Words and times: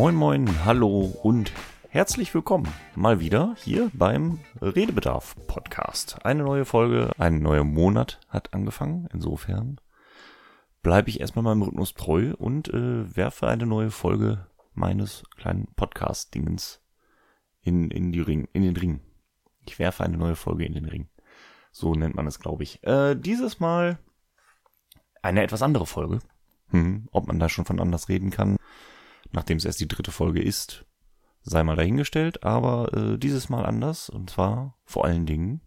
Moin 0.00 0.14
moin, 0.14 0.64
hallo 0.64 1.14
und 1.22 1.52
herzlich 1.90 2.32
willkommen 2.32 2.66
mal 2.94 3.20
wieder 3.20 3.54
hier 3.58 3.90
beim 3.92 4.40
Redebedarf 4.62 5.36
Podcast. 5.46 6.24
Eine 6.24 6.42
neue 6.42 6.64
Folge, 6.64 7.10
ein 7.18 7.42
neuer 7.42 7.64
Monat 7.64 8.18
hat 8.30 8.54
angefangen. 8.54 9.10
Insofern 9.12 9.78
bleibe 10.80 11.10
ich 11.10 11.20
erstmal 11.20 11.42
meinem 11.42 11.60
Rhythmus 11.60 11.92
treu 11.92 12.32
und 12.38 12.72
äh, 12.72 13.14
werfe 13.14 13.46
eine 13.46 13.66
neue 13.66 13.90
Folge 13.90 14.46
meines 14.72 15.24
kleinen 15.36 15.66
Podcast-Dingens 15.76 16.80
in, 17.60 17.90
in, 17.90 18.14
in 18.14 18.62
den 18.62 18.76
Ring. 18.78 19.00
Ich 19.66 19.78
werfe 19.78 20.02
eine 20.02 20.16
neue 20.16 20.34
Folge 20.34 20.64
in 20.64 20.72
den 20.72 20.86
Ring. 20.86 21.10
So 21.72 21.92
nennt 21.92 22.14
man 22.14 22.26
es, 22.26 22.40
glaube 22.40 22.62
ich. 22.62 22.82
Äh, 22.84 23.16
dieses 23.16 23.60
Mal 23.60 23.98
eine 25.20 25.42
etwas 25.42 25.60
andere 25.60 25.84
Folge. 25.84 26.20
Hm, 26.70 27.08
ob 27.12 27.26
man 27.26 27.38
da 27.38 27.50
schon 27.50 27.66
von 27.66 27.80
anders 27.80 28.08
reden 28.08 28.30
kann, 28.30 28.56
nachdem 29.32 29.58
es 29.58 29.64
erst 29.64 29.80
die 29.80 29.88
dritte 29.88 30.12
Folge 30.12 30.42
ist, 30.42 30.86
sei 31.42 31.62
mal 31.62 31.76
dahingestellt. 31.76 32.44
Aber 32.44 32.92
äh, 32.94 33.18
dieses 33.18 33.48
Mal 33.48 33.64
anders. 33.64 34.10
Und 34.10 34.30
zwar 34.30 34.78
vor 34.84 35.04
allen 35.04 35.26
Dingen, 35.26 35.60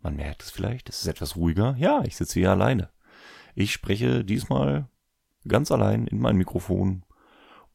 man 0.00 0.16
merkt 0.16 0.42
es 0.42 0.50
vielleicht, 0.50 0.88
es 0.88 1.00
ist 1.00 1.08
etwas 1.08 1.36
ruhiger. 1.36 1.74
Ja, 1.78 2.02
ich 2.04 2.16
sitze 2.16 2.40
hier 2.40 2.50
alleine. 2.50 2.90
Ich 3.54 3.72
spreche 3.72 4.24
diesmal 4.24 4.88
ganz 5.48 5.70
allein 5.72 6.06
in 6.06 6.20
mein 6.20 6.36
Mikrofon, 6.36 7.04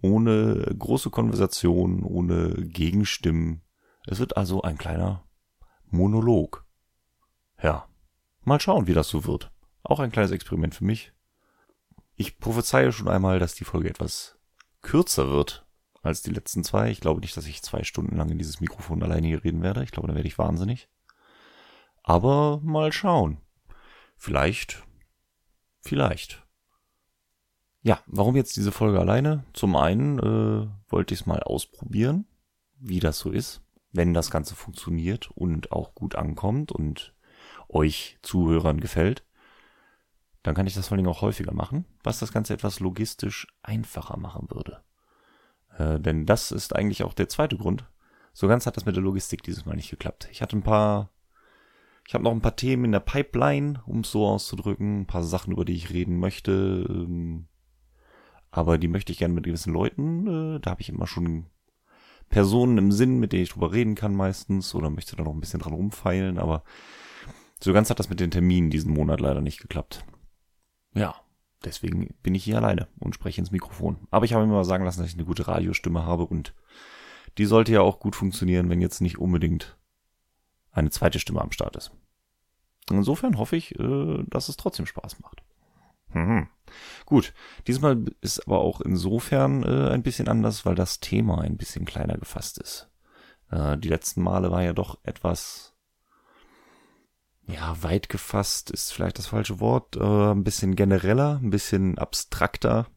ohne 0.02 0.73
große 0.77 1.09
Konversation, 1.09 2.04
ohne 2.04 2.54
Gegenstimmen. 2.55 3.62
Es 4.07 4.20
wird 4.20 4.38
also 4.38 4.62
ein 4.62 4.77
kleiner 4.77 5.23
Monolog. 5.90 6.65
Ja, 7.62 7.87
mal 8.43 8.59
schauen, 8.59 8.87
wie 8.87 8.93
das 8.93 9.09
so 9.09 9.26
wird. 9.26 9.52
Auch 9.84 9.99
ein 9.99 10.12
kleines 10.12 10.32
Experiment 10.32 10.76
für 10.76 10.85
mich. 10.85 11.13
Ich 12.15 12.37
prophezeie 12.40 12.91
schon 12.91 13.07
einmal, 13.07 13.40
dass 13.40 13.55
die 13.55 13.65
Folge 13.65 13.90
etwas 13.90 14.37
kürzer 14.82 15.29
wird 15.29 15.65
als 16.01 16.21
die 16.21 16.32
letzten 16.32 16.63
zwei. 16.63 16.90
Ich 16.90 16.99
glaube 16.99 17.21
nicht, 17.21 17.35
dass 17.37 17.46
ich 17.46 17.62
zwei 17.62 17.84
Stunden 17.84 18.15
lang 18.18 18.29
in 18.29 18.37
dieses 18.37 18.60
Mikrofon 18.60 19.04
alleine 19.04 19.27
hier 19.27 19.43
reden 19.43 19.62
werde. 19.62 19.84
Ich 19.84 19.91
glaube, 19.91 20.07
da 20.07 20.15
werde 20.15 20.27
ich 20.27 20.37
wahnsinnig. 20.37 20.90
Aber 22.04 22.60
mal 22.63 22.91
schauen. 22.91 23.37
Vielleicht. 24.18 24.84
Vielleicht. 25.79 26.46
Ja, 27.84 27.99
warum 28.05 28.35
jetzt 28.35 28.55
diese 28.57 28.71
Folge 28.71 28.99
alleine? 28.99 29.43
Zum 29.54 29.76
einen 29.76 30.20
äh, 30.20 30.68
wollte 30.91 31.13
ich 31.13 31.21
es 31.21 31.26
mal 31.26 31.41
ausprobieren, 31.41 32.26
wie 32.79 32.99
das 32.99 33.18
so 33.18 33.32
ist, 33.32 33.62
wenn 33.91 34.13
das 34.13 34.29
Ganze 34.29 34.55
funktioniert 34.55 35.32
und 35.32 35.71
auch 35.71 35.96
gut 35.96 36.15
ankommt 36.15 36.71
und 36.71 37.15
euch 37.70 38.20
Zuhörern 38.21 38.79
gefällt. 38.79 39.24
Dann 40.43 40.55
kann 40.55 40.67
ich 40.67 40.73
das 40.73 40.87
vor 40.87 40.97
allem 40.97 41.07
auch 41.07 41.21
häufiger 41.21 41.53
machen, 41.53 41.85
was 42.03 42.20
das 42.20 42.31
Ganze 42.31 42.53
etwas 42.53 42.79
logistisch 42.79 43.47
einfacher 43.61 44.17
machen 44.17 44.47
würde. 44.49 44.81
Äh, 45.77 45.99
denn 45.99 46.25
das 46.25 46.51
ist 46.51 46.75
eigentlich 46.75 47.03
auch 47.03 47.13
der 47.13 47.29
zweite 47.29 47.57
Grund. 47.57 47.85
So 48.34 48.47
ganz 48.47 48.65
hat 48.65 48.77
das 48.77 48.85
mit 48.85 48.95
der 48.95 49.03
Logistik 49.03 49.43
dieses 49.43 49.65
Mal 49.65 49.75
nicht 49.75 49.91
geklappt. 49.91 50.29
Ich 50.31 50.41
hatte 50.41 50.57
ein 50.57 50.63
paar, 50.63 51.09
ich 52.07 52.13
habe 52.13 52.23
noch 52.23 52.31
ein 52.31 52.41
paar 52.41 52.55
Themen 52.55 52.85
in 52.85 52.91
der 52.91 53.01
Pipeline, 53.01 53.81
um 53.85 53.99
es 53.99 54.12
so 54.12 54.25
auszudrücken, 54.25 55.01
ein 55.01 55.07
paar 55.07 55.23
Sachen, 55.23 55.53
über 55.53 55.65
die 55.65 55.75
ich 55.75 55.91
reden 55.91 56.17
möchte. 56.17 56.85
Ähm, 56.89 57.47
aber 58.49 58.77
die 58.77 58.87
möchte 58.87 59.12
ich 59.12 59.19
gerne 59.19 59.34
mit 59.34 59.45
gewissen 59.45 59.73
Leuten. 59.73 60.55
Äh, 60.55 60.59
da 60.59 60.71
habe 60.71 60.81
ich 60.81 60.89
immer 60.89 61.07
schon 61.07 61.47
Personen 62.29 62.77
im 62.77 62.91
Sinn, 62.91 63.19
mit 63.19 63.34
denen 63.34 63.43
ich 63.43 63.49
drüber 63.49 63.73
reden 63.73 63.95
kann 63.95 64.16
meistens, 64.16 64.73
oder 64.73 64.89
möchte 64.89 65.16
da 65.16 65.23
noch 65.23 65.34
ein 65.34 65.39
bisschen 65.39 65.59
dran 65.59 65.73
rumfeilen, 65.73 66.38
aber 66.39 66.63
so 67.59 67.73
ganz 67.73 67.89
hat 67.89 68.00
das 68.00 68.09
mit 68.09 68.19
den 68.19 68.31
Terminen 68.31 68.72
diesen 68.72 68.94
Monat 68.94 69.19
leider 69.19 69.41
nicht 69.41 69.59
geklappt. 69.59 70.06
Ja, 70.94 71.16
deswegen 71.63 72.13
bin 72.22 72.35
ich 72.35 72.44
hier 72.44 72.57
alleine 72.57 72.88
und 73.00 73.16
spreche 73.16 73.41
ins 73.41 73.52
Mikrofon. 73.52 74.07
Aber 74.12 74.25
ich 74.25 74.34
habe 74.34 74.46
mir 74.46 74.53
mal 74.53 74.63
sagen 74.63 74.85
lassen, 74.85 75.02
dass 75.02 75.09
ich 75.09 75.16
eine 75.16 75.25
gute 75.25 75.47
Radiostimme 75.47 76.06
habe 76.06 76.25
und 76.25 76.53
die 77.38 77.46
sollte 77.46 77.72
ja 77.72 77.81
auch 77.81 78.00
gut 78.00 78.16
funktionieren, 78.16 78.69
wenn 78.69 78.81
jetzt 78.81 79.01
nicht 79.01 79.18
unbedingt 79.18 79.78
eine 80.72 80.90
zweite 80.90 81.19
Stimme 81.19 81.41
am 81.41 81.51
Start 81.51 81.75
ist. 81.75 81.91
Insofern 82.90 83.38
hoffe 83.38 83.56
ich, 83.56 83.78
äh, 83.80 84.24
dass 84.28 84.50
es 84.50 84.57
trotzdem 84.57 84.85
Spaß 84.85 85.19
macht. 85.19 85.44
Mhm. 86.13 86.47
Gut, 87.06 87.34
diesmal 87.68 88.06
ist 88.22 88.46
aber 88.46 88.59
auch 88.59 88.81
insofern 88.81 89.63
äh, 89.63 89.90
ein 89.90 90.03
bisschen 90.03 90.28
anders, 90.28 90.66
weil 90.66 90.75
das 90.75 91.00
Thema 91.00 91.41
ein 91.41 91.57
bisschen 91.57 91.85
kleiner 91.85 92.18
gefasst 92.18 92.57
ist. 92.57 92.90
Äh, 93.50 93.78
die 93.78 93.90
letzten 93.90 94.22
Male 94.22 94.51
war 94.51 94.63
ja 94.63 94.74
doch 94.74 95.00
etwas, 95.03 95.71
ja, 97.53 97.81
weit 97.84 98.09
gefasst 98.09 98.72
ist 98.72 98.94
vielleicht 98.94 99.17
das 99.17 99.28
falsche 99.28 99.59
Wort, 99.59 99.95
äh, 99.95 100.31
ein 100.31 100.44
bisschen 100.44 100.75
genereller, 100.75 101.39
ein 101.41 101.50
bisschen 101.50 101.97
abstrakter. 101.97 102.88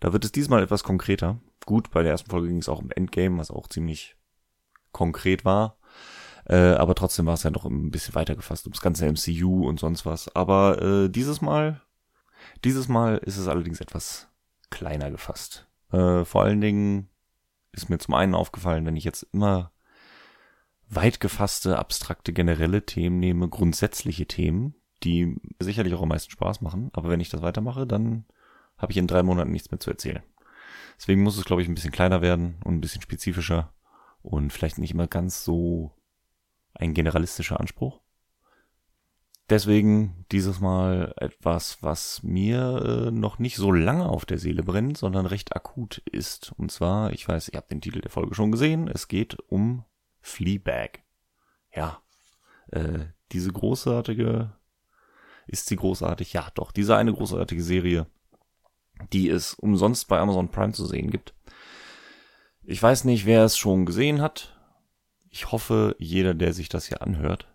Da 0.00 0.12
wird 0.12 0.24
es 0.24 0.32
diesmal 0.32 0.62
etwas 0.62 0.84
konkreter. 0.84 1.38
Gut, 1.66 1.90
bei 1.90 2.02
der 2.02 2.12
ersten 2.12 2.30
Folge 2.30 2.48
ging 2.48 2.58
es 2.58 2.68
auch 2.68 2.80
um 2.80 2.90
Endgame, 2.90 3.38
was 3.38 3.50
auch 3.50 3.68
ziemlich 3.68 4.16
konkret 4.92 5.44
war. 5.44 5.78
Äh, 6.46 6.74
aber 6.74 6.94
trotzdem 6.94 7.26
war 7.26 7.34
es 7.34 7.42
ja 7.42 7.50
noch 7.50 7.64
ein 7.64 7.90
bisschen 7.90 8.14
weiter 8.14 8.36
gefasst 8.36 8.66
ums 8.66 8.82
ganze 8.82 9.06
MCU 9.06 9.66
und 9.66 9.80
sonst 9.80 10.04
was. 10.04 10.34
Aber 10.34 10.82
äh, 10.82 11.08
dieses 11.08 11.40
Mal 11.40 11.80
dieses 12.64 12.88
Mal 12.88 13.18
ist 13.18 13.36
es 13.36 13.48
allerdings 13.48 13.80
etwas 13.80 14.28
kleiner 14.70 15.10
gefasst. 15.10 15.68
Äh, 15.92 16.24
vor 16.24 16.42
allen 16.42 16.60
Dingen 16.60 17.08
ist 17.72 17.88
mir 17.90 17.98
zum 17.98 18.14
einen 18.14 18.34
aufgefallen, 18.34 18.86
wenn 18.86 18.96
ich 18.96 19.04
jetzt 19.04 19.26
immer 19.32 19.72
weit 20.94 21.20
gefasste, 21.20 21.78
abstrakte, 21.78 22.32
generelle 22.32 22.84
Themen 22.84 23.18
nehme, 23.18 23.48
grundsätzliche 23.48 24.26
Themen, 24.26 24.74
die 25.02 25.36
sicherlich 25.58 25.94
auch 25.94 26.02
am 26.02 26.08
meisten 26.08 26.30
Spaß 26.30 26.60
machen, 26.60 26.90
aber 26.92 27.10
wenn 27.10 27.20
ich 27.20 27.28
das 27.28 27.42
weitermache, 27.42 27.86
dann 27.86 28.24
habe 28.78 28.92
ich 28.92 28.98
in 28.98 29.06
drei 29.06 29.22
Monaten 29.22 29.52
nichts 29.52 29.70
mehr 29.70 29.80
zu 29.80 29.90
erzählen. 29.90 30.22
Deswegen 30.96 31.22
muss 31.22 31.38
es, 31.38 31.44
glaube 31.44 31.62
ich, 31.62 31.68
ein 31.68 31.74
bisschen 31.74 31.92
kleiner 31.92 32.22
werden 32.22 32.56
und 32.64 32.74
ein 32.74 32.80
bisschen 32.80 33.02
spezifischer 33.02 33.72
und 34.22 34.52
vielleicht 34.52 34.78
nicht 34.78 34.92
immer 34.92 35.06
ganz 35.06 35.44
so 35.44 35.92
ein 36.74 36.94
generalistischer 36.94 37.60
Anspruch. 37.60 38.00
Deswegen 39.50 40.24
dieses 40.32 40.60
Mal 40.60 41.12
etwas, 41.18 41.82
was 41.82 42.22
mir 42.22 43.08
äh, 43.08 43.10
noch 43.10 43.38
nicht 43.38 43.56
so 43.56 43.72
lange 43.72 44.08
auf 44.08 44.24
der 44.24 44.38
Seele 44.38 44.62
brennt, 44.62 44.96
sondern 44.96 45.26
recht 45.26 45.54
akut 45.54 45.98
ist. 46.10 46.52
Und 46.56 46.72
zwar, 46.72 47.12
ich 47.12 47.28
weiß, 47.28 47.50
ihr 47.50 47.58
habt 47.58 47.70
den 47.70 47.82
Titel 47.82 48.00
der 48.00 48.10
Folge 48.10 48.34
schon 48.34 48.52
gesehen, 48.52 48.88
es 48.88 49.06
geht 49.06 49.36
um 49.50 49.84
Fleabag. 50.24 51.04
Ja, 51.74 52.02
äh, 52.72 53.06
diese 53.32 53.52
großartige, 53.52 54.52
ist 55.46 55.66
sie 55.66 55.76
großartig? 55.76 56.32
Ja, 56.32 56.48
doch, 56.54 56.72
diese 56.72 56.96
eine 56.96 57.12
großartige 57.12 57.62
Serie, 57.62 58.06
die 59.12 59.28
es 59.28 59.52
umsonst 59.54 60.08
bei 60.08 60.18
Amazon 60.18 60.50
Prime 60.50 60.72
zu 60.72 60.86
sehen 60.86 61.10
gibt. 61.10 61.34
Ich 62.62 62.82
weiß 62.82 63.04
nicht, 63.04 63.26
wer 63.26 63.44
es 63.44 63.58
schon 63.58 63.84
gesehen 63.84 64.22
hat. 64.22 64.58
Ich 65.28 65.52
hoffe, 65.52 65.94
jeder, 65.98 66.32
der 66.32 66.54
sich 66.54 66.70
das 66.70 66.86
hier 66.86 67.02
anhört, 67.02 67.52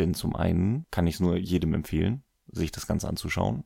denn 0.00 0.14
zum 0.14 0.34
einen 0.34 0.86
kann 0.90 1.06
ich 1.06 1.14
es 1.14 1.20
nur 1.20 1.36
jedem 1.36 1.72
empfehlen, 1.74 2.24
sich 2.48 2.72
das 2.72 2.88
Ganze 2.88 3.08
anzuschauen. 3.08 3.62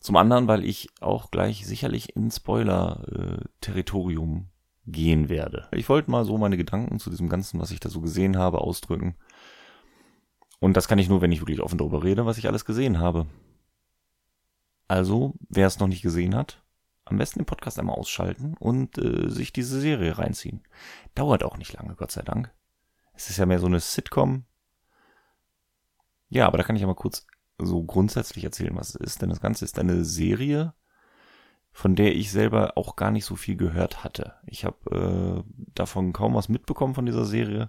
Zum 0.00 0.16
anderen, 0.16 0.48
weil 0.48 0.64
ich 0.64 0.88
auch 1.00 1.30
gleich 1.30 1.64
sicherlich 1.66 2.16
in 2.16 2.32
Spoiler-Territorium 2.32 4.50
gehen 4.86 5.28
werde. 5.28 5.68
Ich 5.72 5.88
wollte 5.88 6.10
mal 6.10 6.24
so 6.24 6.38
meine 6.38 6.56
Gedanken 6.56 6.98
zu 6.98 7.10
diesem 7.10 7.28
Ganzen, 7.28 7.60
was 7.60 7.70
ich 7.70 7.80
da 7.80 7.88
so 7.88 8.00
gesehen 8.00 8.36
habe, 8.36 8.60
ausdrücken. 8.60 9.16
Und 10.60 10.76
das 10.76 10.88
kann 10.88 10.98
ich 10.98 11.08
nur, 11.08 11.20
wenn 11.20 11.32
ich 11.32 11.40
wirklich 11.40 11.60
offen 11.60 11.78
darüber 11.78 12.02
rede, 12.04 12.26
was 12.26 12.38
ich 12.38 12.48
alles 12.48 12.64
gesehen 12.64 12.98
habe. 12.98 13.26
Also, 14.88 15.34
wer 15.48 15.66
es 15.66 15.78
noch 15.78 15.88
nicht 15.88 16.02
gesehen 16.02 16.34
hat, 16.34 16.62
am 17.04 17.18
besten 17.18 17.40
den 17.40 17.46
Podcast 17.46 17.78
einmal 17.78 17.96
ausschalten 17.96 18.54
und 18.58 18.98
äh, 18.98 19.28
sich 19.28 19.52
diese 19.52 19.80
Serie 19.80 20.18
reinziehen. 20.18 20.62
Dauert 21.14 21.44
auch 21.44 21.56
nicht 21.56 21.72
lange, 21.72 21.94
Gott 21.94 22.12
sei 22.12 22.22
Dank. 22.22 22.52
Es 23.14 23.28
ist 23.28 23.38
ja 23.38 23.46
mehr 23.46 23.58
so 23.58 23.66
eine 23.66 23.80
Sitcom, 23.80 24.44
ja, 26.28 26.46
aber 26.46 26.58
da 26.58 26.64
kann 26.64 26.76
ich 26.76 26.82
ja 26.82 26.88
mal 26.88 26.94
kurz 26.94 27.26
so 27.58 27.82
grundsätzlich 27.84 28.44
erzählen, 28.44 28.76
was 28.76 28.90
es 28.90 28.96
ist. 28.96 29.22
Denn 29.22 29.30
das 29.30 29.40
Ganze 29.40 29.64
ist 29.64 29.78
eine 29.78 30.04
Serie, 30.04 30.74
von 31.76 31.94
der 31.94 32.16
ich 32.16 32.32
selber 32.32 32.78
auch 32.78 32.96
gar 32.96 33.10
nicht 33.10 33.26
so 33.26 33.36
viel 33.36 33.54
gehört 33.54 34.02
hatte. 34.02 34.32
Ich 34.46 34.64
habe 34.64 35.44
äh, 35.44 35.62
davon 35.74 36.14
kaum 36.14 36.32
was 36.32 36.48
mitbekommen 36.48 36.94
von 36.94 37.04
dieser 37.04 37.26
Serie. 37.26 37.68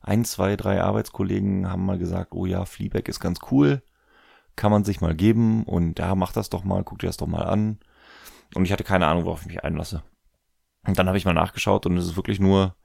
Ein, 0.00 0.24
zwei, 0.24 0.54
drei 0.54 0.80
Arbeitskollegen 0.80 1.68
haben 1.68 1.84
mal 1.84 1.98
gesagt, 1.98 2.32
oh 2.32 2.46
ja, 2.46 2.64
Fleabag 2.64 3.08
ist 3.08 3.18
ganz 3.18 3.40
cool, 3.50 3.82
kann 4.54 4.70
man 4.70 4.84
sich 4.84 5.00
mal 5.00 5.16
geben 5.16 5.64
und 5.64 5.98
ja, 5.98 6.14
mach 6.14 6.30
das 6.30 6.48
doch 6.48 6.62
mal, 6.62 6.84
guck 6.84 7.00
dir 7.00 7.08
das 7.08 7.16
doch 7.16 7.26
mal 7.26 7.42
an. 7.42 7.80
Und 8.54 8.66
ich 8.66 8.72
hatte 8.72 8.84
keine 8.84 9.08
Ahnung, 9.08 9.24
worauf 9.24 9.40
ich 9.40 9.48
mich 9.48 9.64
einlasse. 9.64 10.04
Und 10.86 10.96
dann 10.96 11.08
habe 11.08 11.18
ich 11.18 11.24
mal 11.24 11.34
nachgeschaut 11.34 11.86
und 11.86 11.96
es 11.96 12.06
ist 12.06 12.14
wirklich 12.14 12.38
nur 12.38 12.76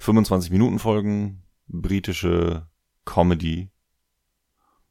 25 0.00 0.50
Minuten 0.50 0.78
Folgen, 0.78 1.44
britische 1.66 2.68
Comedy 3.06 3.70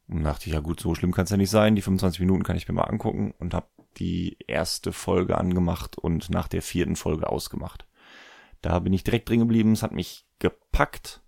und 0.08 0.24
dachte 0.24 0.48
ich, 0.48 0.54
ja 0.54 0.60
gut, 0.60 0.80
so 0.80 0.96
schlimm 0.96 1.12
kann 1.12 1.26
es 1.26 1.30
ja 1.30 1.38
nicht 1.38 1.52
sein. 1.52 1.76
Die 1.76 1.84
25 1.84 2.20
Minuten 2.20 2.42
kann 2.42 2.58
ich 2.58 2.68
mir 2.68 2.74
mal 2.74 2.86
angucken 2.86 3.36
und 3.38 3.54
habe 3.54 3.68
die 3.98 4.38
erste 4.48 4.94
Folge 4.94 5.38
angemacht 5.38 5.98
und 5.98 6.30
nach 6.30 6.48
der 6.48 6.62
vierten 6.62 6.96
Folge 6.96 7.30
ausgemacht. 7.30 7.88
Da 8.62 8.80
bin 8.80 8.94
ich 8.94 9.04
direkt 9.04 9.30
drin 9.30 9.40
geblieben, 9.40 9.72
es 9.72 9.84
hat 9.84 9.92
mich 9.92 10.26
gepackt. 10.40 11.22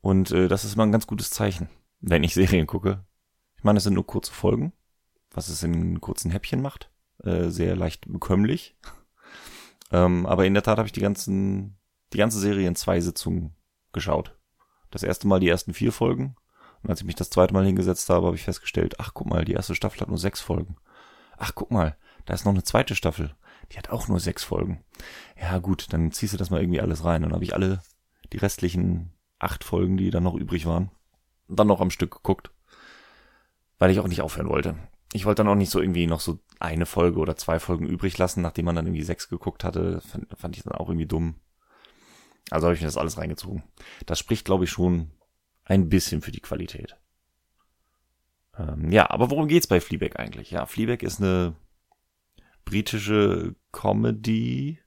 Und 0.00 0.30
äh, 0.30 0.48
das 0.48 0.64
ist 0.64 0.74
immer 0.74 0.84
ein 0.84 0.92
ganz 0.92 1.06
gutes 1.06 1.30
Zeichen, 1.30 1.68
wenn 2.00 2.24
ich 2.24 2.34
Serien 2.34 2.66
gucke. 2.66 3.04
Ich 3.56 3.64
meine, 3.64 3.78
es 3.78 3.84
sind 3.84 3.94
nur 3.94 4.06
kurze 4.06 4.32
Folgen, 4.32 4.72
was 5.30 5.48
es 5.48 5.62
in 5.62 6.00
kurzen 6.00 6.30
Häppchen 6.30 6.62
macht. 6.62 6.90
Äh, 7.22 7.48
sehr 7.48 7.76
leicht 7.76 8.10
bekömmlich. 8.10 8.76
Ähm, 9.92 10.26
aber 10.26 10.44
in 10.44 10.54
der 10.54 10.64
Tat 10.64 10.78
habe 10.78 10.86
ich 10.88 10.92
die 10.92 11.00
ganzen, 11.00 11.78
die 12.12 12.18
ganze 12.18 12.40
Serie 12.40 12.66
in 12.66 12.74
zwei 12.74 13.00
Sitzungen 13.00 13.54
geschaut. 13.92 14.36
Das 14.90 15.04
erste 15.04 15.28
Mal 15.28 15.38
die 15.38 15.48
ersten 15.48 15.74
vier 15.74 15.92
Folgen. 15.92 16.34
Und 16.82 16.90
als 16.90 17.00
ich 17.00 17.06
mich 17.06 17.14
das 17.14 17.30
zweite 17.30 17.54
Mal 17.54 17.64
hingesetzt 17.64 18.10
habe, 18.10 18.26
habe 18.26 18.34
ich 18.34 18.42
festgestellt, 18.42 18.96
ach 18.98 19.12
guck 19.14 19.28
mal, 19.28 19.44
die 19.44 19.52
erste 19.52 19.76
Staffel 19.76 20.00
hat 20.00 20.08
nur 20.08 20.18
sechs 20.18 20.40
Folgen. 20.40 20.76
Ach 21.36 21.52
guck 21.54 21.70
mal, 21.70 21.96
da 22.24 22.34
ist 22.34 22.44
noch 22.44 22.52
eine 22.52 22.64
zweite 22.64 22.94
Staffel. 22.94 23.34
Die 23.72 23.78
hat 23.78 23.90
auch 23.90 24.08
nur 24.08 24.20
sechs 24.20 24.44
Folgen. 24.44 24.84
Ja 25.40 25.58
gut, 25.58 25.92
dann 25.92 26.12
ziehst 26.12 26.34
du 26.34 26.38
das 26.38 26.50
mal 26.50 26.60
irgendwie 26.60 26.80
alles 26.80 27.04
rein. 27.04 27.22
Dann 27.22 27.32
habe 27.32 27.44
ich 27.44 27.54
alle 27.54 27.82
die 28.32 28.38
restlichen 28.38 29.12
acht 29.38 29.64
Folgen, 29.64 29.96
die 29.96 30.10
dann 30.10 30.22
noch 30.22 30.34
übrig 30.34 30.66
waren, 30.66 30.90
dann 31.48 31.66
noch 31.66 31.80
am 31.80 31.90
Stück 31.90 32.12
geguckt. 32.12 32.50
Weil 33.78 33.90
ich 33.90 34.00
auch 34.00 34.08
nicht 34.08 34.22
aufhören 34.22 34.48
wollte. 34.48 34.76
Ich 35.12 35.26
wollte 35.26 35.42
dann 35.42 35.52
auch 35.52 35.56
nicht 35.56 35.70
so 35.70 35.80
irgendwie 35.80 36.06
noch 36.06 36.20
so 36.20 36.38
eine 36.58 36.86
Folge 36.86 37.18
oder 37.18 37.36
zwei 37.36 37.60
Folgen 37.60 37.86
übrig 37.86 38.16
lassen, 38.18 38.40
nachdem 38.40 38.64
man 38.64 38.74
dann 38.74 38.86
irgendwie 38.86 39.04
sechs 39.04 39.28
geguckt 39.28 39.64
hatte. 39.64 40.00
Fand, 40.00 40.26
fand 40.36 40.56
ich 40.56 40.62
dann 40.62 40.74
auch 40.74 40.88
irgendwie 40.88 41.06
dumm. 41.06 41.36
Also 42.50 42.66
habe 42.66 42.74
ich 42.74 42.80
mir 42.80 42.86
das 42.86 42.96
alles 42.96 43.18
reingezogen. 43.18 43.62
Das 44.06 44.18
spricht, 44.18 44.44
glaube 44.44 44.64
ich, 44.64 44.70
schon 44.70 45.10
ein 45.64 45.88
bisschen 45.88 46.22
für 46.22 46.32
die 46.32 46.40
Qualität. 46.40 46.96
Ähm, 48.58 48.90
ja, 48.90 49.10
aber 49.10 49.30
worum 49.30 49.48
geht's 49.48 49.66
bei 49.66 49.80
Fleabag 49.80 50.18
eigentlich? 50.18 50.50
Ja, 50.50 50.66
Fleabag 50.66 51.02
ist 51.02 51.20
eine 51.20 51.54
britische 52.64 53.54
Comedy, 53.72 54.78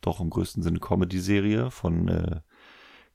doch 0.00 0.20
im 0.20 0.30
größten 0.30 0.62
Sinne 0.62 0.80
Comedy-Serie 0.80 1.70
von 1.70 2.08
äh, 2.08 2.40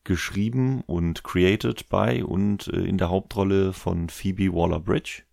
geschrieben 0.04 0.82
und 0.82 1.24
created 1.24 1.90
by 1.90 2.24
und 2.24 2.68
äh, 2.68 2.82
in 2.82 2.98
der 2.98 3.10
Hauptrolle 3.10 3.74
von 3.74 4.10
Phoebe 4.10 4.54
Waller-Bridge. 4.54 5.24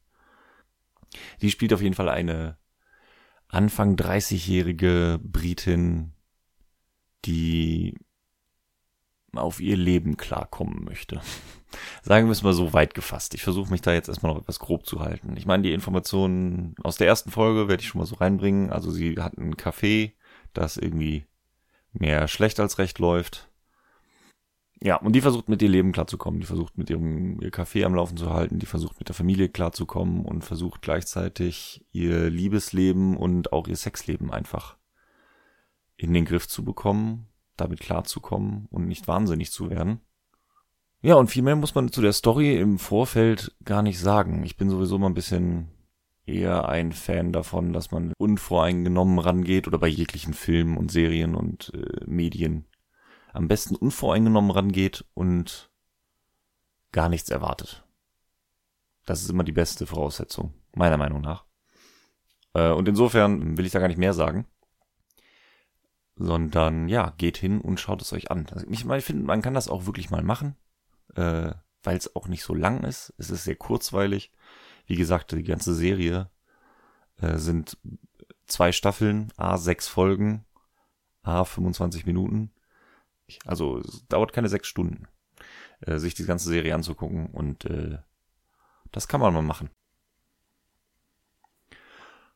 Die 1.43 1.51
spielt 1.51 1.73
auf 1.73 1.83
jeden 1.83 1.95
Fall 1.95 2.09
eine 2.09 2.57
Anfang 3.49 3.97
30-jährige 3.97 5.21
Britin, 5.23 6.15
die 7.27 7.99
auf 9.35 9.61
ihr 9.61 9.77
Leben 9.77 10.17
klarkommen 10.17 10.85
möchte. 10.85 11.21
Sagen 12.03 12.27
wir 12.27 12.33
es 12.33 12.43
mal 12.43 12.53
so 12.53 12.73
weit 12.73 12.95
gefasst. 12.95 13.35
Ich 13.35 13.43
versuche 13.43 13.71
mich 13.71 13.81
da 13.81 13.93
jetzt 13.93 14.09
erstmal 14.09 14.33
noch 14.33 14.43
etwas 14.43 14.59
grob 14.59 14.87
zu 14.87 15.01
halten. 15.01 15.37
Ich 15.37 15.47
meine, 15.47 15.63
die 15.63 15.73
Informationen 15.73 16.75
aus 16.83 16.97
der 16.97 17.07
ersten 17.07 17.31
Folge 17.31 17.69
werde 17.69 17.83
ich 17.83 17.89
schon 17.89 18.01
mal 18.01 18.07
so 18.07 18.17
reinbringen. 18.17 18.71
Also 18.71 18.91
sie 18.91 19.17
hat 19.19 19.39
ein 19.39 19.55
Café, 19.55 20.13
das 20.53 20.77
irgendwie 20.77 21.25
mehr 21.93 22.29
schlecht 22.29 22.61
als 22.61 22.79
recht 22.79 22.99
läuft. 22.99 23.49
Ja, 24.83 24.97
und 24.97 25.13
die 25.13 25.21
versucht 25.21 25.49
mit 25.49 25.63
ihr 25.63 25.69
Leben 25.69 25.93
klarzukommen. 25.93 26.41
Die 26.41 26.47
versucht 26.47 26.77
mit 26.77 26.91
ihrem 26.91 27.41
ihr 27.41 27.53
Café 27.53 27.85
am 27.85 27.95
Laufen 27.95 28.17
zu 28.17 28.31
halten. 28.31 28.59
Die 28.59 28.67
versucht 28.67 28.99
mit 28.99 29.09
der 29.09 29.15
Familie 29.15 29.49
klarzukommen 29.49 30.27
und 30.27 30.45
versucht 30.45 30.83
gleichzeitig 30.83 31.87
ihr 31.93 32.29
Liebesleben 32.29 33.17
und 33.17 33.53
auch 33.53 33.69
ihr 33.69 33.77
Sexleben 33.77 34.31
einfach 34.31 34.77
in 35.97 36.13
den 36.13 36.25
Griff 36.25 36.49
zu 36.49 36.65
bekommen 36.65 37.29
damit 37.57 37.81
klarzukommen 37.81 38.67
und 38.71 38.87
nicht 38.87 39.09
wahnsinnig 39.09 39.53
zu 39.53 39.71
werden. 39.71 40.01
Ja, 41.03 41.17
und 41.17 41.29
viel 41.29 41.43
mehr 41.43 41.57
muss 41.57 41.75
man 41.75 41.91
zu 41.91 42.01
der 42.01 42.13
Story 42.13 42.57
im 42.57 42.79
Vorfeld 42.79 43.57
gar 43.65 43.83
nicht 43.83 43.99
sagen. 43.99 44.45
Ich 44.45 44.57
bin 44.57 44.71
sowieso 44.71 44.99
mal 44.99 45.09
ein 45.09 45.15
bisschen 45.15 45.69
eher 46.27 46.69
ein 46.69 46.93
Fan 46.93 47.33
davon, 47.33 47.73
dass 47.73 47.91
man 47.91 48.13
unvoreingenommen 48.19 49.19
rangeht 49.19 49.67
oder 49.67 49.79
bei 49.79 49.89
jeglichen 49.89 50.33
Filmen 50.33 50.77
und 50.77 50.93
Serien 50.93 51.35
und 51.35 51.73
äh, 51.75 52.05
Medien 52.07 52.67
am 53.33 53.49
besten 53.49 53.75
unvoreingenommen 53.75 54.53
rangeht 54.53 55.05
und 55.15 55.71
gar 56.93 57.09
nichts 57.09 57.31
erwartet. 57.31 57.85
Das 59.05 59.23
ist 59.23 59.31
immer 59.31 59.43
die 59.43 59.53
beste 59.53 59.87
Voraussetzung, 59.87 60.55
meiner 60.77 60.99
Meinung 60.99 61.21
nach. 61.21 61.45
Äh, 62.55 62.71
und 62.71 62.89
insofern 62.89 63.59
will 63.59 63.67
ich 63.67 63.73
da 63.73 63.81
gar 63.81 63.89
nicht 63.89 63.99
mehr 63.99 64.15
sagen 64.15 64.47
sondern 66.17 66.89
ja, 66.89 67.15
geht 67.19 67.37
hin 67.37 67.61
und 67.61 67.81
schaut 67.81 68.03
es 68.03 68.13
euch 68.13 68.31
an. 68.31 68.47
Also 68.53 68.67
ich, 68.69 68.85
ich 68.85 69.05
finde, 69.05 69.25
man 69.25 69.43
kann 69.43 69.55
das 69.55 69.69
auch 69.69 69.87
wirklich 69.87 70.11
mal 70.11 70.23
machen, 70.23 70.57
äh, 71.15 71.53
weil 71.83 71.97
es 71.97 72.15
auch 72.15 72.29
nicht 72.29 72.43
so 72.43 72.55
lang 72.55 72.85
ist. 72.85 73.13
Es 73.19 73.31
ist 73.31 73.45
sehr 73.45 73.57
kurzweilig. 73.57 74.33
Wie 74.87 74.97
gesagt, 74.97 75.33
die 75.33 75.43
ganze 75.43 75.75
Serie 75.75 76.31
äh, 77.21 77.39
sind 77.39 77.79
zwei 78.47 78.73
Staffeln, 78.73 79.33
a 79.37 79.57
sechs 79.57 79.89
Folgen, 79.89 80.45
a 81.23 81.45
25 81.45 82.07
Minuten. 82.07 82.53
Also 83.47 83.79
es 83.79 84.07
dauert 84.09 84.33
keine 84.33 84.49
sechs 84.49 84.69
Stunden, 84.69 85.09
äh, 85.81 85.99
sich 85.99 86.15
die 86.15 86.25
ganze 86.25 86.49
Serie 86.49 86.75
anzugucken 86.75 87.27
und 87.27 87.65
äh, 87.65 87.99
das 88.91 89.09
kann 89.09 89.21
man 89.21 89.33
mal 89.33 89.43
machen. 89.43 89.71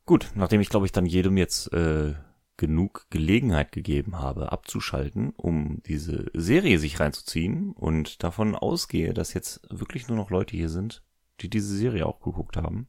Gut, 0.06 0.30
nachdem 0.34 0.60
ich 0.60 0.70
glaube 0.70 0.86
ich 0.86 0.92
dann 0.92 1.04
jedem 1.04 1.36
jetzt 1.36 1.72
äh, 1.72 2.14
genug 2.56 3.06
Gelegenheit 3.10 3.72
gegeben 3.72 4.18
habe, 4.18 4.52
abzuschalten, 4.52 5.30
um 5.30 5.82
diese 5.84 6.30
Serie 6.32 6.78
sich 6.78 7.00
reinzuziehen 7.00 7.72
und 7.72 8.22
davon 8.22 8.54
ausgehe, 8.54 9.12
dass 9.12 9.34
jetzt 9.34 9.60
wirklich 9.68 10.08
nur 10.08 10.16
noch 10.16 10.30
Leute 10.30 10.56
hier 10.56 10.68
sind, 10.68 11.02
die 11.40 11.50
diese 11.50 11.76
Serie 11.76 12.06
auch 12.06 12.20
geguckt 12.20 12.56
haben, 12.56 12.88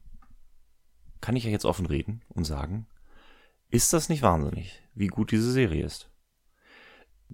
kann 1.20 1.36
ich 1.36 1.44
ja 1.44 1.50
jetzt 1.50 1.64
offen 1.64 1.86
reden 1.86 2.22
und 2.28 2.44
sagen, 2.44 2.86
ist 3.68 3.92
das 3.92 4.08
nicht 4.08 4.22
wahnsinnig, 4.22 4.82
wie 4.94 5.08
gut 5.08 5.30
diese 5.30 5.52
Serie 5.52 5.84
ist? 5.84 6.10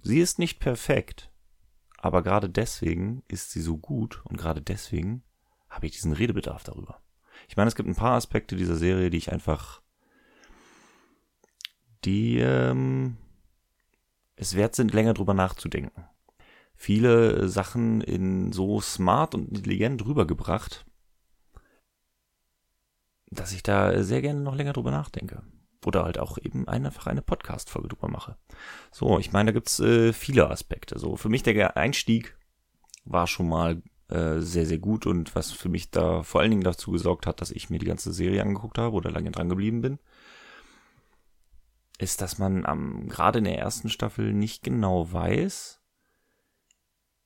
Sie 0.01 0.19
ist 0.19 0.39
nicht 0.39 0.59
perfekt, 0.59 1.31
aber 1.97 2.21
gerade 2.21 2.49
deswegen 2.49 3.23
ist 3.27 3.51
sie 3.51 3.61
so 3.61 3.77
gut 3.77 4.21
und 4.25 4.37
gerade 4.37 4.61
deswegen 4.61 5.23
habe 5.69 5.85
ich 5.85 5.93
diesen 5.93 6.11
Redebedarf 6.11 6.63
darüber. 6.63 7.01
Ich 7.47 7.55
meine, 7.55 7.67
es 7.67 7.75
gibt 7.75 7.87
ein 7.87 7.95
paar 7.95 8.15
Aspekte 8.15 8.55
dieser 8.55 8.75
Serie, 8.75 9.09
die 9.09 9.17
ich 9.17 9.31
einfach 9.31 9.81
die 12.05 12.37
ähm, 12.39 13.17
es 14.35 14.55
wert 14.55 14.75
sind, 14.75 14.93
länger 14.93 15.13
drüber 15.13 15.33
nachzudenken. 15.33 16.05
Viele 16.75 17.47
Sachen 17.47 18.01
in 18.01 18.51
so 18.51 18.81
smart 18.81 19.33
und 19.33 19.49
intelligent 19.49 20.05
rübergebracht, 20.05 20.85
dass 23.31 23.53
ich 23.53 23.63
da 23.63 24.03
sehr 24.03 24.21
gerne 24.21 24.41
noch 24.41 24.55
länger 24.55 24.73
drüber 24.73 24.91
nachdenke. 24.91 25.41
Oder 25.85 26.03
halt 26.03 26.17
auch 26.17 26.37
eben 26.37 26.67
einfach 26.67 27.07
eine 27.07 27.21
Podcast-Folge 27.21 27.89
drüber 27.89 28.09
mache. 28.09 28.37
So, 28.91 29.19
ich 29.19 29.31
meine, 29.31 29.51
da 29.51 29.53
gibt's 29.53 29.79
äh, 29.79 30.13
viele 30.13 30.49
Aspekte. 30.49 30.97
So, 30.99 31.15
für 31.15 31.29
mich 31.29 31.43
der 31.43 31.77
Einstieg 31.77 32.35
war 33.05 33.27
schon 33.27 33.47
mal 33.47 33.83
äh, 34.09 34.39
sehr, 34.39 34.65
sehr 34.65 34.79
gut 34.79 35.05
und 35.05 35.35
was 35.35 35.51
für 35.51 35.69
mich 35.69 35.91
da 35.91 36.23
vor 36.23 36.41
allen 36.41 36.49
Dingen 36.49 36.63
dazu 36.63 36.91
gesorgt 36.91 37.27
hat, 37.27 37.39
dass 37.39 37.51
ich 37.51 37.69
mir 37.69 37.77
die 37.77 37.85
ganze 37.85 38.11
Serie 38.13 38.41
angeguckt 38.41 38.79
habe 38.79 38.95
oder 38.95 39.11
lange 39.11 39.31
dran 39.31 39.47
geblieben 39.47 39.81
bin 39.81 39.99
ist, 41.97 42.21
dass 42.21 42.37
man 42.37 42.65
am, 42.65 43.07
gerade 43.07 43.39
in 43.39 43.45
der 43.45 43.57
ersten 43.57 43.89
Staffel 43.89 44.33
nicht 44.33 44.63
genau 44.63 45.11
weiß, 45.11 45.81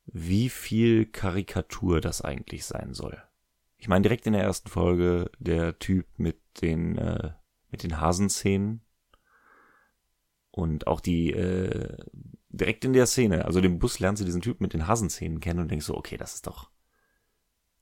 wie 0.05 0.49
viel 0.49 1.05
Karikatur 1.05 2.01
das 2.01 2.21
eigentlich 2.21 2.65
sein 2.65 2.93
soll. 2.93 3.21
Ich 3.77 3.87
meine, 3.87 4.03
direkt 4.03 4.27
in 4.27 4.33
der 4.33 4.43
ersten 4.43 4.69
Folge 4.69 5.31
der 5.39 5.79
Typ 5.79 6.05
mit 6.17 6.39
den, 6.61 6.97
äh, 6.97 7.31
mit 7.71 7.83
den 7.83 7.99
Hasenzähnen 7.99 8.81
und 10.51 10.87
auch 10.87 10.99
die, 10.99 11.31
äh, 11.31 11.97
direkt 12.49 12.83
in 12.83 12.93
der 12.93 13.05
Szene, 13.05 13.45
also 13.45 13.61
dem 13.61 13.79
Bus 13.79 13.99
lernt 13.99 14.17
sie 14.17 14.25
diesen 14.25 14.41
Typ 14.41 14.59
mit 14.61 14.73
den 14.73 14.87
Hasenzähnen 14.87 15.39
kennen 15.39 15.59
und 15.59 15.71
denkst 15.71 15.85
so, 15.85 15.95
okay, 15.95 16.17
das 16.17 16.35
ist 16.35 16.47
doch, 16.47 16.71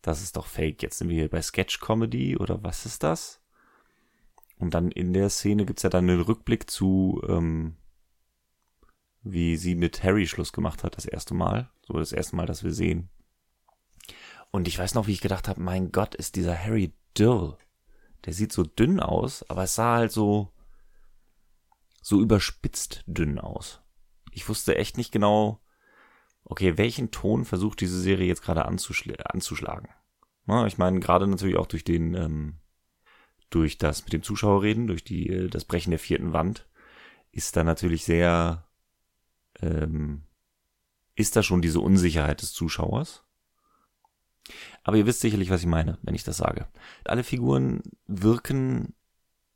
das 0.01 0.21
ist 0.21 0.35
doch 0.35 0.45
fake. 0.45 0.83
Jetzt 0.83 0.99
sind 0.99 1.09
wir 1.09 1.15
hier 1.15 1.29
bei 1.29 1.41
Sketch 1.41 1.79
Comedy 1.79 2.37
oder 2.37 2.63
was 2.63 2.85
ist 2.85 3.03
das? 3.03 3.41
Und 4.57 4.73
dann 4.73 4.91
in 4.91 5.13
der 5.13 5.29
Szene 5.29 5.65
gibt's 5.65 5.83
ja 5.83 5.89
dann 5.89 6.09
einen 6.09 6.21
Rückblick 6.21 6.69
zu, 6.69 7.21
ähm, 7.27 7.75
wie 9.21 9.55
sie 9.57 9.75
mit 9.75 10.03
Harry 10.03 10.27
Schluss 10.27 10.51
gemacht 10.51 10.83
hat, 10.83 10.97
das 10.97 11.05
erste 11.05 11.33
Mal. 11.33 11.69
So 11.85 11.93
das 11.93 12.11
erste 12.11 12.35
Mal, 12.35 12.45
dass 12.45 12.63
wir 12.63 12.73
sehen. 12.73 13.09
Und 14.51 14.67
ich 14.67 14.79
weiß 14.79 14.93
noch, 14.95 15.07
wie 15.07 15.11
ich 15.13 15.21
gedacht 15.21 15.47
habe, 15.47 15.61
mein 15.61 15.91
Gott, 15.91 16.15
ist 16.15 16.35
dieser 16.35 16.57
Harry 16.57 16.93
dürr. 17.17 17.57
Der 18.25 18.33
sieht 18.33 18.51
so 18.51 18.63
dünn 18.63 18.99
aus, 18.99 19.47
aber 19.49 19.63
es 19.63 19.75
sah 19.75 19.95
halt 19.95 20.11
so, 20.11 20.51
so 22.01 22.21
überspitzt 22.21 23.03
dünn 23.05 23.39
aus. 23.39 23.81
Ich 24.31 24.47
wusste 24.49 24.75
echt 24.75 24.97
nicht 24.97 25.11
genau, 25.11 25.61
okay, 26.43 26.77
welchen 26.77 27.11
Ton 27.11 27.45
versucht 27.45 27.81
diese 27.81 27.99
Serie 27.99 28.27
jetzt 28.27 28.41
gerade 28.41 28.65
anzuschl 28.65 29.15
anzuschlagen. 29.23 29.89
Na, 30.45 30.65
ich 30.65 30.77
meine, 30.77 30.99
gerade 30.99 31.27
natürlich 31.27 31.57
auch 31.57 31.67
durch 31.67 31.83
den, 31.83 32.13
ähm, 32.15 32.59
durch 33.49 33.77
das 33.77 34.03
mit 34.03 34.13
dem 34.13 34.23
Zuschauer 34.23 34.63
reden, 34.63 34.87
durch 34.87 35.03
die, 35.03 35.29
äh, 35.29 35.47
das 35.49 35.65
Brechen 35.65 35.91
der 35.91 35.99
vierten 35.99 36.33
Wand, 36.33 36.67
ist 37.31 37.55
da 37.55 37.63
natürlich 37.63 38.03
sehr, 38.03 38.67
ähm, 39.61 40.23
ist 41.15 41.35
da 41.35 41.43
schon 41.43 41.61
diese 41.61 41.79
Unsicherheit 41.79 42.41
des 42.41 42.53
Zuschauers. 42.53 43.23
Aber 44.83 44.97
ihr 44.97 45.05
wisst 45.05 45.21
sicherlich, 45.21 45.49
was 45.49 45.61
ich 45.61 45.67
meine, 45.67 45.97
wenn 46.01 46.15
ich 46.15 46.23
das 46.23 46.37
sage. 46.37 46.67
Alle 47.03 47.23
Figuren 47.23 47.83
wirken 48.05 48.95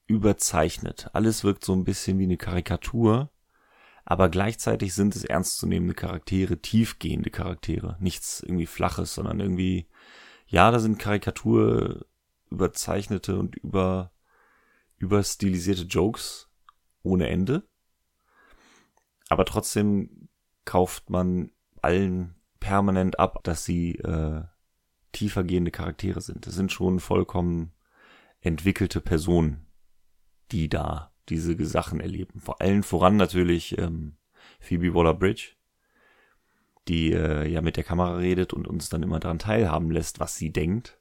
überzeichnet. 0.07 1.09
Alles 1.13 1.43
wirkt 1.43 1.63
so 1.63 1.73
ein 1.73 1.85
bisschen 1.85 2.19
wie 2.19 2.25
eine 2.25 2.37
Karikatur, 2.37 3.31
aber 4.03 4.29
gleichzeitig 4.29 4.93
sind 4.93 5.15
es 5.15 5.23
ernstzunehmende 5.23 5.93
Charaktere, 5.93 6.57
tiefgehende 6.57 7.29
Charaktere. 7.29 7.95
Nichts 7.99 8.41
irgendwie 8.41 8.65
Flaches, 8.65 9.13
sondern 9.13 9.39
irgendwie, 9.39 9.87
ja, 10.47 10.69
da 10.71 10.79
sind 10.79 10.99
Karikatur 10.99 12.05
überzeichnete 12.51 13.39
und 13.39 13.55
über 13.55 14.11
überstilisierte 14.97 15.83
Jokes 15.83 16.49
ohne 17.03 17.27
Ende. 17.27 17.67
aber 19.29 19.45
trotzdem 19.45 20.27
kauft 20.65 21.09
man 21.09 21.51
allen 21.81 22.35
permanent 22.59 23.17
ab, 23.17 23.39
dass 23.43 23.65
sie 23.65 23.95
äh, 23.95 24.43
tiefergehende 25.13 25.71
Charaktere 25.71 26.21
sind. 26.21 26.45
Das 26.47 26.53
sind 26.53 26.71
schon 26.71 26.99
vollkommen 26.99 27.73
entwickelte 28.41 29.01
Personen, 29.01 29.67
die 30.51 30.69
da 30.69 31.13
diese 31.29 31.65
Sachen 31.65 31.99
erleben. 31.99 32.39
Vor 32.39 32.61
allen 32.61 32.83
voran 32.83 33.15
natürlich 33.15 33.77
ähm, 33.77 34.17
Phoebe 34.59 34.93
Waller-Bridge, 34.93 35.55
die 36.87 37.13
äh, 37.13 37.47
ja 37.47 37.61
mit 37.61 37.77
der 37.77 37.83
Kamera 37.83 38.17
redet 38.17 38.53
und 38.53 38.67
uns 38.67 38.89
dann 38.89 39.03
immer 39.03 39.19
daran 39.19 39.39
teilhaben 39.39 39.91
lässt, 39.91 40.19
was 40.19 40.35
sie 40.35 40.51
denkt. 40.51 41.00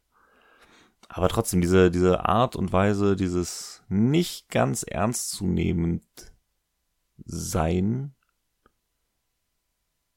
Aber 1.12 1.28
trotzdem, 1.28 1.60
diese, 1.60 1.90
diese 1.90 2.24
Art 2.24 2.54
und 2.54 2.72
Weise, 2.72 3.16
dieses 3.16 3.82
nicht 3.88 4.48
ganz 4.48 4.84
ernstzunehmend 4.84 6.04
sein, 7.24 8.14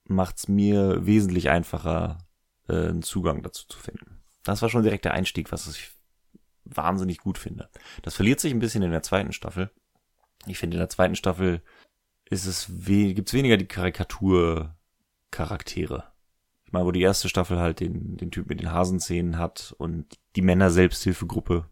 macht's 0.06 0.48
mir 0.48 1.04
wesentlich 1.04 1.50
einfacher, 1.50 2.20
äh, 2.68 2.90
einen 2.90 3.02
Zugang 3.02 3.42
dazu 3.42 3.66
zu 3.68 3.80
finden. 3.80 4.22
Das 4.44 4.62
war 4.62 4.70
schon 4.70 4.84
direkt 4.84 5.06
der 5.06 5.16
Einstieg, 5.16 5.52
was 5.52 5.68
ich 5.68 5.90
wahnsinnig 6.64 7.18
gut 7.18 7.40
finde. 7.40 7.72
Das 8.04 8.14
verliert 8.14 8.40
sich 8.40 8.54
ein 8.54 8.60
bisschen 8.60 8.84
in 8.84 8.92
der 8.92 9.02
zweiten 9.02 9.34
Staffel. 9.34 9.72
Ich 10.46 10.60
finde, 10.60 10.78
in 10.78 10.80
der 10.80 10.90
zweiten 10.90 11.16
Staffel 11.16 11.64
ist 12.26 12.46
es 12.46 12.70
we 12.70 13.16
gibt's 13.16 13.34
weniger 13.34 13.58
die 13.58 13.66
Karikatur-Charaktere. 13.66 16.13
Meine, 16.74 16.88
wo 16.88 16.92
die 16.92 17.04
erste 17.04 17.30
Staffel 17.30 17.60
halt 17.60 17.80
den, 17.82 18.18
den 18.18 18.32
Typ 18.32 18.50
mit 18.50 18.60
den 18.60 18.72
Hasenzähnen 18.72 19.38
hat 19.38 19.76
und 19.78 20.18
die 20.36 20.42
Männer-Selbsthilfegruppe. 20.42 21.68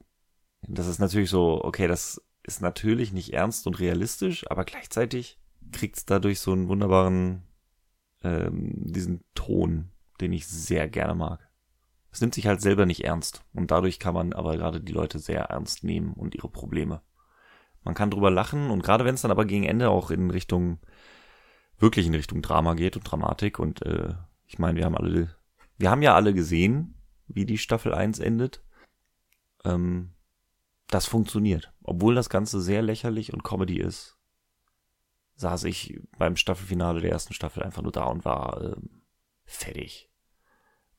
Das 0.61 0.85
ist 0.85 0.99
natürlich 0.99 1.31
so, 1.31 1.59
okay, 1.63 1.87
das 1.87 2.21
ist 2.43 2.61
natürlich 2.61 3.11
nicht 3.11 3.33
ernst 3.33 3.65
und 3.65 3.79
realistisch, 3.79 4.45
aber 4.51 4.63
gleichzeitig 4.63 5.39
kriegt's 5.71 6.05
dadurch 6.05 6.39
so 6.39 6.51
einen 6.51 6.67
wunderbaren, 6.67 7.41
ähm, 8.23 8.73
diesen 8.75 9.23
Ton, 9.33 9.89
den 10.21 10.33
ich 10.33 10.45
sehr 10.45 10.87
gerne 10.87 11.15
mag. 11.15 11.49
Es 12.11 12.21
nimmt 12.21 12.35
sich 12.35 12.45
halt 12.45 12.61
selber 12.61 12.85
nicht 12.85 13.03
ernst 13.03 13.43
und 13.53 13.71
dadurch 13.71 13.97
kann 13.97 14.13
man 14.13 14.33
aber 14.33 14.55
gerade 14.55 14.81
die 14.81 14.93
Leute 14.93 15.17
sehr 15.17 15.45
ernst 15.45 15.83
nehmen 15.83 16.13
und 16.13 16.35
ihre 16.35 16.49
Probleme. 16.49 17.01
Man 17.83 17.95
kann 17.95 18.11
drüber 18.11 18.29
lachen 18.29 18.69
und 18.69 18.83
gerade 18.83 19.03
wenn 19.03 19.15
es 19.15 19.23
dann 19.23 19.31
aber 19.31 19.45
gegen 19.45 19.63
Ende 19.63 19.89
auch 19.89 20.11
in 20.11 20.29
Richtung, 20.29 20.77
wirklich 21.79 22.05
in 22.05 22.13
Richtung 22.13 22.43
Drama 22.43 22.75
geht 22.75 22.97
und 22.97 23.11
Dramatik 23.11 23.57
und 23.57 23.83
äh, 23.83 24.13
ich 24.51 24.59
meine, 24.59 24.77
wir 24.77 24.83
haben 24.83 24.97
alle, 24.97 25.33
wir 25.77 25.89
haben 25.89 26.01
ja 26.01 26.13
alle 26.13 26.33
gesehen, 26.33 26.95
wie 27.27 27.45
die 27.45 27.57
Staffel 27.57 27.93
1 27.93 28.19
endet. 28.19 28.61
Ähm, 29.63 30.13
das 30.87 31.05
funktioniert. 31.05 31.71
Obwohl 31.83 32.15
das 32.15 32.29
Ganze 32.29 32.59
sehr 32.59 32.81
lächerlich 32.81 33.31
und 33.31 33.45
Comedy 33.45 33.79
ist, 33.79 34.17
saß 35.35 35.63
ich 35.63 36.01
beim 36.17 36.35
Staffelfinale 36.35 36.99
der 36.99 37.11
ersten 37.11 37.33
Staffel 37.33 37.63
einfach 37.63 37.81
nur 37.81 37.93
da 37.93 38.03
und 38.03 38.25
war 38.25 38.61
äh, 38.61 38.75
fertig. 39.45 40.11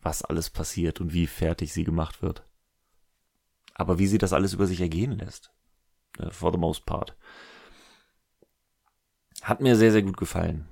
Was 0.00 0.22
alles 0.22 0.48
passiert 0.48 1.02
und 1.02 1.12
wie 1.12 1.26
fertig 1.26 1.74
sie 1.74 1.84
gemacht 1.84 2.22
wird. 2.22 2.48
Aber 3.74 3.98
wie 3.98 4.06
sie 4.06 4.18
das 4.18 4.32
alles 4.32 4.54
über 4.54 4.66
sich 4.66 4.80
ergehen 4.80 5.12
lässt. 5.18 5.52
Äh, 6.18 6.30
for 6.30 6.52
the 6.52 6.58
most 6.58 6.86
part. 6.86 7.14
Hat 9.42 9.60
mir 9.60 9.76
sehr, 9.76 9.92
sehr 9.92 10.02
gut 10.02 10.16
gefallen. 10.16 10.71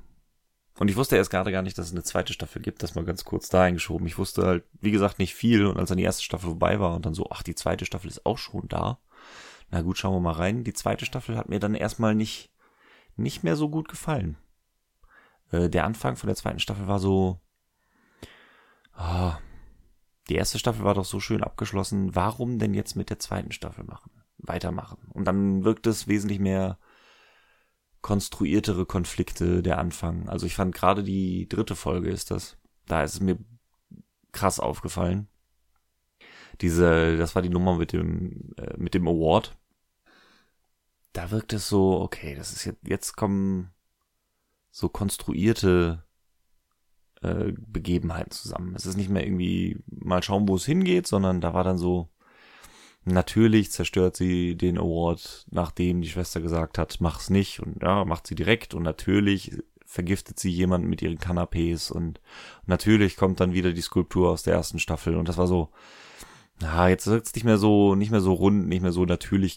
Und 0.81 0.89
ich 0.89 0.97
wusste 0.97 1.15
erst 1.15 1.29
gerade 1.29 1.53
gar 1.53 1.61
nicht, 1.61 1.77
dass 1.77 1.89
es 1.89 1.93
eine 1.93 2.05
zweite 2.05 2.33
Staffel 2.33 2.63
gibt, 2.63 2.83
das 2.83 2.95
mal 2.95 3.05
ganz 3.05 3.27
kurz 3.27 3.51
da 3.51 3.65
eingeschoben. 3.65 4.07
Ich 4.07 4.17
wusste 4.17 4.47
halt, 4.47 4.65
wie 4.81 4.91
gesagt, 4.91 5.19
nicht 5.19 5.35
viel. 5.35 5.67
Und 5.67 5.77
als 5.77 5.91
dann 5.91 5.99
die 5.99 6.05
erste 6.05 6.23
Staffel 6.23 6.49
vorbei 6.49 6.81
war 6.81 6.97
und 6.97 7.05
dann 7.05 7.13
so, 7.13 7.29
ach, 7.31 7.43
die 7.43 7.55
zweite 7.55 7.85
Staffel 7.85 8.09
ist 8.09 8.25
auch 8.25 8.39
schon 8.39 8.67
da. 8.67 8.99
Na 9.71 9.83
gut, 9.83 9.99
schauen 9.99 10.15
wir 10.15 10.21
mal 10.21 10.33
rein. 10.33 10.65
Die 10.65 10.73
zweite 10.73 11.05
Staffel 11.05 11.37
hat 11.37 11.51
mir 11.51 11.61
dann 11.61 11.75
erstmal 11.75 12.15
nicht, 12.15 12.51
nicht 13.17 13.45
mehr 13.45 13.57
so 13.57 13.69
gut 13.69 13.89
gefallen. 13.89 14.39
Äh, 15.51 15.69
der 15.69 15.85
Anfang 15.85 16.17
von 16.17 16.29
der 16.29 16.37
zweiten 16.37 16.61
Staffel 16.61 16.89
war 16.89 16.99
so, 16.99 17.39
ah, 18.95 19.37
die 20.31 20.37
erste 20.37 20.59
Staffel 20.59 20.83
war 20.83 20.95
doch 20.95 21.05
so 21.05 21.21
schön 21.21 21.45
abgeschlossen. 21.45 22.15
Warum 22.17 22.59
denn 22.59 22.73
jetzt 22.73 22.97
mit 22.97 23.11
der 23.11 23.19
zweiten 23.19 23.53
Staffel 23.53 23.85
machen? 23.85 24.13
Weitermachen. 24.39 25.11
Und 25.13 25.27
dann 25.27 25.63
wirkt 25.63 25.87
es 25.87 26.09
wesentlich 26.09 26.39
mehr 26.39 26.79
konstruiertere 28.03 28.87
Konflikte 28.87 29.63
der 29.63 29.79
Anfang. 29.79 30.29
Also 30.29 30.47
ich 30.47 30.55
fand 30.55 30.75
gerade 30.75 31.03
die 31.03 31.49
dritte 31.49 31.77
Folge 31.77 32.11
ist 32.11 32.31
das. 32.31 32.57
Da 32.87 33.03
ist 33.03 33.15
es 33.15 33.21
mir 33.21 33.39
krass 34.33 34.61
aufgefallen. 34.61 35.29
Diese, 36.61 37.17
das 37.17 37.35
war 37.35 37.43
die 37.43 37.49
Nummer 37.49 37.77
mit 37.77 37.93
dem, 37.93 38.53
äh, 38.57 38.77
mit 38.77 38.95
dem 38.95 39.09
Award. 39.09 39.57
Da 41.13 41.31
wirkt 41.31 41.53
es 41.53 41.69
so, 41.69 42.01
okay, 42.01 42.35
das 42.35 42.53
ist 42.53 42.65
jetzt, 42.65 42.87
jetzt 42.87 43.17
kommen 43.17 43.71
so 44.71 44.89
konstruierte 44.89 46.05
äh, 47.23 47.53
Begebenheiten 47.53 48.31
zusammen. 48.31 48.75
Es 48.75 48.87
ist 48.87 48.97
nicht 48.97 49.11
mehr 49.11 49.25
irgendwie 49.25 49.79
mal 49.87 50.23
schauen, 50.23 50.49
wo 50.49 50.57
es 50.57 50.65
hingeht, 50.65 51.07
sondern 51.07 51.41
da 51.41 51.55
war 51.55 51.65
dann 51.65 51.79
so, 51.79 52.09
Natürlich 53.05 53.71
zerstört 53.71 54.17
sie 54.17 54.57
den 54.57 54.79
Award, 54.79 55.47
nachdem 55.51 56.03
die 56.03 56.09
Schwester 56.09 56.41
gesagt 56.41 56.77
hat, 56.77 57.01
mach's 57.01 57.31
nicht 57.31 57.61
und 57.61 57.83
ja, 57.83 58.05
macht 58.05 58.27
sie 58.27 58.35
direkt 58.35 58.75
und 58.75 58.83
natürlich 58.83 59.53
vergiftet 59.87 60.39
sie 60.39 60.51
jemanden 60.51 60.89
mit 60.89 61.03
ihren 61.03 61.19
Kanapés 61.19 61.91
und 61.91 62.21
natürlich 62.67 63.17
kommt 63.17 63.41
dann 63.41 63.55
wieder 63.55 63.73
die 63.73 63.81
Skulptur 63.81 64.31
aus 64.31 64.43
der 64.43 64.55
ersten 64.55 64.79
Staffel 64.79 65.17
und 65.17 65.29
das 65.29 65.39
war 65.39 65.47
so, 65.47 65.71
na, 66.61 66.89
jetzt 66.89 67.07
wirkt's 67.07 67.35
nicht 67.35 67.45
mehr 67.45 67.59
so, 67.59 67.95
nicht 67.95 68.11
mehr 68.11 68.21
so 68.21 68.35
rund, 68.35 68.69
nicht 68.69 68.83
mehr 68.83 68.93
so 68.93 69.07
natürlich, 69.07 69.57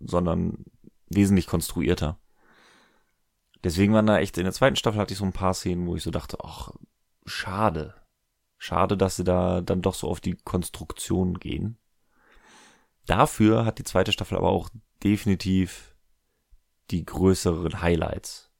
sondern 0.00 0.64
wesentlich 1.10 1.46
konstruierter. 1.46 2.18
Deswegen 3.64 3.92
waren 3.92 4.06
da 4.06 4.18
echt, 4.18 4.38
in 4.38 4.44
der 4.44 4.52
zweiten 4.52 4.76
Staffel 4.76 5.00
hatte 5.00 5.12
ich 5.12 5.18
so 5.18 5.24
ein 5.24 5.32
paar 5.32 5.54
Szenen, 5.54 5.86
wo 5.86 5.96
ich 5.96 6.02
so 6.02 6.10
dachte, 6.10 6.38
ach, 6.42 6.70
schade. 7.26 7.94
Schade, 8.56 8.96
dass 8.96 9.16
sie 9.16 9.24
da 9.24 9.60
dann 9.60 9.82
doch 9.82 9.94
so 9.94 10.08
auf 10.08 10.20
die 10.20 10.36
Konstruktion 10.36 11.38
gehen. 11.38 11.78
Dafür 13.08 13.64
hat 13.64 13.78
die 13.78 13.84
zweite 13.84 14.12
Staffel 14.12 14.36
aber 14.36 14.50
auch 14.50 14.68
definitiv 15.02 15.96
die 16.90 17.06
größeren 17.06 17.80
Highlights. 17.80 18.52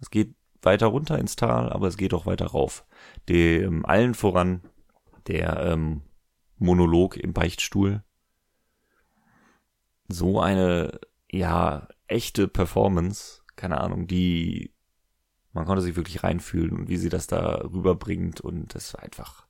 Es 0.00 0.08
geht 0.08 0.34
weiter 0.62 0.86
runter 0.86 1.18
ins 1.18 1.36
Tal, 1.36 1.70
aber 1.70 1.86
es 1.88 1.98
geht 1.98 2.14
auch 2.14 2.24
weiter 2.24 2.46
rauf. 2.46 2.86
Dem 3.28 3.84
allen 3.84 4.14
voran 4.14 4.62
der 5.26 5.60
ähm, 5.60 6.00
Monolog 6.56 7.18
im 7.18 7.34
Beichtstuhl. 7.34 8.02
So 10.08 10.40
eine, 10.40 10.98
ja, 11.30 11.88
echte 12.06 12.48
Performance, 12.48 13.42
keine 13.56 13.78
Ahnung, 13.78 14.06
die 14.06 14.72
man 15.52 15.66
konnte 15.66 15.82
sich 15.82 15.96
wirklich 15.96 16.24
reinfühlen 16.24 16.72
und 16.72 16.88
wie 16.88 16.96
sie 16.96 17.10
das 17.10 17.26
da 17.26 17.56
rüberbringt 17.56 18.40
und 18.40 18.74
das 18.74 18.94
war 18.94 19.02
einfach 19.02 19.46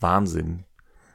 Wahnsinn, 0.00 0.64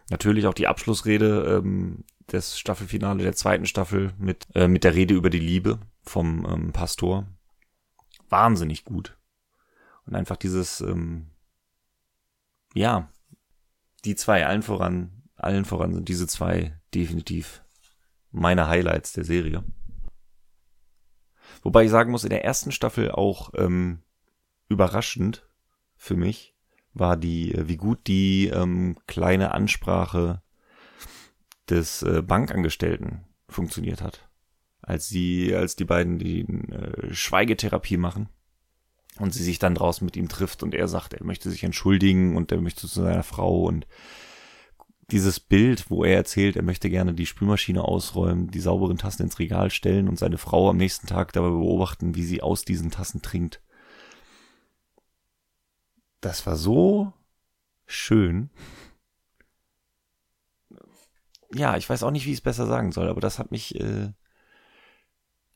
Natürlich 0.09 0.45
auch 0.47 0.53
die 0.53 0.67
Abschlussrede 0.67 1.57
ähm, 1.57 2.03
des 2.31 2.59
Staffelfinale 2.59 3.23
der 3.23 3.33
zweiten 3.33 3.65
Staffel 3.65 4.13
mit, 4.17 4.47
äh, 4.53 4.67
mit 4.67 4.83
der 4.83 4.95
Rede 4.95 5.13
über 5.13 5.29
die 5.29 5.39
Liebe 5.39 5.79
vom 6.03 6.45
ähm, 6.45 6.71
Pastor. 6.71 7.27
Wahnsinnig 8.29 8.85
gut. 8.85 9.17
Und 10.05 10.15
einfach 10.15 10.37
dieses, 10.37 10.81
ähm, 10.81 11.31
ja, 12.73 13.09
die 14.03 14.15
zwei, 14.15 14.45
allen 14.45 14.61
voran, 14.61 15.23
allen 15.35 15.65
voran 15.65 15.93
sind 15.93 16.09
diese 16.09 16.27
zwei 16.27 16.79
definitiv 16.93 17.63
meine 18.31 18.67
Highlights 18.67 19.13
der 19.13 19.23
Serie. 19.23 19.63
Wobei 21.63 21.85
ich 21.85 21.91
sagen 21.91 22.11
muss, 22.11 22.23
in 22.23 22.29
der 22.29 22.43
ersten 22.43 22.71
Staffel 22.71 23.11
auch 23.11 23.51
ähm, 23.55 24.03
überraschend 24.69 25.47
für 25.95 26.15
mich, 26.15 26.54
war 26.95 27.17
die, 27.17 27.53
äh, 27.53 27.67
wie 27.67 27.77
gut 27.77 28.07
die 28.07 28.47
ähm, 28.47 28.95
kleine 29.05 29.51
Ansprache 29.51 30.41
des 31.69 32.01
äh, 32.01 32.23
Bankangestellten 32.23 33.25
funktioniert 33.47 34.01
hat. 34.01 34.27
Als 34.81 35.07
sie, 35.07 35.53
als 35.55 35.75
die 35.75 35.85
beiden 35.85 36.17
die 36.17 36.41
äh, 36.41 37.13
Schweigetherapie 37.13 37.97
machen 37.97 38.29
und 39.19 39.33
sie 39.33 39.43
sich 39.43 39.59
dann 39.59 39.75
draußen 39.75 40.05
mit 40.05 40.15
ihm 40.15 40.29
trifft 40.29 40.63
und 40.63 40.73
er 40.73 40.87
sagt, 40.87 41.13
er 41.13 41.23
möchte 41.23 41.49
sich 41.49 41.63
entschuldigen 41.63 42.35
und 42.35 42.51
er 42.51 42.61
möchte 42.61 42.87
zu 42.87 43.01
seiner 43.01 43.23
Frau 43.23 43.63
und 43.63 43.87
dieses 45.11 45.39
Bild, 45.39 45.91
wo 45.91 46.03
er 46.03 46.15
erzählt, 46.15 46.55
er 46.55 46.63
möchte 46.63 46.89
gerne 46.89 47.13
die 47.13 47.27
Spülmaschine 47.27 47.83
ausräumen, 47.83 48.49
die 48.49 48.59
sauberen 48.59 48.97
Tassen 48.97 49.23
ins 49.23 49.37
Regal 49.37 49.69
stellen 49.69 50.07
und 50.07 50.17
seine 50.17 50.39
Frau 50.39 50.69
am 50.69 50.77
nächsten 50.77 51.05
Tag 51.05 51.31
dabei 51.33 51.49
beobachten, 51.49 52.15
wie 52.15 52.23
sie 52.23 52.41
aus 52.41 52.65
diesen 52.65 52.89
Tassen 52.89 53.21
trinkt 53.21 53.61
das 56.25 56.47
war 56.47 56.55
so 56.55 57.13
schön. 57.85 58.49
Ja, 61.53 61.77
ich 61.77 61.87
weiß 61.87 62.01
auch 62.01 62.09
nicht, 62.09 62.25
wie 62.25 62.31
ich 62.31 62.39
es 62.39 62.43
besser 62.43 62.65
sagen 62.65 62.91
soll, 62.91 63.09
aber 63.09 63.21
das 63.21 63.37
hat 63.37 63.51
mich, 63.51 63.79
äh, 63.79 64.11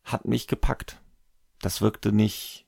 hat 0.04 0.26
mich 0.26 0.48
gepackt. 0.48 1.02
Das 1.60 1.82
wirkte 1.82 2.12
nicht 2.12 2.68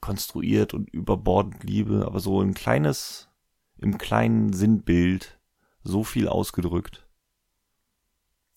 konstruiert 0.00 0.72
und 0.72 0.88
überbordend 0.88 1.62
Liebe, 1.62 2.06
aber 2.06 2.20
so 2.20 2.40
ein 2.40 2.54
kleines, 2.54 3.28
im 3.76 3.98
kleinen 3.98 4.54
Sinnbild 4.54 5.38
so 5.82 6.04
viel 6.04 6.26
ausgedrückt. 6.26 7.06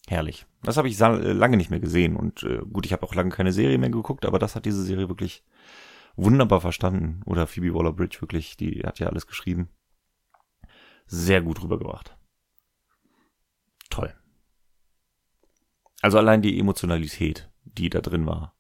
Herrlich. 0.08 0.46
Das 0.64 0.78
habe 0.78 0.88
ich 0.88 0.98
lange 0.98 1.58
nicht 1.58 1.70
mehr 1.70 1.82
gesehen. 1.82 2.16
Und 2.16 2.44
äh, 2.44 2.60
gut, 2.60 2.86
ich 2.86 2.94
habe 2.94 3.04
auch 3.04 3.14
lange 3.14 3.32
keine 3.32 3.52
Serie 3.52 3.78
mehr 3.78 3.90
geguckt, 3.90 4.26
aber 4.26 4.40
das 4.40 4.56
hat 4.56 4.66
diese 4.66 4.84
Serie 4.84 5.10
wirklich 5.10 5.44
wunderbar 6.24 6.62
verstanden. 6.62 7.22
Oder 7.26 7.48
Phoebe 7.48 7.74
Waller-Bridge 7.74 8.22
wirklich, 8.22 8.58
die 8.58 8.82
hat 8.86 9.00
ja 9.00 9.08
alles 9.08 9.28
geschrieben. 9.28 9.70
Sehr 11.06 11.42
gut 11.42 11.62
rübergebracht. 11.62 12.16
Toll. 13.90 14.14
Also 16.02 16.18
allein 16.18 16.42
die 16.42 16.60
Emotionalität, 16.60 17.50
die 17.64 17.90
da 17.90 18.02
drin 18.02 18.26
war, 18.26 18.56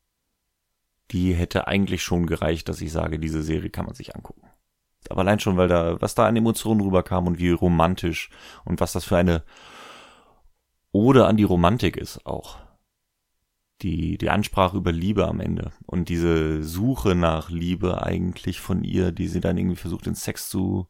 die 1.11 1.33
hätte 1.33 1.67
eigentlich 1.67 2.03
schon 2.03 2.25
gereicht, 2.25 2.69
dass 2.69 2.81
ich 2.81 2.91
sage, 2.91 3.19
diese 3.19 3.41
Serie 3.43 3.69
kann 3.69 3.85
man 3.85 3.95
sich 3.95 4.15
angucken. 4.15 4.47
Aber 5.09 5.21
allein 5.21 5.39
schon, 5.39 5.57
weil 5.57 5.67
da, 5.67 6.01
was 6.01 6.15
da 6.15 6.27
an 6.27 6.35
Emotionen 6.35 6.81
rüberkam 6.81 7.27
und 7.27 7.39
wie 7.39 7.51
romantisch 7.51 8.29
und 8.65 8.79
was 8.79 8.91
das 8.91 9.05
für 9.05 9.17
eine 9.17 9.43
Ode 10.91 11.25
an 11.25 11.37
die 11.37 11.43
Romantik 11.43 11.97
ist 11.97 12.25
auch. 12.25 12.57
Die, 13.81 14.17
die 14.17 14.29
Ansprache 14.29 14.75
über 14.75 14.91
Liebe 14.91 15.27
am 15.27 15.39
Ende 15.39 15.71
und 15.85 16.09
diese 16.09 16.63
Suche 16.63 17.15
nach 17.15 17.49
Liebe 17.49 18.03
eigentlich 18.03 18.59
von 18.59 18.83
ihr, 18.83 19.13
die 19.13 19.27
sie 19.29 19.39
dann 19.39 19.57
irgendwie 19.57 19.77
versucht 19.77 20.05
in 20.07 20.15
Sex 20.15 20.49
zu 20.49 20.87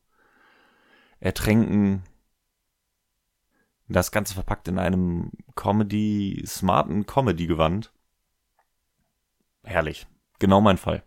ertränken. 1.19 2.03
Das 3.88 4.12
Ganze 4.12 4.34
verpackt 4.34 4.67
in 4.67 4.79
einem 4.79 5.31
Comedy, 5.55 6.43
smarten 6.48 7.05
Comedy-Gewand. 7.05 7.91
Herrlich. 9.63 10.08
Genau 10.39 10.62
mein 10.62 10.77
Fall. 10.77 11.03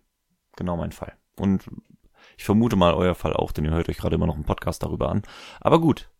Genau 0.57 0.77
mein 0.77 0.93
Fall. 0.93 1.17
Und 1.37 1.69
ich 2.37 2.45
vermute 2.45 2.77
mal 2.77 2.95
euer 2.95 3.15
Fall 3.15 3.33
auch, 3.33 3.53
denn 3.53 3.65
ihr 3.65 3.71
hört 3.71 3.89
euch 3.89 3.99
gerade 3.99 4.17
immer 4.17 4.27
noch 4.27 4.35
einen 4.35 4.45
Podcast 4.45 4.83
darüber 4.83 5.11
an. 5.11 5.23
Aber 5.61 5.81
gut. 5.81 6.11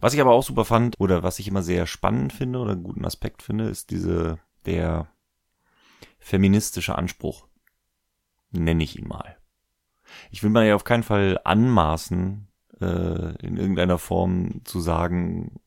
Was 0.00 0.14
ich 0.14 0.20
aber 0.20 0.32
auch 0.32 0.42
super 0.42 0.64
fand 0.64 0.98
oder 0.98 1.22
was 1.22 1.38
ich 1.38 1.46
immer 1.46 1.62
sehr 1.62 1.86
spannend 1.86 2.32
finde 2.32 2.58
oder 2.58 2.72
einen 2.72 2.82
guten 2.82 3.04
Aspekt 3.04 3.42
finde, 3.42 3.68
ist 3.68 3.90
diese, 3.90 4.38
der 4.66 5.08
feministische 6.18 6.96
Anspruch. 6.96 7.46
Nenne 8.50 8.84
ich 8.84 8.98
ihn 8.98 9.08
mal. 9.08 9.36
Ich 10.30 10.42
will 10.42 10.50
mir 10.50 10.66
ja 10.66 10.74
auf 10.74 10.84
keinen 10.84 11.02
Fall 11.02 11.40
anmaßen, 11.44 12.48
äh, 12.80 13.36
in 13.44 13.56
irgendeiner 13.56 13.98
Form 13.98 14.60
zu 14.64 14.80
sagen, 14.80 15.60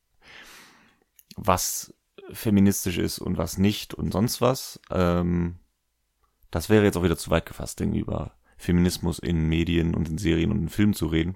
was 1.36 1.94
feministisch 2.32 2.98
ist 2.98 3.20
und 3.20 3.38
was 3.38 3.58
nicht 3.58 3.94
und 3.94 4.12
sonst 4.12 4.42
was. 4.42 4.80
Ähm, 4.92 5.56
das 6.52 6.70
wäre 6.70 6.86
jetzt 6.86 6.98
auch 6.98 7.04
wieder 7.04 7.18
zu 7.18 7.30
weit 7.32 7.46
gefasst, 7.46 7.82
irgendwie 7.82 8.00
über 8.00 8.38
Feminismus 8.58 9.20
in 9.20 9.48
Medien 9.48 9.96
und 9.96 10.10
in 10.10 10.18
Serien 10.18 10.52
und 10.52 10.60
in 10.60 10.70
Filmen 10.70 10.94
zu 10.94 11.08
reden. 11.08 11.36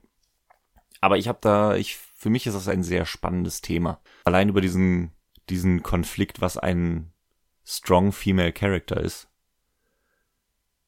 Aber 1.02 1.18
ich 1.18 1.28
habe 1.28 1.40
da, 1.42 1.76
ich, 1.76 1.98
für 1.98 2.30
mich 2.30 2.48
ist 2.48 2.54
das 2.54 2.68
ein 2.68 2.84
sehr 2.84 3.06
spannendes 3.06 3.62
Thema. 3.62 4.02
Allein 4.26 4.50
über 4.50 4.62
diesen, 4.62 5.12
diesen 5.50 5.84
Konflikt, 5.84 6.42
was 6.42 6.58
ein 6.58 7.12
strong 7.70 8.12
female 8.12 8.52
character 8.52 9.00
ist. 9.00 9.28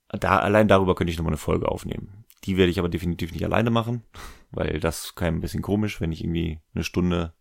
Da, 0.10 0.40
allein 0.40 0.68
darüber 0.68 0.96
könnte 0.96 1.12
ich 1.12 1.18
nochmal 1.18 1.32
eine 1.32 1.38
Folge 1.38 1.70
aufnehmen. 1.70 2.26
Die 2.44 2.58
werde 2.58 2.72
ich 2.72 2.80
aber 2.80 2.90
definitiv 2.90 3.32
nicht 3.32 3.46
alleine 3.46 3.70
machen, 3.70 4.04
weil 4.52 4.80
das 4.80 5.16
kam 5.16 5.36
ein 5.36 5.42
bisschen 5.42 5.62
komisch, 5.62 6.02
wenn 6.02 6.12
ich 6.12 6.24
irgendwie 6.24 6.60
eine 6.74 6.84
Stunde 6.84 7.34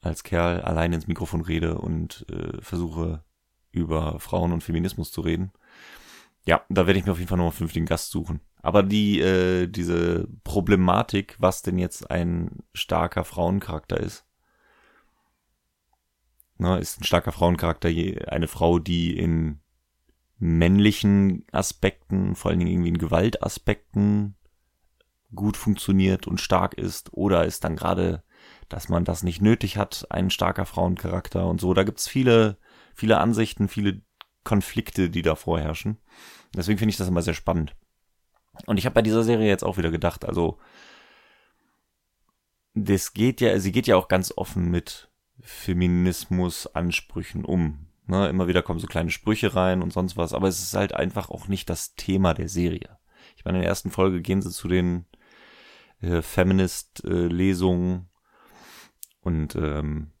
als 0.00 0.22
Kerl 0.22 0.60
allein 0.60 0.92
ins 0.92 1.06
Mikrofon 1.06 1.40
rede 1.40 1.78
und 1.78 2.26
äh, 2.30 2.60
versuche 2.60 3.24
über 3.72 4.20
Frauen 4.20 4.52
und 4.52 4.62
Feminismus 4.62 5.10
zu 5.10 5.22
reden. 5.22 5.50
Ja, 6.46 6.62
da 6.68 6.86
werde 6.86 6.98
ich 6.98 7.06
mir 7.06 7.12
auf 7.12 7.18
jeden 7.18 7.28
Fall 7.28 7.38
noch 7.38 7.44
einen 7.44 7.52
vernünftigen 7.52 7.86
Gast 7.86 8.10
suchen. 8.10 8.40
Aber 8.60 8.82
die, 8.82 9.20
äh, 9.20 9.66
diese 9.66 10.28
Problematik, 10.44 11.36
was 11.38 11.62
denn 11.62 11.78
jetzt 11.78 12.10
ein 12.10 12.62
starker 12.74 13.24
Frauencharakter 13.24 13.98
ist. 13.98 14.26
Na, 16.56 16.76
ist 16.78 17.00
ein 17.00 17.04
starker 17.04 17.32
Frauencharakter 17.32 17.88
eine 17.88 18.48
Frau, 18.48 18.78
die 18.78 19.16
in 19.16 19.60
männlichen 20.38 21.44
Aspekten, 21.52 22.34
vor 22.34 22.50
allen 22.50 22.60
Dingen 22.60 22.70
irgendwie 22.70 22.90
in 22.90 22.98
Gewaltaspekten 22.98 24.36
gut 25.34 25.56
funktioniert 25.56 26.26
und 26.26 26.40
stark 26.40 26.74
ist, 26.74 27.12
oder 27.12 27.44
ist 27.44 27.64
dann 27.64 27.76
gerade, 27.76 28.22
dass 28.68 28.88
man 28.88 29.04
das 29.04 29.22
nicht 29.22 29.42
nötig 29.42 29.76
hat, 29.76 30.06
ein 30.10 30.30
starker 30.30 30.64
Frauencharakter 30.64 31.46
und 31.46 31.60
so. 31.60 31.74
Da 31.74 31.82
gibt's 31.82 32.08
viele, 32.08 32.58
viele 32.94 33.18
Ansichten, 33.18 33.68
viele 33.68 34.02
Konflikte, 34.44 35.10
die 35.10 35.22
da 35.22 35.34
vorherrschen. 35.34 35.98
Deswegen 36.54 36.78
finde 36.78 36.90
ich 36.90 36.96
das 36.96 37.08
immer 37.08 37.22
sehr 37.22 37.34
spannend. 37.34 37.74
Und 38.66 38.78
ich 38.78 38.86
habe 38.86 38.94
bei 38.94 39.02
dieser 39.02 39.24
Serie 39.24 39.48
jetzt 39.48 39.64
auch 39.64 39.78
wieder 39.78 39.90
gedacht, 39.90 40.24
also 40.24 40.58
das 42.74 43.12
geht 43.12 43.40
ja, 43.40 43.58
sie 43.58 43.72
geht 43.72 43.86
ja 43.86 43.96
auch 43.96 44.08
ganz 44.08 44.32
offen 44.36 44.70
mit 44.70 45.10
Feminismus-Ansprüchen 45.40 47.44
um. 47.44 47.86
Ne, 48.06 48.28
immer 48.28 48.48
wieder 48.48 48.62
kommen 48.62 48.80
so 48.80 48.86
kleine 48.86 49.10
Sprüche 49.10 49.54
rein 49.54 49.82
und 49.82 49.92
sonst 49.92 50.18
was, 50.18 50.34
aber 50.34 50.48
es 50.48 50.62
ist 50.62 50.74
halt 50.74 50.94
einfach 50.94 51.30
auch 51.30 51.48
nicht 51.48 51.70
das 51.70 51.94
Thema 51.94 52.34
der 52.34 52.50
Serie. 52.50 52.98
Ich 53.36 53.44
meine, 53.44 53.58
in 53.58 53.62
der 53.62 53.70
ersten 53.70 53.90
Folge 53.90 54.20
gehen 54.20 54.42
sie 54.42 54.50
zu 54.50 54.68
den 54.68 55.06
äh, 56.02 56.20
Feminist-Lesungen 56.20 58.10
und 59.22 59.56
ähm, 59.56 60.12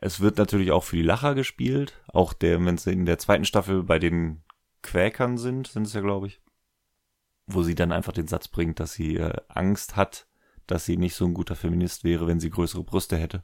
es 0.00 0.20
wird 0.20 0.38
natürlich 0.38 0.70
auch 0.70 0.84
für 0.84 0.96
die 0.96 1.02
Lacher 1.02 1.34
gespielt. 1.34 2.00
Auch 2.08 2.32
der, 2.32 2.64
wenn 2.64 2.78
sie 2.78 2.92
in 2.92 3.06
der 3.06 3.18
zweiten 3.18 3.44
Staffel 3.44 3.82
bei 3.82 3.98
den 3.98 4.44
Quäkern 4.82 5.36
sind, 5.36 5.66
sind 5.66 5.86
es 5.86 5.94
ja, 5.94 6.00
glaube 6.00 6.28
ich. 6.28 6.40
Wo 7.46 7.64
sie 7.64 7.74
dann 7.74 7.90
einfach 7.90 8.12
den 8.12 8.28
Satz 8.28 8.46
bringt, 8.46 8.78
dass 8.78 8.92
sie 8.92 9.16
äh, 9.16 9.34
Angst 9.48 9.96
hat, 9.96 10.28
dass 10.68 10.84
sie 10.84 10.96
nicht 10.96 11.16
so 11.16 11.26
ein 11.26 11.34
guter 11.34 11.56
Feminist 11.56 12.04
wäre, 12.04 12.28
wenn 12.28 12.38
sie 12.38 12.50
größere 12.50 12.84
Brüste 12.84 13.16
hätte. 13.16 13.42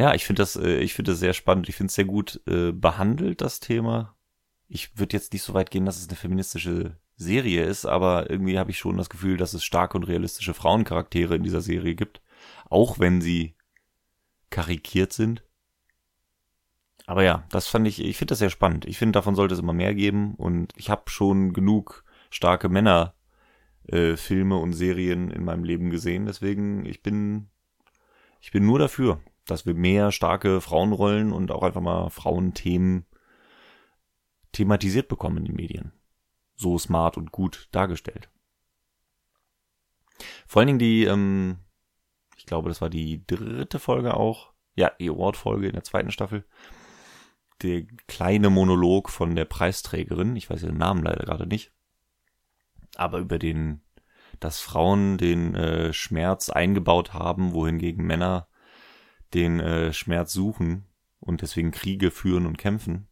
Ja, 0.00 0.14
ich 0.14 0.24
finde 0.24 0.40
das, 0.40 0.56
äh, 0.56 0.78
ich 0.78 0.94
finde 0.94 1.12
das 1.12 1.20
sehr 1.20 1.34
spannend. 1.34 1.68
Ich 1.68 1.76
finde 1.76 1.88
es 1.88 1.94
sehr 1.94 2.06
gut 2.06 2.40
äh, 2.46 2.72
behandelt, 2.72 3.42
das 3.42 3.60
Thema. 3.60 4.16
Ich 4.66 4.98
würde 4.98 5.14
jetzt 5.14 5.34
nicht 5.34 5.42
so 5.42 5.52
weit 5.52 5.70
gehen, 5.70 5.84
dass 5.84 5.98
es 5.98 6.08
eine 6.08 6.16
feministische 6.16 6.96
Serie 7.16 7.64
ist, 7.64 7.84
aber 7.84 8.30
irgendwie 8.30 8.58
habe 8.58 8.70
ich 8.70 8.78
schon 8.78 8.96
das 8.96 9.10
Gefühl, 9.10 9.36
dass 9.36 9.52
es 9.52 9.62
starke 9.62 9.98
und 9.98 10.04
realistische 10.04 10.54
Frauencharaktere 10.54 11.36
in 11.36 11.42
dieser 11.42 11.60
Serie 11.60 11.94
gibt. 11.96 12.22
Auch 12.70 12.98
wenn 12.98 13.20
sie 13.20 13.56
karikiert 14.48 15.12
sind. 15.12 15.44
Aber 17.04 17.22
ja, 17.22 17.44
das 17.50 17.66
fand 17.66 17.86
ich, 17.86 18.02
ich 18.02 18.16
finde 18.16 18.32
das 18.32 18.38
sehr 18.38 18.48
spannend. 18.48 18.86
Ich 18.86 18.96
finde, 18.96 19.12
davon 19.12 19.34
sollte 19.34 19.52
es 19.52 19.60
immer 19.60 19.74
mehr 19.74 19.94
geben 19.94 20.34
und 20.36 20.72
ich 20.76 20.88
habe 20.88 21.10
schon 21.10 21.52
genug 21.52 22.04
starke 22.30 22.70
Männer 22.70 23.12
äh, 23.86 24.16
Filme 24.16 24.56
und 24.56 24.72
Serien 24.72 25.30
in 25.30 25.44
meinem 25.44 25.64
Leben 25.64 25.90
gesehen. 25.90 26.24
Deswegen, 26.24 26.86
ich 26.86 27.02
bin, 27.02 27.50
ich 28.40 28.50
bin 28.50 28.64
nur 28.64 28.78
dafür, 28.78 29.20
dass 29.50 29.66
wir 29.66 29.74
mehr 29.74 30.12
starke 30.12 30.60
Frauenrollen 30.60 31.32
und 31.32 31.50
auch 31.50 31.62
einfach 31.62 31.80
mal 31.80 32.10
Frauenthemen 32.10 33.06
thematisiert 34.52 35.08
bekommen 35.08 35.38
in 35.38 35.44
den 35.46 35.56
Medien. 35.56 35.92
So 36.56 36.78
smart 36.78 37.16
und 37.16 37.32
gut 37.32 37.68
dargestellt. 37.72 38.30
Vor 40.46 40.60
allen 40.60 40.66
Dingen 40.66 40.78
die, 40.78 41.04
ähm, 41.04 41.58
ich 42.36 42.46
glaube, 42.46 42.68
das 42.68 42.80
war 42.80 42.90
die 42.90 43.24
dritte 43.26 43.78
Folge 43.78 44.14
auch. 44.14 44.52
Ja, 44.74 44.92
die 44.98 45.10
Award-Folge 45.10 45.66
in 45.66 45.72
der 45.72 45.84
zweiten 45.84 46.10
Staffel. 46.10 46.44
Der 47.62 47.84
kleine 48.06 48.50
Monolog 48.50 49.10
von 49.10 49.34
der 49.34 49.44
Preisträgerin, 49.44 50.36
ich 50.36 50.48
weiß 50.48 50.62
ihren 50.62 50.78
Namen 50.78 51.02
leider 51.02 51.24
gerade 51.24 51.46
nicht, 51.46 51.72
aber 52.96 53.18
über 53.18 53.38
den, 53.38 53.82
dass 54.38 54.60
Frauen 54.60 55.18
den 55.18 55.54
äh, 55.54 55.92
Schmerz 55.92 56.48
eingebaut 56.48 57.12
haben, 57.12 57.52
wohingegen 57.52 58.06
Männer 58.06 58.49
den 59.34 59.60
äh, 59.60 59.92
Schmerz 59.92 60.32
suchen 60.32 60.84
und 61.20 61.42
deswegen 61.42 61.70
Kriege 61.70 62.10
führen 62.10 62.46
und 62.46 62.58
kämpfen. 62.58 63.08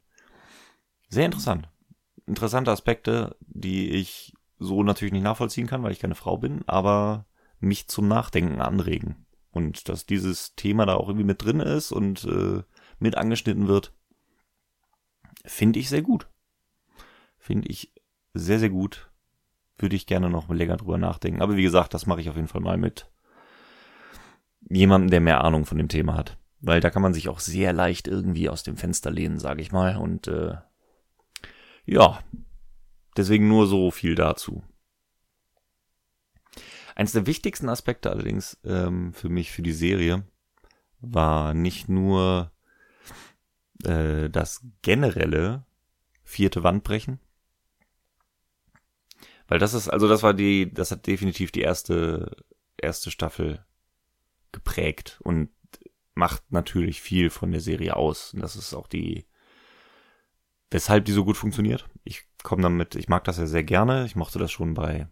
Sehr 1.08 1.26
interessant. 1.26 1.68
Interessante 2.26 2.70
Aspekte, 2.70 3.36
die 3.40 3.90
ich 3.90 4.34
so 4.58 4.82
natürlich 4.82 5.12
nicht 5.12 5.22
nachvollziehen 5.22 5.66
kann, 5.66 5.82
weil 5.82 5.92
ich 5.92 6.00
keine 6.00 6.14
Frau 6.14 6.36
bin, 6.36 6.62
aber 6.66 7.26
mich 7.60 7.88
zum 7.88 8.08
Nachdenken 8.08 8.60
anregen. 8.60 9.26
Und 9.50 9.88
dass 9.88 10.06
dieses 10.06 10.54
Thema 10.54 10.86
da 10.86 10.94
auch 10.94 11.08
irgendwie 11.08 11.24
mit 11.26 11.42
drin 11.42 11.60
ist 11.60 11.92
und 11.92 12.24
äh, 12.24 12.62
mit 12.98 13.16
angeschnitten 13.16 13.68
wird, 13.68 13.92
finde 15.44 15.78
ich 15.78 15.88
sehr 15.88 16.02
gut. 16.02 16.28
Finde 17.38 17.68
ich 17.68 17.92
sehr, 18.34 18.58
sehr 18.58 18.70
gut. 18.70 19.10
Würde 19.78 19.96
ich 19.96 20.06
gerne 20.06 20.28
noch 20.28 20.48
länger 20.48 20.76
drüber 20.76 20.98
nachdenken. 20.98 21.40
Aber 21.40 21.56
wie 21.56 21.62
gesagt, 21.62 21.94
das 21.94 22.06
mache 22.06 22.20
ich 22.20 22.28
auf 22.28 22.36
jeden 22.36 22.48
Fall 22.48 22.60
mal 22.60 22.76
mit 22.76 23.10
jemandem, 24.68 25.10
der 25.10 25.20
mehr 25.20 25.44
Ahnung 25.44 25.64
von 25.66 25.78
dem 25.78 25.88
Thema 25.88 26.16
hat. 26.16 26.38
Weil 26.60 26.80
da 26.80 26.90
kann 26.90 27.02
man 27.02 27.14
sich 27.14 27.28
auch 27.28 27.38
sehr 27.38 27.72
leicht 27.72 28.08
irgendwie 28.08 28.48
aus 28.48 28.62
dem 28.62 28.76
Fenster 28.76 29.10
lehnen, 29.10 29.38
sage 29.38 29.62
ich 29.62 29.72
mal. 29.72 29.96
Und 29.96 30.26
äh, 30.26 30.56
ja, 31.84 32.18
deswegen 33.16 33.48
nur 33.48 33.66
so 33.66 33.90
viel 33.90 34.14
dazu. 34.14 34.62
Eines 36.94 37.12
der 37.12 37.26
wichtigsten 37.26 37.68
Aspekte 37.68 38.10
allerdings 38.10 38.58
ähm, 38.64 39.12
für 39.14 39.28
mich, 39.28 39.52
für 39.52 39.62
die 39.62 39.72
Serie, 39.72 40.24
war 41.00 41.54
nicht 41.54 41.88
nur 41.88 42.50
äh, 43.84 44.28
das 44.28 44.66
generelle 44.82 45.64
vierte 46.24 46.64
Wandbrechen, 46.64 47.20
weil 49.46 49.58
das 49.58 49.74
ist, 49.74 49.88
also 49.88 50.08
das 50.08 50.22
war 50.22 50.34
die, 50.34 50.72
das 50.74 50.90
hat 50.90 51.06
definitiv 51.06 51.52
die 51.52 51.62
erste, 51.62 52.36
erste 52.76 53.10
Staffel 53.10 53.64
geprägt 54.58 55.18
und 55.22 55.50
macht 56.14 56.50
natürlich 56.50 57.00
viel 57.00 57.30
von 57.30 57.52
der 57.52 57.60
Serie 57.60 57.96
aus. 57.96 58.34
Und 58.34 58.40
das 58.40 58.56
ist 58.56 58.74
auch 58.74 58.88
die, 58.88 59.26
weshalb 60.70 61.04
die 61.04 61.12
so 61.12 61.24
gut 61.24 61.36
funktioniert. 61.36 61.88
Ich 62.02 62.24
komme 62.42 62.62
damit, 62.62 62.96
ich 62.96 63.08
mag 63.08 63.24
das 63.24 63.38
ja 63.38 63.46
sehr 63.46 63.62
gerne. 63.62 64.04
Ich 64.04 64.16
mochte 64.16 64.38
das 64.38 64.50
schon 64.50 64.74
bei 64.74 65.08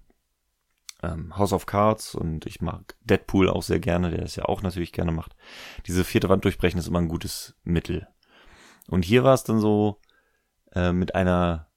ähm, 1.03 1.37
House 1.37 1.53
of 1.53 1.67
Cards 1.67 2.15
und 2.15 2.45
ich 2.47 2.61
mag 2.61 2.97
Deadpool 3.03 3.49
auch 3.49 3.63
sehr 3.63 3.79
gerne, 3.79 4.11
der 4.11 4.23
das 4.23 4.35
ja 4.35 4.47
auch 4.47 4.63
natürlich 4.63 4.93
gerne 4.93 5.13
macht. 5.13 5.37
Diese 5.87 6.05
vierte 6.05 6.29
Wand 6.29 6.45
durchbrechen 6.45 6.79
ist 6.81 6.89
immer 6.89 7.01
ein 7.01 7.09
gutes 7.09 7.55
Mittel. 7.63 8.09
Und 8.89 9.05
hier 9.05 9.23
war 9.23 9.35
es 9.35 9.45
dann 9.45 9.61
so 9.61 10.01
äh, 10.73 10.93
mit 10.93 11.15
einer 11.15 11.69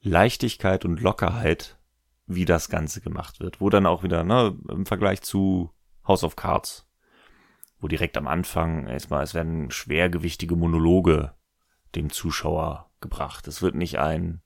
Leichtigkeit 0.00 0.86
und 0.86 1.00
Lockerheit, 1.00 1.78
wie 2.26 2.46
das 2.46 2.70
Ganze 2.70 3.02
gemacht 3.02 3.40
wird. 3.40 3.60
Wo 3.60 3.68
dann 3.68 3.84
auch 3.86 4.02
wieder, 4.02 4.24
ne, 4.24 4.56
im 4.68 4.86
Vergleich 4.86 5.20
zu 5.20 5.70
House 6.08 6.24
of 6.24 6.36
Cards, 6.36 6.86
wo 7.80 7.88
direkt 7.88 8.16
am 8.16 8.26
Anfang 8.26 8.86
erstmal, 8.88 9.22
es 9.22 9.34
werden 9.34 9.70
schwergewichtige 9.70 10.56
Monologe 10.56 11.34
dem 11.94 12.10
Zuschauer 12.10 12.90
gebracht. 13.00 13.46
Es 13.46 13.62
wird 13.62 13.74
nicht 13.74 13.98
ein 13.98 14.42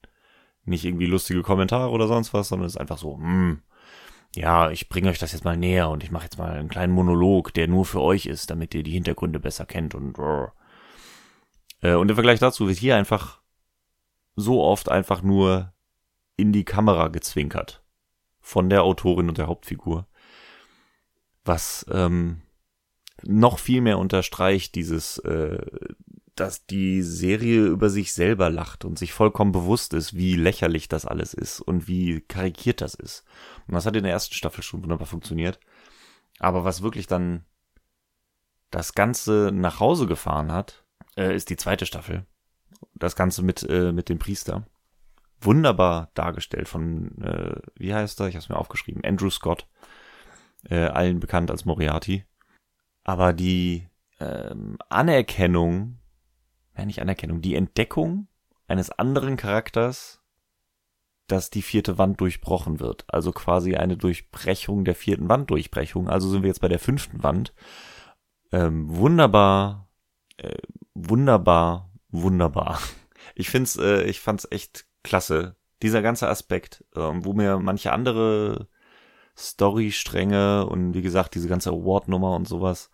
nicht 0.64 0.84
irgendwie 0.84 1.06
lustige 1.06 1.42
Kommentare 1.42 1.90
oder 1.90 2.06
sonst 2.06 2.32
was, 2.34 2.48
sondern 2.48 2.66
es 2.66 2.74
ist 2.74 2.80
einfach 2.80 2.98
so, 2.98 3.16
hm, 3.16 3.62
ja, 4.34 4.70
ich 4.70 4.88
bringe 4.88 5.10
euch 5.10 5.18
das 5.18 5.32
jetzt 5.32 5.44
mal 5.44 5.56
näher 5.56 5.90
und 5.90 6.02
ich 6.02 6.10
mache 6.10 6.24
jetzt 6.24 6.38
mal 6.38 6.52
einen 6.52 6.68
kleinen 6.68 6.92
Monolog, 6.92 7.52
der 7.52 7.68
nur 7.68 7.84
für 7.84 8.00
euch 8.00 8.26
ist, 8.26 8.50
damit 8.50 8.74
ihr 8.74 8.82
die 8.82 8.92
Hintergründe 8.92 9.40
besser 9.40 9.66
kennt 9.66 9.94
und 9.94 10.18
äh, 11.82 11.94
und 11.94 12.08
im 12.08 12.14
Vergleich 12.14 12.38
dazu 12.38 12.68
wird 12.68 12.78
hier 12.78 12.96
einfach 12.96 13.40
so 14.36 14.62
oft 14.62 14.88
einfach 14.88 15.22
nur 15.22 15.72
in 16.36 16.52
die 16.52 16.64
Kamera 16.64 17.08
gezwinkert 17.08 17.84
von 18.40 18.70
der 18.70 18.84
Autorin 18.84 19.28
und 19.28 19.38
der 19.38 19.48
Hauptfigur, 19.48 20.06
was 21.44 21.86
ähm, 21.90 22.42
noch 23.22 23.58
viel 23.58 23.80
mehr 23.80 23.98
unterstreicht 23.98 24.74
dieses 24.74 25.18
äh, 25.18 25.58
dass 26.34 26.66
die 26.66 27.02
Serie 27.02 27.66
über 27.66 27.90
sich 27.90 28.14
selber 28.14 28.48
lacht 28.48 28.84
und 28.84 28.98
sich 28.98 29.12
vollkommen 29.12 29.52
bewusst 29.52 29.92
ist, 29.92 30.14
wie 30.14 30.34
lächerlich 30.34 30.88
das 30.88 31.04
alles 31.04 31.34
ist 31.34 31.60
und 31.60 31.88
wie 31.88 32.20
karikiert 32.22 32.80
das 32.80 32.94
ist. 32.94 33.24
Und 33.66 33.74
das 33.74 33.84
hat 33.84 33.96
in 33.96 34.04
der 34.04 34.12
ersten 34.12 34.34
Staffel 34.34 34.62
schon 34.62 34.82
wunderbar 34.82 35.06
funktioniert. 35.06 35.60
Aber 36.38 36.64
was 36.64 36.82
wirklich 36.82 37.06
dann 37.06 37.44
das 38.70 38.94
Ganze 38.94 39.50
nach 39.52 39.80
Hause 39.80 40.06
gefahren 40.06 40.50
hat, 40.50 40.84
äh, 41.16 41.34
ist 41.36 41.50
die 41.50 41.56
zweite 41.56 41.84
Staffel. 41.84 42.24
Das 42.94 43.14
Ganze 43.14 43.42
mit, 43.42 43.62
äh, 43.64 43.92
mit 43.92 44.08
dem 44.08 44.18
Priester. 44.18 44.66
Wunderbar 45.40 46.10
dargestellt 46.14 46.68
von, 46.68 47.20
äh, 47.20 47.60
wie 47.74 47.92
heißt 47.92 48.20
er? 48.20 48.28
Ich 48.28 48.36
habe 48.36 48.42
es 48.42 48.48
mir 48.48 48.56
aufgeschrieben. 48.56 49.04
Andrew 49.04 49.28
Scott. 49.28 49.68
Äh, 50.68 50.86
allen 50.86 51.20
bekannt 51.20 51.50
als 51.50 51.64
Moriarty. 51.64 52.24
Aber 53.04 53.32
die 53.32 53.88
ähm, 54.20 54.78
Anerkennung 54.88 55.98
ja 56.76 56.84
nicht 56.84 57.00
Anerkennung, 57.00 57.40
die 57.40 57.54
Entdeckung 57.54 58.28
eines 58.66 58.90
anderen 58.90 59.36
Charakters, 59.36 60.20
dass 61.26 61.50
die 61.50 61.62
vierte 61.62 61.98
Wand 61.98 62.20
durchbrochen 62.20 62.80
wird. 62.80 63.04
Also 63.08 63.32
quasi 63.32 63.76
eine 63.76 63.96
Durchbrechung 63.96 64.84
der 64.84 64.94
vierten 64.94 65.28
Wanddurchbrechung. 65.28 66.08
Also 66.08 66.28
sind 66.28 66.42
wir 66.42 66.48
jetzt 66.48 66.60
bei 66.60 66.68
der 66.68 66.78
fünften 66.78 67.22
Wand. 67.22 67.54
Ähm, 68.50 68.94
wunderbar, 68.94 69.88
äh, 70.36 70.58
wunderbar, 70.94 71.90
wunderbar. 72.08 72.80
Ich 73.36 73.48
find's, 73.48 73.76
äh, 73.76 74.02
ich 74.02 74.20
fand's 74.20 74.48
echt 74.50 74.84
klasse. 75.04 75.54
Dieser 75.80 76.02
ganze 76.02 76.28
Aspekt, 76.28 76.84
ähm, 76.96 77.24
wo 77.24 77.32
mir 77.32 77.60
manche 77.60 77.92
andere 77.92 78.68
Storystränge 79.36 80.66
und 80.66 80.94
wie 80.94 81.02
gesagt 81.02 81.34
diese 81.34 81.48
ganze 81.48 81.70
Award-Nummer 81.70 82.36
und 82.36 82.46
sowas 82.46 82.90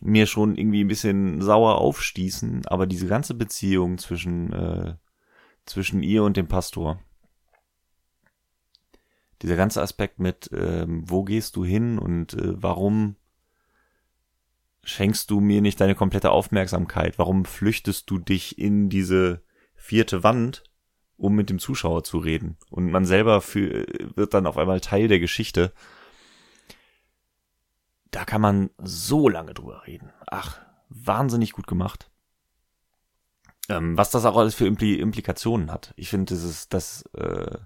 mir 0.00 0.26
schon 0.26 0.56
irgendwie 0.56 0.82
ein 0.82 0.88
bisschen 0.88 1.40
sauer 1.40 1.78
aufstießen, 1.78 2.66
aber 2.66 2.86
diese 2.86 3.06
ganze 3.06 3.34
Beziehung 3.34 3.98
zwischen, 3.98 4.52
äh, 4.52 4.96
zwischen 5.64 6.02
ihr 6.02 6.24
und 6.24 6.36
dem 6.36 6.48
Pastor, 6.48 7.00
dieser 9.42 9.56
ganze 9.56 9.80
Aspekt 9.80 10.18
mit, 10.18 10.50
ähm, 10.52 11.08
wo 11.08 11.22
gehst 11.22 11.56
du 11.56 11.64
hin 11.64 11.98
und 11.98 12.34
äh, 12.34 12.60
warum 12.60 13.16
schenkst 14.82 15.30
du 15.30 15.40
mir 15.40 15.60
nicht 15.60 15.80
deine 15.80 15.94
komplette 15.94 16.30
Aufmerksamkeit? 16.30 17.18
Warum 17.18 17.44
flüchtest 17.44 18.10
du 18.10 18.18
dich 18.18 18.58
in 18.58 18.88
diese 18.88 19.42
vierte 19.74 20.22
Wand, 20.24 20.64
um 21.16 21.34
mit 21.34 21.50
dem 21.50 21.58
Zuschauer 21.58 22.04
zu 22.04 22.18
reden? 22.18 22.56
Und 22.70 22.90
man 22.90 23.04
selber 23.04 23.40
für, 23.40 23.86
wird 24.14 24.34
dann 24.34 24.46
auf 24.46 24.58
einmal 24.58 24.80
Teil 24.80 25.08
der 25.08 25.20
Geschichte 25.20 25.72
da 28.12 28.24
kann 28.24 28.40
man 28.40 28.70
so 28.78 29.28
lange 29.28 29.54
drüber 29.54 29.86
reden. 29.86 30.12
Ach, 30.30 30.60
wahnsinnig 30.88 31.52
gut 31.52 31.66
gemacht. 31.66 32.10
Ähm, 33.68 33.96
was 33.96 34.10
das 34.10 34.24
auch 34.24 34.36
alles 34.36 34.54
für 34.54 34.66
Impli 34.66 34.94
Implikationen 35.00 35.72
hat. 35.72 35.94
Ich 35.96 36.10
finde, 36.10 36.34
das 36.34 36.44
ist, 36.44 36.74
dass 36.74 37.04
äh, 37.14 37.58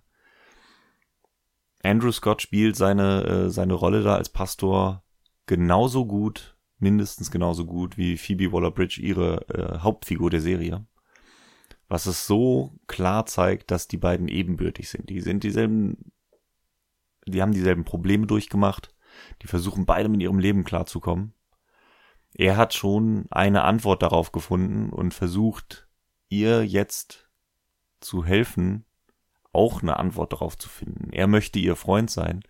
Andrew 1.83 2.13
Scott 2.13 2.43
spielt 2.43 2.77
seine, 2.77 3.25
äh, 3.25 3.51
seine 3.51 3.75
Rolle 3.75 4.03
da 4.03 4.15
als 4.15 4.29
Pastor 4.29 5.03
genauso 5.47 6.07
gut, 6.07 6.57
mindestens 6.79 7.31
genauso 7.31 7.67
gut 7.67 7.97
wie 7.97 8.17
Phoebe 8.17 8.53
Waller-Bridge 8.53 9.01
ihre 9.01 9.49
äh, 9.49 9.79
Hauptfigur 9.81 10.31
der 10.31 10.41
Serie. 10.41 10.87
Was 11.88 12.07
es 12.07 12.27
so 12.27 12.72
klar 12.87 13.27
zeigt, 13.27 13.70
dass 13.70 13.88
die 13.88 13.96
beiden 13.99 14.29
ebenbürtig 14.29 14.88
sind. 14.88 15.09
Die 15.09 15.20
sind 15.20 15.44
dieselben, 15.44 16.12
die 17.27 17.42
haben 17.42 17.53
dieselben 17.53 17.85
Probleme 17.85 18.27
durchgemacht 18.27 18.90
die 19.42 19.46
versuchen 19.46 19.87
beide 19.87 20.09
mit 20.09 20.22
ihrem 20.22 20.38
Leben 20.38 20.64
klarzukommen. 20.64 21.33
Er 22.35 22.57
hat 22.57 22.75
schon 22.75 23.27
eine 23.31 23.62
Antwort 23.62 24.03
darauf 24.03 24.33
gefunden 24.33 24.90
und 24.90 25.14
versucht, 25.14 25.88
ihr 26.29 26.66
jetzt 26.66 27.29
zu 28.01 28.25
helfen, 28.25 28.85
auch 29.53 29.83
eine 29.83 29.99
Antwort 29.99 30.35
darauf 30.35 30.59
zu 30.59 30.68
finden. 30.68 31.12
Er 31.12 31.29
möchte 31.29 31.59
ihr 31.59 31.77
Freund 31.77 32.11
sein 32.11 32.42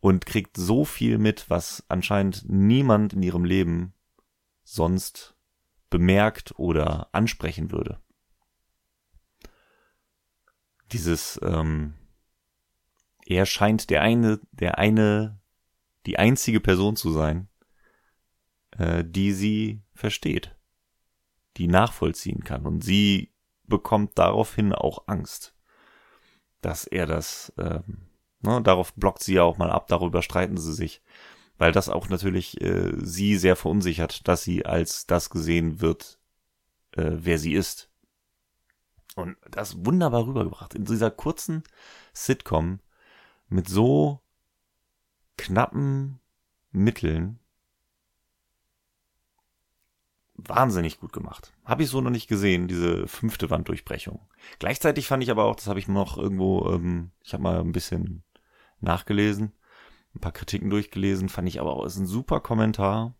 und 0.00 0.26
kriegt 0.26 0.56
so 0.56 0.84
viel 0.84 1.18
mit, 1.18 1.48
was 1.48 1.84
anscheinend 1.88 2.44
niemand 2.48 3.12
in 3.12 3.22
ihrem 3.22 3.44
Leben 3.44 3.94
sonst 4.64 5.36
bemerkt 5.88 6.58
oder 6.58 7.08
ansprechen 7.12 7.70
würde. 7.70 8.00
Dieses, 10.92 11.38
ähm, 11.42 11.94
er 13.26 13.46
scheint 13.46 13.90
der 13.90 14.02
eine, 14.02 14.40
der 14.52 14.78
eine 14.78 15.38
die 16.06 16.18
einzige 16.18 16.60
Person 16.60 16.96
zu 16.96 17.10
sein, 17.10 17.48
äh, 18.78 19.04
die 19.06 19.32
sie 19.32 19.82
versteht, 19.92 20.56
die 21.58 21.68
nachvollziehen 21.68 22.44
kann. 22.44 22.64
Und 22.64 22.82
sie 22.82 23.34
bekommt 23.64 24.18
daraufhin 24.18 24.72
auch 24.72 25.06
Angst, 25.06 25.54
dass 26.62 26.86
er 26.86 27.06
das, 27.06 27.52
ähm, 27.58 28.08
ne, 28.40 28.62
darauf 28.62 28.94
blockt 28.94 29.22
sie 29.22 29.34
ja 29.34 29.42
auch 29.42 29.58
mal 29.58 29.70
ab, 29.70 29.88
darüber 29.88 30.22
streiten 30.22 30.56
sie 30.56 30.72
sich, 30.72 31.02
weil 31.58 31.72
das 31.72 31.88
auch 31.88 32.08
natürlich 32.08 32.60
äh, 32.60 32.92
sie 32.96 33.36
sehr 33.36 33.56
verunsichert, 33.56 34.26
dass 34.26 34.42
sie 34.42 34.64
als 34.64 35.06
das 35.06 35.28
gesehen 35.28 35.80
wird, 35.80 36.18
äh, 36.92 37.10
wer 37.12 37.38
sie 37.38 37.52
ist. 37.52 37.90
Und 39.16 39.36
das 39.50 39.84
wunderbar 39.84 40.26
rübergebracht. 40.26 40.74
In 40.74 40.84
dieser 40.84 41.10
kurzen 41.10 41.64
Sitcom 42.12 42.80
mit 43.48 43.68
so 43.68 44.20
knappen 45.36 46.20
Mitteln 46.70 47.40
wahnsinnig 50.38 51.00
gut 51.00 51.12
gemacht. 51.12 51.52
Habe 51.64 51.82
ich 51.82 51.90
so 51.90 52.00
noch 52.00 52.10
nicht 52.10 52.28
gesehen, 52.28 52.68
diese 52.68 53.08
fünfte 53.08 53.50
Wanddurchbrechung. 53.50 54.20
Gleichzeitig 54.58 55.06
fand 55.06 55.22
ich 55.22 55.30
aber 55.30 55.44
auch, 55.44 55.56
das 55.56 55.66
habe 55.66 55.80
ich 55.80 55.88
noch 55.88 56.16
irgendwo, 56.16 56.70
ähm, 56.70 57.10
ich 57.22 57.32
habe 57.32 57.42
mal 57.42 57.60
ein 57.60 57.72
bisschen 57.72 58.22
nachgelesen, 58.80 59.52
ein 60.14 60.20
paar 60.20 60.32
Kritiken 60.32 60.70
durchgelesen, 60.70 61.28
fand 61.28 61.48
ich 61.48 61.60
aber 61.60 61.74
auch, 61.74 61.84
ist 61.84 61.98
ein 61.98 62.06
super 62.06 62.40
Kommentar 62.40 63.14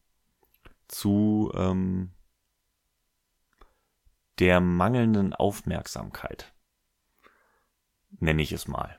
zu 0.86 1.50
ähm, 1.54 2.12
der 4.38 4.60
mangelnden 4.60 5.32
Aufmerksamkeit, 5.34 6.52
nenne 8.20 8.42
ich 8.42 8.52
es 8.52 8.68
mal. 8.68 8.98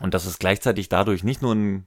Und 0.00 0.14
das 0.14 0.26
ist 0.26 0.38
gleichzeitig 0.38 0.88
dadurch 0.88 1.24
nicht 1.24 1.42
nur 1.42 1.54
ein, 1.54 1.86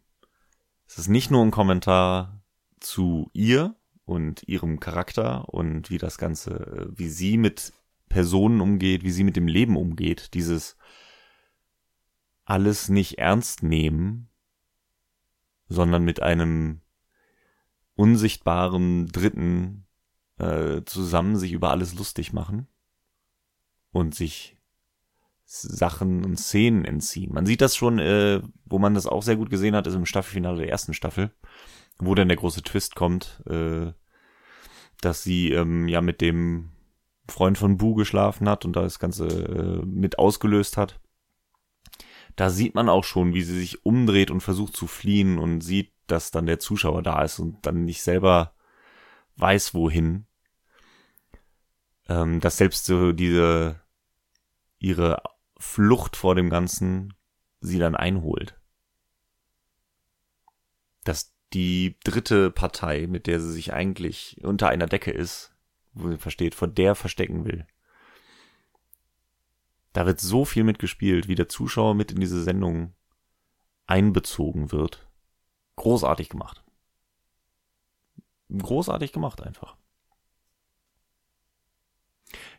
es 0.88 0.98
ist 0.98 1.08
nicht 1.08 1.32
nur 1.32 1.44
ein 1.44 1.52
Kommentar 1.52 2.42
zu 2.80 3.30
ihr 3.34 3.76
und 4.06 4.44
ihrem 4.48 4.80
Charakter 4.80 5.50
und 5.50 5.90
wie 5.90 5.98
das 5.98 6.18
Ganze, 6.18 6.90
wie 6.92 7.10
sie 7.10 7.38
mit 7.38 7.74
Personen 8.08 8.62
umgeht, 8.62 9.04
wie 9.04 9.12
sie 9.12 9.24
mit 9.24 9.36
dem 9.36 9.48
Leben 9.48 9.78
umgeht, 9.78 10.34
dieses 10.34 10.78
alles 12.46 12.90
nicht 12.90 13.20
ernst 13.20 13.62
nehmen, 13.62 14.30
sondern 15.68 16.04
mit 16.04 16.22
einem 16.22 16.82
unsichtbaren 17.94 19.08
Dritten 19.08 19.86
äh, 20.40 20.84
zusammen 20.86 21.38
sich 21.38 21.52
über 21.52 21.70
alles 21.70 21.96
lustig 21.96 22.34
machen 22.34 22.68
und 23.92 24.16
sich 24.16 24.58
Sachen 25.46 26.24
und 26.24 26.38
Szenen 26.38 26.86
entziehen. 26.86 27.34
Man 27.34 27.46
sieht 27.46 27.62
das 27.62 27.76
schon, 27.76 28.00
äh, 28.00 28.42
wo 28.66 28.78
man 28.78 28.94
das 28.94 29.08
auch 29.08 29.24
sehr 29.24 29.36
gut 29.36 29.50
gesehen 29.50 29.76
hat, 29.76 29.88
ist 29.88 29.96
im 29.96 30.06
Staffelfinale 30.06 30.60
der 30.60 30.70
ersten 30.70 30.94
Staffel, 30.94 31.32
wo 31.98 32.14
denn 32.14 32.28
der 32.28 32.38
große 32.38 32.62
Twist 32.62 32.96
kommt, 32.96 33.42
äh, 33.48 33.92
dass 35.02 35.24
sie 35.24 35.52
ähm, 35.52 35.88
ja 35.88 36.02
mit 36.02 36.22
dem 36.22 36.70
Freund 37.28 37.58
von 37.58 37.78
Bu 37.78 37.96
geschlafen 37.96 38.48
hat 38.48 38.66
und 38.66 38.76
da 38.76 38.82
das 38.82 39.00
Ganze 39.00 39.28
äh, 39.28 39.86
mit 39.86 40.20
ausgelöst 40.20 40.78
hat. 40.78 41.00
Da 42.36 42.50
sieht 42.50 42.76
man 42.76 42.88
auch 42.88 43.04
schon, 43.04 43.34
wie 43.34 43.42
sie 43.42 43.58
sich 43.58 43.86
umdreht 43.86 44.32
und 44.32 44.42
versucht 44.42 44.76
zu 44.76 44.88
fliehen 44.88 45.40
und 45.40 45.62
sieht, 45.62 45.92
dass 46.08 46.32
dann 46.32 46.46
der 46.46 46.60
Zuschauer 46.60 47.02
da 47.02 47.24
ist 47.24 47.40
und 47.40 47.66
dann 47.66 47.86
nicht 47.86 48.02
selber 48.02 48.54
weiß, 49.36 49.74
wohin. 49.74 50.26
Ähm, 52.10 52.40
dass 52.40 52.58
selbst 52.58 52.86
so 52.86 53.12
diese, 53.12 53.80
ihre 54.80 55.22
Flucht 55.58 56.16
vor 56.16 56.36
dem 56.36 56.50
Ganzen 56.50 57.14
sie 57.62 57.80
dann 57.80 57.96
einholt. 57.96 58.60
Dass 61.04 61.34
die 61.54 61.98
dritte 62.04 62.52
Partei, 62.52 63.08
mit 63.08 63.28
der 63.28 63.40
sie 63.40 63.52
sich 63.52 63.74
eigentlich 63.74 64.42
unter 64.44 64.70
einer 64.70 64.88
Decke 64.88 65.12
ist, 65.12 65.56
wo 65.94 66.10
sie 66.10 66.18
versteht, 66.18 66.56
vor 66.56 66.68
der 66.68 66.96
verstecken 66.96 67.46
will. 67.46 67.66
Da 69.94 70.06
wird 70.06 70.20
so 70.20 70.46
viel 70.46 70.64
mitgespielt, 70.64 71.28
wie 71.28 71.36
der 71.36 71.50
Zuschauer 71.50 71.96
mit 71.96 72.12
in 72.12 72.20
diese 72.20 72.44
Sendung 72.44 72.94
einbezogen 73.88 74.72
wird. 74.72 75.08
Großartig 75.76 76.30
gemacht. 76.30 76.64
Großartig 78.50 79.12
gemacht 79.14 79.42
einfach. 79.42 79.79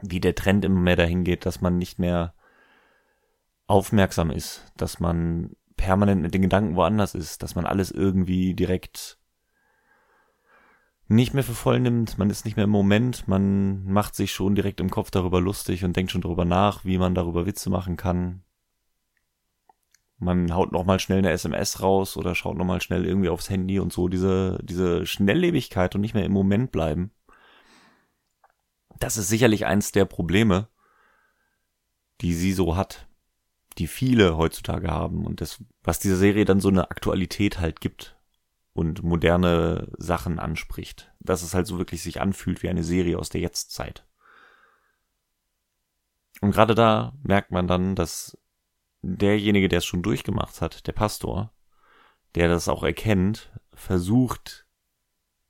wie 0.01 0.21
der 0.21 0.35
Trend 0.35 0.65
immer 0.65 0.81
mehr 0.81 0.97
dahin 0.97 1.25
geht, 1.25 1.47
dass 1.47 1.61
man 1.61 1.79
nicht 1.79 1.99
mehr 1.99 2.35
aufmerksam 3.67 4.31
ist, 4.31 4.73
dass 4.77 5.01
man 5.01 5.57
permanent 5.77 6.23
mit 6.23 6.35
den 6.35 6.43
Gedanken 6.43 6.77
woanders 6.77 7.15
ist, 7.15 7.43
dass 7.43 7.55
man 7.55 7.67
alles 7.67 7.91
irgendwie 7.91 8.55
direkt 8.55 9.19
nicht 11.07 11.35
mehr 11.35 11.45
für 11.45 11.55
voll 11.55 11.81
nimmt, 11.81 12.19
man 12.19 12.31
ist 12.31 12.45
nicht 12.45 12.57
mehr 12.57 12.65
im 12.65 12.71
Moment, 12.71 13.29
man 13.29 13.85
macht 13.85 14.15
sich 14.15 14.33
schon 14.33 14.55
direkt 14.55 14.81
im 14.81 14.91
Kopf 14.91 15.11
darüber 15.11 15.41
lustig 15.41 15.85
und 15.85 15.97
denkt 15.97 16.13
schon 16.13 16.23
darüber 16.23 16.45
nach, 16.45 16.85
wie 16.85 16.99
man 16.99 17.15
darüber 17.15 17.47
Witze 17.47 17.71
machen 17.71 17.97
kann. 17.97 18.43
Man 20.19 20.55
haut 20.55 20.73
noch 20.73 20.85
mal 20.85 21.01
schnell 21.01 21.19
eine 21.19 21.31
SMS 21.31 21.83
raus 21.83 22.17
oder 22.17 22.35
schaut 22.35 22.57
noch 22.57 22.65
mal 22.65 22.81
schnell 22.81 23.05
irgendwie 23.05 23.29
aufs 23.29 23.51
Handy 23.51 23.79
und 23.81 23.93
so 23.93 24.09
diese 24.09 24.59
diese 24.63 25.05
Schnelllebigkeit 25.05 25.95
und 25.95 26.01
nicht 26.01 26.15
mehr 26.15 26.25
im 26.25 26.33
Moment 26.33 26.73
bleiben. 26.73 27.11
Das 28.99 29.17
ist 29.17 29.29
sicherlich 29.29 29.67
eins 29.67 29.93
der 29.93 30.05
Probleme, 30.07 30.69
die 32.21 32.33
sie 32.33 32.53
so 32.53 32.77
hat 32.77 33.07
die 33.79 33.87
viele 33.87 34.37
heutzutage 34.37 34.89
haben 34.89 35.27
und 35.27 35.41
das, 35.41 35.63
was 35.83 35.99
dieser 35.99 36.17
Serie 36.17 36.45
dann 36.45 36.61
so 36.61 36.69
eine 36.69 36.91
Aktualität 36.91 37.61
halt 37.61 37.81
gibt 37.81 38.17
und 38.75 39.03
moderne 39.03 39.89
Sachen 39.97 40.39
anspricht, 40.39 41.13
dass 41.21 41.43
es 41.43 41.55
halt 41.55 41.67
so 41.67 41.79
wirklich 41.79 42.03
sich 42.03 42.21
anfühlt 42.21 42.63
wie 42.63 42.69
eine 42.69 42.85
Serie 42.85 43.19
aus 43.19 43.31
der 43.31 43.41
Jetztzeit. 43.41 44.07
Und 46.41 46.51
gerade 46.51 46.75
da 46.75 47.15
merkt 47.23 47.53
man 47.53 47.67
dann, 47.67 47.95
dass 47.95 48.37
derjenige, 49.01 49.69
der 49.69 49.79
es 49.79 49.85
schon 49.85 50.03
durchgemacht 50.03 50.61
hat, 50.61 50.87
der 50.87 50.93
Pastor, 50.93 51.53
der 52.35 52.49
das 52.49 52.69
auch 52.69 52.83
erkennt, 52.83 53.53
versucht, 53.73 54.67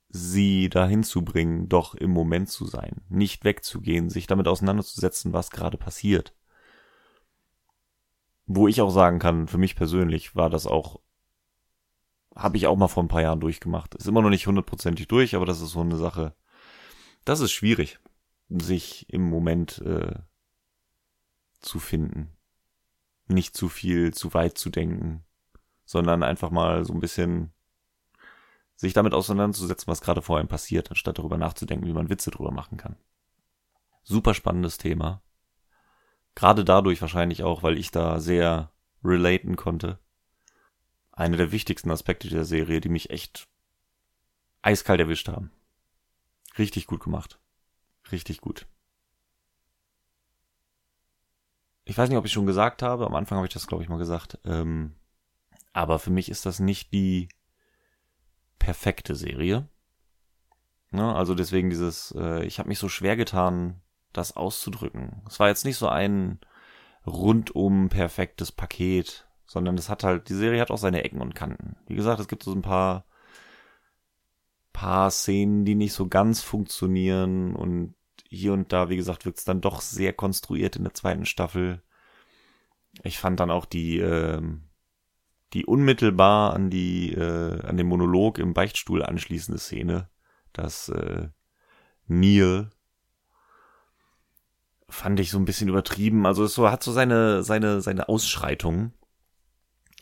sie 0.09 0.69
dahin 0.69 1.03
zu 1.03 1.23
bringen, 1.23 1.67
doch 1.67 1.95
im 1.95 2.11
Moment 2.11 2.49
zu 2.49 2.65
sein, 2.65 3.01
nicht 3.09 3.43
wegzugehen, 3.43 4.09
sich 4.09 4.27
damit 4.27 4.47
auseinanderzusetzen, 4.47 5.33
was 5.33 5.49
gerade 5.49 5.77
passiert. 5.77 6.35
Wo 8.45 8.67
ich 8.67 8.81
auch 8.81 8.91
sagen 8.91 9.19
kann, 9.19 9.47
für 9.47 9.57
mich 9.57 9.75
persönlich 9.75 10.35
war 10.35 10.49
das 10.49 10.67
auch, 10.67 11.01
habe 12.35 12.57
ich 12.57 12.67
auch 12.67 12.75
mal 12.75 12.87
vor 12.87 13.03
ein 13.03 13.07
paar 13.07 13.21
Jahren 13.21 13.39
durchgemacht. 13.39 13.95
Ist 13.95 14.07
immer 14.07 14.21
noch 14.21 14.29
nicht 14.29 14.47
hundertprozentig 14.47 15.07
durch, 15.07 15.35
aber 15.35 15.45
das 15.45 15.61
ist 15.61 15.71
so 15.71 15.81
eine 15.81 15.95
Sache. 15.95 16.35
Das 17.23 17.39
ist 17.39 17.51
schwierig, 17.51 17.99
sich 18.49 19.07
im 19.09 19.21
Moment 19.21 19.79
äh, 19.79 20.19
zu 21.61 21.79
finden. 21.79 22.35
Nicht 23.27 23.55
zu 23.55 23.69
viel, 23.69 24.13
zu 24.13 24.33
weit 24.33 24.57
zu 24.57 24.69
denken, 24.69 25.23
sondern 25.85 26.23
einfach 26.23 26.51
mal 26.51 26.85
so 26.85 26.93
ein 26.93 26.99
bisschen 26.99 27.53
sich 28.75 28.93
damit 28.93 29.13
auseinanderzusetzen, 29.13 29.87
was 29.87 30.01
gerade 30.01 30.21
vor 30.21 30.37
einem 30.37 30.49
passiert, 30.49 30.89
anstatt 30.89 31.17
darüber 31.17 31.37
nachzudenken, 31.37 31.87
wie 31.87 31.93
man 31.93 32.09
Witze 32.09 32.29
drüber 32.29 32.51
machen 32.51 32.77
kann. 32.77 32.97
Super 34.03 34.33
spannendes 34.33 34.77
Thema. 34.77 35.23
Gerade 36.35 36.65
dadurch 36.65 37.01
wahrscheinlich 37.01 37.43
auch, 37.43 37.63
weil 37.63 37.77
ich 37.77 37.91
da 37.91 38.19
sehr 38.19 38.71
relaten 39.03 39.55
konnte. 39.55 39.99
Eine 41.15 41.37
der 41.37 41.51
wichtigsten 41.51 41.91
Aspekte 41.91 42.27
der 42.29 42.45
Serie, 42.45 42.81
die 42.81 42.89
mich 42.89 43.09
echt 43.09 43.47
eiskalt 44.61 44.99
erwischt 44.99 45.29
haben. 45.29 45.51
Richtig 46.57 46.87
gut 46.87 47.03
gemacht. 47.03 47.39
Richtig 48.11 48.41
gut. 48.41 48.67
Ich 51.85 51.97
weiß 51.97 52.09
nicht, 52.09 52.17
ob 52.17 52.25
ich 52.25 52.33
schon 52.33 52.47
gesagt 52.47 52.81
habe. 52.81 53.05
Am 53.05 53.15
Anfang 53.15 53.37
habe 53.37 53.47
ich 53.47 53.53
das, 53.53 53.67
glaube 53.67 53.83
ich, 53.83 53.89
mal 53.89 53.97
gesagt. 53.97 54.39
Ähm, 54.43 54.95
aber 55.71 55.99
für 55.99 56.09
mich 56.09 56.29
ist 56.29 56.45
das 56.45 56.59
nicht 56.59 56.91
die 56.91 57.29
perfekte 58.59 59.15
Serie. 59.15 59.67
Ne? 60.91 61.15
Also 61.15 61.35
deswegen 61.35 61.69
dieses, 61.69 62.13
äh, 62.17 62.43
ich 62.45 62.59
habe 62.59 62.69
mich 62.69 62.79
so 62.79 62.89
schwer 62.89 63.15
getan, 63.15 63.81
das 64.13 64.35
auszudrücken. 64.35 65.21
Es 65.27 65.39
war 65.39 65.47
jetzt 65.47 65.65
nicht 65.65 65.77
so 65.77 65.87
ein 65.87 66.39
rundum 67.05 67.89
perfektes 67.89 68.51
Paket, 68.51 69.24
sondern 69.47 69.77
es 69.77 69.89
hat 69.89 70.03
halt, 70.03 70.29
die 70.29 70.33
Serie 70.33 70.61
hat 70.61 70.71
auch 70.71 70.77
seine 70.77 71.03
Ecken 71.03 71.21
und 71.21 71.35
Kanten. 71.35 71.75
Wie 71.87 71.95
gesagt, 71.95 72.19
es 72.19 72.27
gibt 72.27 72.43
so 72.43 72.51
ein 72.51 72.61
paar, 72.61 73.05
paar 74.73 75.11
Szenen, 75.11 75.65
die 75.65 75.75
nicht 75.75 75.93
so 75.93 76.07
ganz 76.07 76.41
funktionieren 76.41 77.55
und 77.55 77.95
hier 78.27 78.53
und 78.53 78.73
da, 78.73 78.89
wie 78.89 78.97
gesagt, 78.97 79.25
wirkt 79.25 79.39
es 79.39 79.45
dann 79.45 79.61
doch 79.61 79.81
sehr 79.81 80.13
konstruiert 80.13 80.75
in 80.75 80.83
der 80.83 80.93
zweiten 80.93 81.25
Staffel. 81.25 81.81
Ich 83.03 83.19
fand 83.19 83.39
dann 83.39 83.51
auch 83.51 83.65
die, 83.65 83.99
äh, 83.99 84.41
die 85.53 85.65
unmittelbar 85.65 86.53
an 86.53 86.69
die, 86.69 87.13
äh, 87.13 87.61
an 87.65 87.77
den 87.77 87.87
Monolog 87.87 88.39
im 88.39 88.53
Beichtstuhl 88.53 89.03
anschließende 89.03 89.59
Szene, 89.59 90.09
dass 90.53 90.89
äh, 90.89 91.29
Neil 92.07 92.69
fand 94.89 95.19
ich 95.19 95.31
so 95.31 95.37
ein 95.37 95.45
bisschen 95.45 95.69
übertrieben. 95.69 96.25
Also 96.25 96.43
es 96.43 96.53
so, 96.53 96.69
hat 96.69 96.83
so 96.83 96.91
seine, 96.91 97.43
seine, 97.43 97.81
seine 97.81 98.07
Ausschreitungen. 98.09 98.93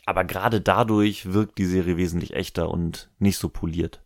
Aber 0.06 0.24
gerade 0.24 0.60
dadurch 0.60 1.32
wirkt 1.32 1.58
die 1.58 1.66
Serie 1.66 1.96
wesentlich 1.96 2.34
echter 2.34 2.70
und 2.70 3.10
nicht 3.18 3.38
so 3.38 3.48
poliert. 3.48 4.04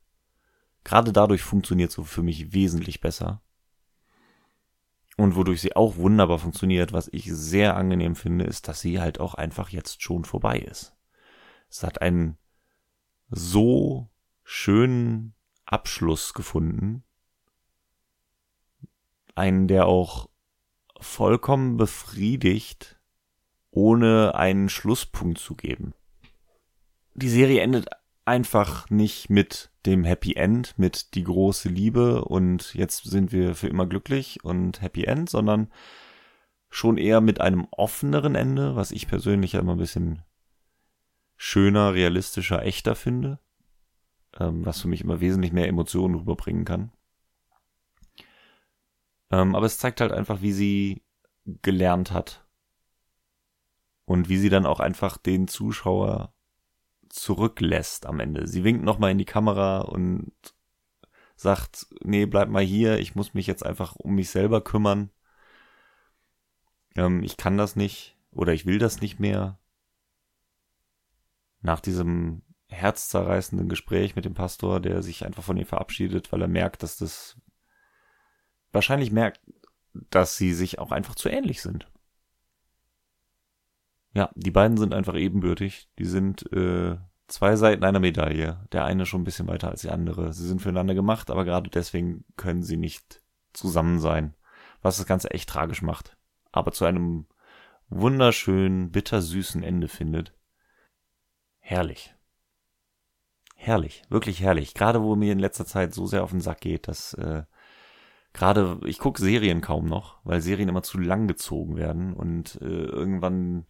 Gerade 0.84 1.12
dadurch 1.12 1.42
funktioniert 1.42 1.90
so 1.90 2.04
für 2.04 2.22
mich 2.22 2.52
wesentlich 2.52 3.00
besser. 3.00 3.42
Und 5.16 5.34
wodurch 5.34 5.60
sie 5.60 5.74
auch 5.74 5.96
wunderbar 5.96 6.38
funktioniert, 6.38 6.92
was 6.92 7.08
ich 7.08 7.24
sehr 7.32 7.76
angenehm 7.76 8.14
finde, 8.14 8.44
ist, 8.44 8.68
dass 8.68 8.80
sie 8.80 9.00
halt 9.00 9.18
auch 9.18 9.34
einfach 9.34 9.70
jetzt 9.70 10.02
schon 10.02 10.24
vorbei 10.24 10.60
ist. 10.60 10.94
Es 11.68 11.82
hat 11.82 12.00
einen 12.00 12.38
so 13.28 14.08
schönen 14.44 15.34
Abschluss 15.66 16.34
gefunden. 16.34 17.02
Einen, 19.34 19.66
der 19.66 19.86
auch 19.86 20.30
vollkommen 21.00 21.76
befriedigt, 21.76 22.97
ohne 23.70 24.34
einen 24.34 24.68
Schlusspunkt 24.68 25.38
zu 25.38 25.54
geben. 25.54 25.94
Die 27.14 27.28
Serie 27.28 27.62
endet 27.62 27.88
einfach 28.24 28.90
nicht 28.90 29.30
mit 29.30 29.70
dem 29.86 30.04
Happy 30.04 30.34
End, 30.34 30.78
mit 30.78 31.14
die 31.14 31.24
große 31.24 31.68
Liebe 31.68 32.24
und 32.24 32.74
jetzt 32.74 33.04
sind 33.04 33.32
wir 33.32 33.54
für 33.54 33.68
immer 33.68 33.86
glücklich 33.86 34.44
und 34.44 34.82
Happy 34.82 35.04
End, 35.04 35.30
sondern 35.30 35.72
schon 36.70 36.98
eher 36.98 37.20
mit 37.20 37.40
einem 37.40 37.66
offeneren 37.70 38.34
Ende, 38.34 38.76
was 38.76 38.90
ich 38.90 39.08
persönlich 39.08 39.52
ja 39.52 39.60
immer 39.60 39.72
ein 39.72 39.78
bisschen 39.78 40.22
schöner, 41.36 41.94
realistischer, 41.94 42.62
echter 42.62 42.94
finde, 42.94 43.38
ähm, 44.38 44.66
was 44.66 44.82
für 44.82 44.88
mich 44.88 45.00
immer 45.00 45.20
wesentlich 45.20 45.52
mehr 45.52 45.68
Emotionen 45.68 46.16
rüberbringen 46.16 46.64
kann. 46.64 46.92
Ähm, 49.30 49.54
aber 49.54 49.66
es 49.66 49.78
zeigt 49.78 50.00
halt 50.00 50.12
einfach, 50.12 50.42
wie 50.42 50.52
sie 50.52 51.02
gelernt 51.62 52.12
hat. 52.12 52.44
Und 54.08 54.30
wie 54.30 54.38
sie 54.38 54.48
dann 54.48 54.64
auch 54.64 54.80
einfach 54.80 55.18
den 55.18 55.48
Zuschauer 55.48 56.32
zurücklässt 57.10 58.06
am 58.06 58.20
Ende. 58.20 58.48
Sie 58.48 58.64
winkt 58.64 58.82
nochmal 58.82 59.10
in 59.10 59.18
die 59.18 59.26
Kamera 59.26 59.80
und 59.80 60.32
sagt, 61.36 61.86
nee, 62.00 62.24
bleib 62.24 62.48
mal 62.48 62.62
hier, 62.62 63.00
ich 63.00 63.14
muss 63.14 63.34
mich 63.34 63.46
jetzt 63.46 63.66
einfach 63.66 63.96
um 63.96 64.14
mich 64.14 64.30
selber 64.30 64.64
kümmern. 64.64 65.10
Ähm, 66.96 67.22
ich 67.22 67.36
kann 67.36 67.58
das 67.58 67.76
nicht 67.76 68.16
oder 68.32 68.54
ich 68.54 68.64
will 68.64 68.78
das 68.78 69.02
nicht 69.02 69.20
mehr. 69.20 69.58
Nach 71.60 71.80
diesem 71.80 72.40
herzzerreißenden 72.68 73.68
Gespräch 73.68 74.16
mit 74.16 74.24
dem 74.24 74.32
Pastor, 74.32 74.80
der 74.80 75.02
sich 75.02 75.26
einfach 75.26 75.42
von 75.42 75.58
ihr 75.58 75.66
verabschiedet, 75.66 76.32
weil 76.32 76.40
er 76.40 76.48
merkt, 76.48 76.82
dass 76.82 76.96
das 76.96 77.36
wahrscheinlich 78.72 79.12
merkt, 79.12 79.42
dass 79.92 80.38
sie 80.38 80.54
sich 80.54 80.78
auch 80.78 80.92
einfach 80.92 81.14
zu 81.14 81.28
ähnlich 81.28 81.60
sind. 81.60 81.90
Ja, 84.18 84.30
die 84.34 84.50
beiden 84.50 84.76
sind 84.78 84.94
einfach 84.94 85.14
ebenbürtig. 85.14 85.88
Die 86.00 86.04
sind 86.04 86.50
äh, 86.52 86.96
zwei 87.28 87.54
Seiten 87.54 87.84
einer 87.84 88.00
Medaille. 88.00 88.66
Der 88.72 88.84
eine 88.84 89.06
schon 89.06 89.20
ein 89.20 89.24
bisschen 89.24 89.46
weiter 89.46 89.68
als 89.70 89.82
die 89.82 89.90
andere. 89.90 90.32
Sie 90.32 90.44
sind 90.44 90.60
füreinander 90.60 90.94
gemacht, 90.94 91.30
aber 91.30 91.44
gerade 91.44 91.70
deswegen 91.70 92.24
können 92.36 92.64
sie 92.64 92.76
nicht 92.76 93.22
zusammen 93.52 94.00
sein. 94.00 94.34
Was 94.82 94.96
das 94.96 95.06
Ganze 95.06 95.30
echt 95.30 95.48
tragisch 95.48 95.82
macht. 95.82 96.16
Aber 96.50 96.72
zu 96.72 96.84
einem 96.84 97.28
wunderschönen, 97.90 98.90
bittersüßen 98.90 99.62
Ende 99.62 99.86
findet. 99.86 100.34
Herrlich. 101.60 102.12
Herrlich, 103.54 104.02
wirklich 104.08 104.40
herrlich. 104.40 104.74
Gerade 104.74 105.00
wo 105.00 105.14
mir 105.14 105.32
in 105.32 105.38
letzter 105.38 105.64
Zeit 105.64 105.94
so 105.94 106.06
sehr 106.06 106.24
auf 106.24 106.30
den 106.30 106.40
Sack 106.40 106.60
geht, 106.60 106.88
dass 106.88 107.14
äh, 107.14 107.44
gerade 108.32 108.80
ich 108.84 108.98
gucke 108.98 109.22
Serien 109.22 109.60
kaum 109.60 109.86
noch, 109.86 110.18
weil 110.24 110.40
Serien 110.40 110.68
immer 110.68 110.82
zu 110.82 110.98
lang 110.98 111.28
gezogen 111.28 111.76
werden 111.76 112.14
und 112.14 112.58
äh, 112.60 112.64
irgendwann 112.64 113.64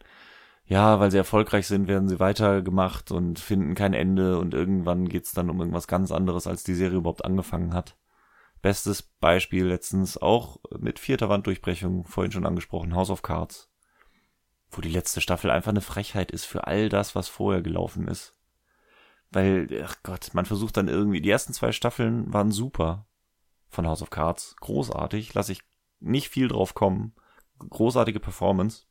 ja, 0.68 1.00
weil 1.00 1.10
sie 1.10 1.16
erfolgreich 1.16 1.66
sind, 1.66 1.88
werden 1.88 2.08
sie 2.08 2.20
weitergemacht 2.20 3.10
und 3.10 3.38
finden 3.38 3.74
kein 3.74 3.94
Ende 3.94 4.38
und 4.38 4.52
irgendwann 4.52 5.08
geht's 5.08 5.32
dann 5.32 5.48
um 5.48 5.58
irgendwas 5.58 5.88
ganz 5.88 6.12
anderes, 6.12 6.46
als 6.46 6.62
die 6.62 6.74
Serie 6.74 6.98
überhaupt 6.98 7.24
angefangen 7.24 7.72
hat. 7.72 7.96
Bestes 8.60 9.02
Beispiel 9.02 9.64
letztens 9.64 10.20
auch 10.20 10.60
mit 10.78 10.98
vierter 10.98 11.30
Wanddurchbrechung, 11.30 12.04
vorhin 12.04 12.32
schon 12.32 12.44
angesprochen, 12.44 12.94
House 12.94 13.08
of 13.08 13.22
Cards. 13.22 13.70
Wo 14.70 14.82
die 14.82 14.90
letzte 14.90 15.22
Staffel 15.22 15.50
einfach 15.50 15.70
eine 15.70 15.80
Frechheit 15.80 16.30
ist 16.30 16.44
für 16.44 16.66
all 16.66 16.90
das, 16.90 17.14
was 17.14 17.28
vorher 17.28 17.62
gelaufen 17.62 18.06
ist. 18.06 18.34
Weil, 19.30 19.68
ach 19.82 19.96
Gott, 20.02 20.34
man 20.34 20.44
versucht 20.44 20.76
dann 20.76 20.88
irgendwie, 20.88 21.22
die 21.22 21.30
ersten 21.30 21.54
zwei 21.54 21.72
Staffeln 21.72 22.30
waren 22.30 22.50
super 22.50 23.06
von 23.70 23.86
House 23.86 24.02
of 24.02 24.10
Cards. 24.10 24.54
Großartig, 24.60 25.32
lasse 25.32 25.52
ich 25.52 25.62
nicht 26.00 26.28
viel 26.28 26.48
drauf 26.48 26.74
kommen. 26.74 27.14
Großartige 27.58 28.20
Performance. 28.20 28.84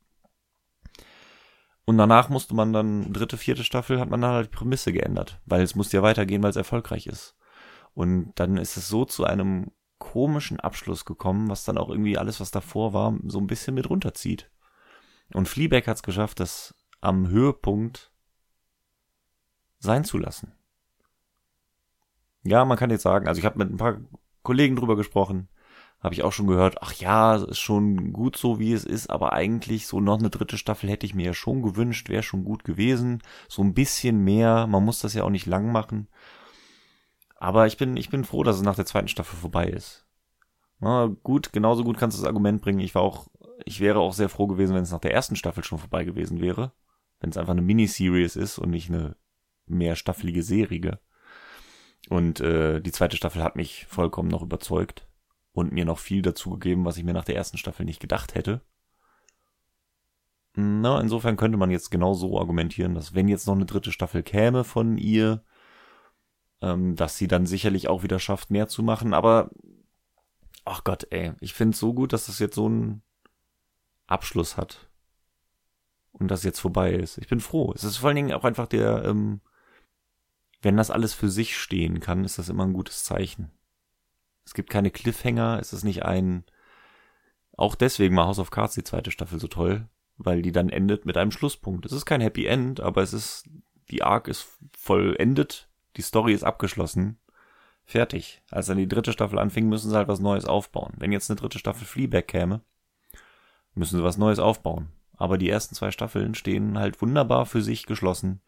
Und 1.88 1.96
danach 1.96 2.28
musste 2.28 2.54
man 2.54 2.74
dann, 2.74 3.14
dritte, 3.14 3.38
vierte 3.38 3.64
Staffel, 3.64 3.98
hat 3.98 4.10
man 4.10 4.20
dann 4.20 4.32
halt 4.32 4.52
die 4.52 4.56
Prämisse 4.58 4.92
geändert, 4.92 5.40
weil 5.46 5.62
es 5.62 5.74
musste 5.74 5.96
ja 5.96 6.02
weitergehen, 6.02 6.42
weil 6.42 6.50
es 6.50 6.56
erfolgreich 6.56 7.06
ist. 7.06 7.34
Und 7.94 8.34
dann 8.34 8.58
ist 8.58 8.76
es 8.76 8.88
so 8.88 9.06
zu 9.06 9.24
einem 9.24 9.70
komischen 9.96 10.60
Abschluss 10.60 11.06
gekommen, 11.06 11.48
was 11.48 11.64
dann 11.64 11.78
auch 11.78 11.88
irgendwie 11.88 12.18
alles, 12.18 12.40
was 12.40 12.50
davor 12.50 12.92
war, 12.92 13.16
so 13.24 13.38
ein 13.38 13.46
bisschen 13.46 13.74
mit 13.74 13.88
runterzieht. 13.88 14.50
Und 15.32 15.48
Fleabag 15.48 15.86
hat 15.86 15.96
es 15.96 16.02
geschafft, 16.02 16.40
das 16.40 16.74
am 17.00 17.28
Höhepunkt 17.28 18.12
sein 19.78 20.04
zu 20.04 20.18
lassen. 20.18 20.52
Ja, 22.42 22.66
man 22.66 22.76
kann 22.76 22.90
jetzt 22.90 23.02
sagen, 23.02 23.28
also 23.28 23.38
ich 23.38 23.46
habe 23.46 23.56
mit 23.56 23.70
ein 23.70 23.78
paar 23.78 23.96
Kollegen 24.42 24.76
drüber 24.76 24.94
gesprochen, 24.94 25.48
habe 26.00 26.14
ich 26.14 26.22
auch 26.22 26.32
schon 26.32 26.46
gehört, 26.46 26.80
ach 26.80 26.92
ja, 26.94 27.36
ist 27.36 27.58
schon 27.58 28.12
gut 28.12 28.36
so, 28.36 28.60
wie 28.60 28.72
es 28.72 28.84
ist, 28.84 29.10
aber 29.10 29.32
eigentlich 29.32 29.86
so 29.86 30.00
noch 30.00 30.18
eine 30.18 30.30
dritte 30.30 30.56
Staffel 30.56 30.88
hätte 30.88 31.06
ich 31.06 31.14
mir 31.14 31.26
ja 31.26 31.34
schon 31.34 31.62
gewünscht, 31.62 32.08
wäre 32.08 32.22
schon 32.22 32.44
gut 32.44 32.64
gewesen. 32.64 33.20
So 33.48 33.62
ein 33.62 33.74
bisschen 33.74 34.22
mehr, 34.22 34.66
man 34.68 34.84
muss 34.84 35.00
das 35.00 35.14
ja 35.14 35.24
auch 35.24 35.30
nicht 35.30 35.46
lang 35.46 35.72
machen. 35.72 36.08
Aber 37.36 37.66
ich 37.66 37.76
bin, 37.76 37.96
ich 37.96 38.10
bin 38.10 38.24
froh, 38.24 38.44
dass 38.44 38.56
es 38.56 38.62
nach 38.62 38.76
der 38.76 38.86
zweiten 38.86 39.08
Staffel 39.08 39.36
vorbei 39.36 39.66
ist. 39.66 40.06
Na, 40.78 41.06
gut, 41.24 41.52
genauso 41.52 41.82
gut 41.82 41.98
kannst 41.98 42.16
du 42.16 42.22
das 42.22 42.28
Argument 42.28 42.62
bringen. 42.62 42.78
Ich 42.78 42.94
war 42.94 43.02
auch, 43.02 43.26
ich 43.64 43.80
wäre 43.80 43.98
auch 43.98 44.12
sehr 44.12 44.28
froh 44.28 44.46
gewesen, 44.46 44.74
wenn 44.74 44.84
es 44.84 44.92
nach 44.92 45.00
der 45.00 45.12
ersten 45.12 45.34
Staffel 45.34 45.64
schon 45.64 45.78
vorbei 45.78 46.04
gewesen 46.04 46.40
wäre. 46.40 46.72
Wenn 47.18 47.30
es 47.30 47.36
einfach 47.36 47.52
eine 47.52 47.62
Miniseries 47.62 48.36
ist 48.36 48.58
und 48.58 48.70
nicht 48.70 48.88
eine 48.88 49.16
mehrstaffelige 49.66 50.44
Serie. 50.44 51.00
Und 52.08 52.40
äh, 52.40 52.80
die 52.80 52.92
zweite 52.92 53.16
Staffel 53.16 53.42
hat 53.42 53.56
mich 53.56 53.86
vollkommen 53.86 54.28
noch 54.28 54.42
überzeugt 54.42 55.07
und 55.52 55.72
mir 55.72 55.84
noch 55.84 55.98
viel 55.98 56.22
dazu 56.22 56.50
gegeben, 56.50 56.84
was 56.84 56.96
ich 56.96 57.04
mir 57.04 57.14
nach 57.14 57.24
der 57.24 57.36
ersten 57.36 57.58
Staffel 57.58 57.84
nicht 57.84 58.00
gedacht 58.00 58.34
hätte. 58.34 58.60
Na, 60.54 61.00
insofern 61.00 61.36
könnte 61.36 61.58
man 61.58 61.70
jetzt 61.70 61.90
genau 61.90 62.14
so 62.14 62.38
argumentieren, 62.38 62.94
dass 62.94 63.14
wenn 63.14 63.28
jetzt 63.28 63.46
noch 63.46 63.54
eine 63.54 63.66
dritte 63.66 63.92
Staffel 63.92 64.22
käme 64.22 64.64
von 64.64 64.98
ihr, 64.98 65.44
ähm, 66.60 66.96
dass 66.96 67.16
sie 67.16 67.28
dann 67.28 67.46
sicherlich 67.46 67.88
auch 67.88 68.02
wieder 68.02 68.18
schafft, 68.18 68.50
mehr 68.50 68.68
zu 68.68 68.82
machen. 68.82 69.14
Aber, 69.14 69.50
ach 70.64 70.82
Gott, 70.84 71.06
ey, 71.10 71.34
ich 71.40 71.54
finde 71.54 71.74
es 71.74 71.78
so 71.78 71.94
gut, 71.94 72.12
dass 72.12 72.26
das 72.26 72.38
jetzt 72.40 72.56
so 72.56 72.66
einen 72.66 73.02
Abschluss 74.08 74.56
hat. 74.56 74.90
Und 76.12 76.28
das 76.30 76.42
jetzt 76.42 76.58
vorbei 76.58 76.92
ist. 76.92 77.18
Ich 77.18 77.28
bin 77.28 77.38
froh. 77.40 77.72
Es 77.76 77.84
ist 77.84 77.98
vor 77.98 78.08
allen 78.08 78.16
Dingen 78.16 78.32
auch 78.32 78.44
einfach 78.44 78.66
der, 78.66 79.04
ähm, 79.04 79.40
wenn 80.62 80.76
das 80.76 80.90
alles 80.90 81.14
für 81.14 81.30
sich 81.30 81.56
stehen 81.56 82.00
kann, 82.00 82.24
ist 82.24 82.38
das 82.38 82.48
immer 82.48 82.64
ein 82.64 82.72
gutes 82.72 83.04
Zeichen. 83.04 83.52
Es 84.48 84.54
gibt 84.54 84.70
keine 84.70 84.90
Cliffhanger, 84.90 85.58
es 85.60 85.74
ist 85.74 85.84
nicht 85.84 86.06
ein. 86.06 86.42
Auch 87.58 87.74
deswegen 87.74 88.16
war 88.16 88.26
House 88.28 88.38
of 88.38 88.50
Cards 88.50 88.72
die 88.72 88.82
zweite 88.82 89.10
Staffel 89.10 89.38
so 89.38 89.46
toll, 89.46 89.86
weil 90.16 90.40
die 90.40 90.52
dann 90.52 90.70
endet 90.70 91.04
mit 91.04 91.18
einem 91.18 91.32
Schlusspunkt. 91.32 91.84
Es 91.84 91.92
ist 91.92 92.06
kein 92.06 92.22
Happy 92.22 92.46
End, 92.46 92.80
aber 92.80 93.02
es 93.02 93.12
ist, 93.12 93.46
die 93.90 94.02
Arc 94.02 94.26
ist 94.26 94.48
vollendet, 94.74 95.68
die 95.98 96.02
Story 96.02 96.32
ist 96.32 96.44
abgeschlossen, 96.44 97.18
fertig. 97.84 98.40
Als 98.50 98.68
dann 98.68 98.78
die 98.78 98.88
dritte 98.88 99.12
Staffel 99.12 99.38
anfing, 99.38 99.68
müssen 99.68 99.90
sie 99.90 99.96
halt 99.96 100.08
was 100.08 100.18
Neues 100.18 100.46
aufbauen. 100.46 100.94
Wenn 100.96 101.12
jetzt 101.12 101.30
eine 101.30 101.38
dritte 101.38 101.58
Staffel 101.58 101.86
Fleabag 101.86 102.26
käme, 102.26 102.62
müssen 103.74 103.98
sie 103.98 104.04
was 104.04 104.16
Neues 104.16 104.38
aufbauen. 104.38 104.88
Aber 105.18 105.36
die 105.36 105.50
ersten 105.50 105.74
zwei 105.74 105.90
Staffeln 105.90 106.34
stehen 106.34 106.78
halt 106.78 107.02
wunderbar 107.02 107.44
für 107.44 107.60
sich 107.60 107.84
geschlossen, 107.84 108.40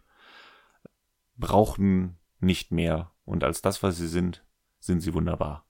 brauchen 1.36 2.16
nicht 2.38 2.72
mehr. 2.72 3.10
Und 3.26 3.44
als 3.44 3.60
das, 3.60 3.82
was 3.82 3.98
sie 3.98 4.08
sind, 4.08 4.42
sind 4.78 5.02
sie 5.02 5.12
wunderbar. 5.12 5.66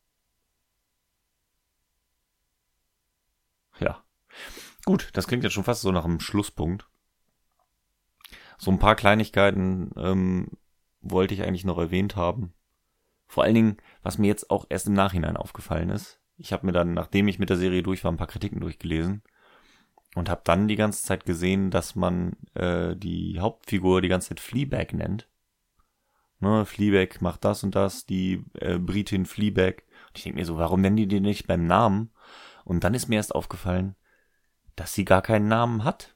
Ja. 3.80 4.02
Gut, 4.84 5.10
das 5.12 5.26
klingt 5.26 5.44
jetzt 5.44 5.52
schon 5.52 5.64
fast 5.64 5.82
so 5.82 5.92
nach 5.92 6.04
einem 6.04 6.20
Schlusspunkt. 6.20 6.88
So 8.58 8.70
ein 8.70 8.78
paar 8.78 8.94
Kleinigkeiten 8.94 9.90
ähm, 9.96 10.48
wollte 11.00 11.34
ich 11.34 11.42
eigentlich 11.42 11.64
noch 11.64 11.78
erwähnt 11.78 12.16
haben. 12.16 12.52
Vor 13.26 13.44
allen 13.44 13.54
Dingen, 13.54 13.76
was 14.02 14.18
mir 14.18 14.26
jetzt 14.26 14.50
auch 14.50 14.66
erst 14.68 14.86
im 14.86 14.92
Nachhinein 14.92 15.36
aufgefallen 15.36 15.90
ist. 15.90 16.20
Ich 16.36 16.52
habe 16.52 16.66
mir 16.66 16.72
dann, 16.72 16.94
nachdem 16.94 17.28
ich 17.28 17.38
mit 17.38 17.50
der 17.50 17.56
Serie 17.56 17.82
durch 17.82 18.02
war, 18.04 18.12
ein 18.12 18.16
paar 18.16 18.26
Kritiken 18.26 18.60
durchgelesen 18.60 19.22
und 20.14 20.28
habe 20.28 20.40
dann 20.44 20.68
die 20.68 20.76
ganze 20.76 21.04
Zeit 21.04 21.24
gesehen, 21.24 21.70
dass 21.70 21.94
man 21.94 22.36
äh, 22.54 22.96
die 22.96 23.38
Hauptfigur 23.38 24.02
die 24.02 24.08
ganze 24.08 24.30
Zeit 24.30 24.40
Fleabag 24.40 24.92
nennt. 24.92 25.28
Ne, 26.40 26.64
Fleabag 26.64 27.20
macht 27.20 27.44
das 27.44 27.62
und 27.62 27.74
das, 27.74 28.06
die 28.06 28.44
äh, 28.54 28.78
Britin 28.78 29.26
Fleabag. 29.26 29.82
Und 30.08 30.18
ich 30.18 30.24
denke 30.24 30.38
mir 30.38 30.46
so, 30.46 30.56
warum 30.56 30.80
nennen 30.80 30.96
die 30.96 31.06
die 31.06 31.20
nicht 31.20 31.46
beim 31.46 31.66
Namen? 31.66 32.10
Und 32.64 32.84
dann 32.84 32.94
ist 32.94 33.08
mir 33.08 33.16
erst 33.16 33.34
aufgefallen, 33.34 33.96
dass 34.76 34.94
sie 34.94 35.04
gar 35.04 35.22
keinen 35.22 35.48
Namen 35.48 35.84
hat. 35.84 36.14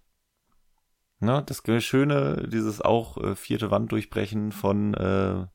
Ne, 1.21 1.43
das 1.47 1.63
Schöne, 1.83 2.49
dieses 2.49 2.81
auch 2.81 3.17
äh, 3.19 3.35
vierte 3.35 3.71
Wand 3.71 3.93
durchbrechen 3.93 4.53
von 4.53 4.95
äh, 4.95 5.47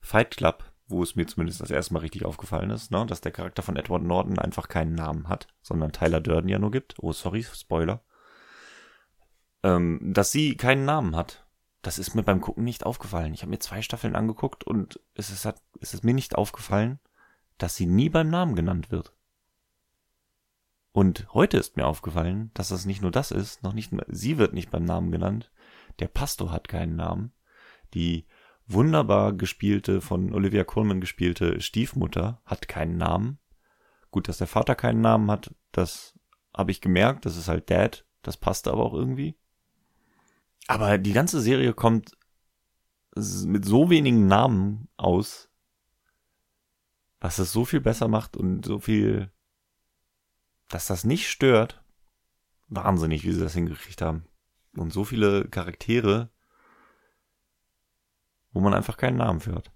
Fight 0.00 0.36
Club, 0.36 0.64
wo 0.88 1.02
es 1.02 1.16
mir 1.16 1.26
zumindest 1.26 1.60
das 1.60 1.70
erste 1.70 1.94
Mal 1.94 2.00
richtig 2.00 2.24
aufgefallen 2.24 2.70
ist, 2.70 2.90
ne, 2.90 3.06
dass 3.06 3.20
der 3.20 3.32
Charakter 3.32 3.62
von 3.62 3.76
Edward 3.76 4.02
Norton 4.02 4.38
einfach 4.38 4.68
keinen 4.68 4.94
Namen 4.94 5.28
hat, 5.28 5.46
sondern 5.62 5.92
Tyler 5.92 6.20
Durden 6.20 6.48
ja 6.48 6.58
nur 6.58 6.70
gibt. 6.70 6.94
Oh, 6.98 7.12
sorry, 7.12 7.44
Spoiler. 7.44 8.02
Ähm, 9.62 10.00
dass 10.02 10.32
sie 10.32 10.56
keinen 10.56 10.84
Namen 10.84 11.16
hat. 11.16 11.46
Das 11.82 11.98
ist 11.98 12.14
mir 12.14 12.22
beim 12.22 12.40
Gucken 12.40 12.64
nicht 12.64 12.84
aufgefallen. 12.84 13.34
Ich 13.34 13.42
habe 13.42 13.50
mir 13.50 13.60
zwei 13.60 13.82
Staffeln 13.82 14.16
angeguckt 14.16 14.64
und 14.64 15.00
es 15.14 15.30
ist, 15.30 15.46
es 15.80 15.94
ist 15.94 16.04
mir 16.04 16.14
nicht 16.14 16.34
aufgefallen, 16.34 16.98
dass 17.56 17.76
sie 17.76 17.86
nie 17.86 18.08
beim 18.08 18.28
Namen 18.28 18.54
genannt 18.54 18.90
wird. 18.90 19.12
Und 20.92 21.32
heute 21.34 21.58
ist 21.58 21.76
mir 21.76 21.86
aufgefallen, 21.86 22.50
dass 22.54 22.68
das 22.68 22.86
nicht 22.86 23.02
nur 23.02 23.10
das 23.10 23.30
ist, 23.30 23.62
noch 23.62 23.72
nicht, 23.72 23.92
sie 24.08 24.38
wird 24.38 24.54
nicht 24.54 24.70
beim 24.70 24.84
Namen 24.84 25.12
genannt, 25.12 25.52
der 25.98 26.08
Pastor 26.08 26.50
hat 26.50 26.68
keinen 26.68 26.96
Namen, 26.96 27.32
die 27.94 28.26
wunderbar 28.66 29.32
gespielte, 29.32 30.00
von 30.00 30.32
Olivia 30.32 30.64
Colman 30.64 31.00
gespielte 31.00 31.60
Stiefmutter 31.60 32.40
hat 32.44 32.68
keinen 32.68 32.96
Namen. 32.96 33.38
Gut, 34.10 34.28
dass 34.28 34.38
der 34.38 34.46
Vater 34.46 34.74
keinen 34.74 35.00
Namen 35.00 35.30
hat, 35.30 35.54
das 35.72 36.18
habe 36.54 36.70
ich 36.70 36.80
gemerkt, 36.80 37.26
das 37.26 37.36
ist 37.36 37.48
halt 37.48 37.70
Dad, 37.70 38.06
das 38.22 38.36
passte 38.36 38.72
aber 38.72 38.84
auch 38.84 38.94
irgendwie. 38.94 39.36
Aber 40.66 40.98
die 40.98 41.12
ganze 41.12 41.40
Serie 41.40 41.72
kommt 41.72 42.12
mit 43.14 43.64
so 43.64 43.90
wenigen 43.90 44.26
Namen 44.26 44.88
aus, 44.96 45.50
was 47.20 47.38
es 47.38 47.52
so 47.52 47.64
viel 47.64 47.80
besser 47.80 48.08
macht 48.08 48.36
und 48.36 48.64
so 48.64 48.78
viel 48.78 49.30
dass 50.68 50.86
das 50.86 51.04
nicht 51.04 51.28
stört. 51.28 51.82
Wahnsinnig, 52.68 53.24
wie 53.24 53.32
sie 53.32 53.40
das 53.40 53.54
hingekriegt 53.54 54.02
haben. 54.02 54.26
Und 54.76 54.92
so 54.92 55.04
viele 55.04 55.48
Charaktere, 55.48 56.30
wo 58.52 58.60
man 58.60 58.74
einfach 58.74 58.96
keinen 58.96 59.16
Namen 59.16 59.40
für 59.40 59.54
hat. 59.54 59.72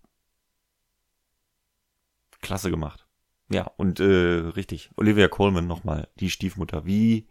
Klasse 2.41 2.71
gemacht. 2.71 3.07
Ja, 3.49 3.71
und 3.77 4.01
äh, 4.01 4.05
richtig, 4.05 4.91
Olivia 4.97 5.29
Colman 5.29 5.67
nochmal, 5.67 6.09
die 6.21 6.31
Stiefmutter. 6.31 6.85
Wie 6.85 7.29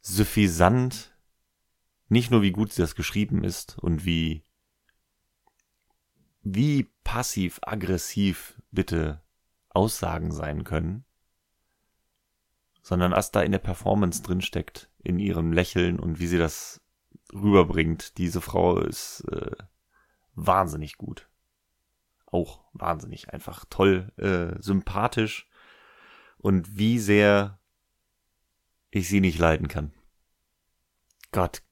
suffisant, 0.00 1.14
nicht 2.08 2.30
nur 2.30 2.42
wie 2.42 2.52
gut 2.52 2.72
sie 2.72 2.82
das 2.82 2.94
geschrieben 2.94 3.44
ist 3.44 3.78
und 3.78 4.04
wie 4.04 4.44
wie 6.42 6.90
passiv-aggressiv 7.04 8.60
bitte 8.72 9.22
Aussagen 9.68 10.32
sein 10.32 10.64
können, 10.64 11.04
sondern 12.82 13.12
was 13.12 13.30
da 13.30 13.40
in 13.40 13.52
der 13.52 13.58
Performance 13.58 14.22
drinsteckt, 14.22 14.90
in 15.02 15.18
ihrem 15.18 15.52
Lächeln 15.52 15.98
und 15.98 16.18
wie 16.18 16.26
sie 16.26 16.38
das 16.38 16.80
rüberbringt. 17.32 18.18
Diese 18.18 18.40
Frau 18.40 18.78
ist 18.78 19.24
äh, 19.30 19.56
wahnsinnig 20.34 20.96
gut. 20.96 21.28
Auch 22.26 22.64
wahnsinnig, 22.72 23.32
einfach 23.32 23.64
toll, 23.68 24.12
äh, 24.16 24.60
sympathisch 24.60 25.48
und 26.38 26.76
wie 26.76 26.98
sehr 26.98 27.58
ich 28.90 29.08
sie 29.08 29.20
nicht 29.20 29.38
leiden 29.38 29.68
kann. 29.68 29.92
Gott, 31.30 31.62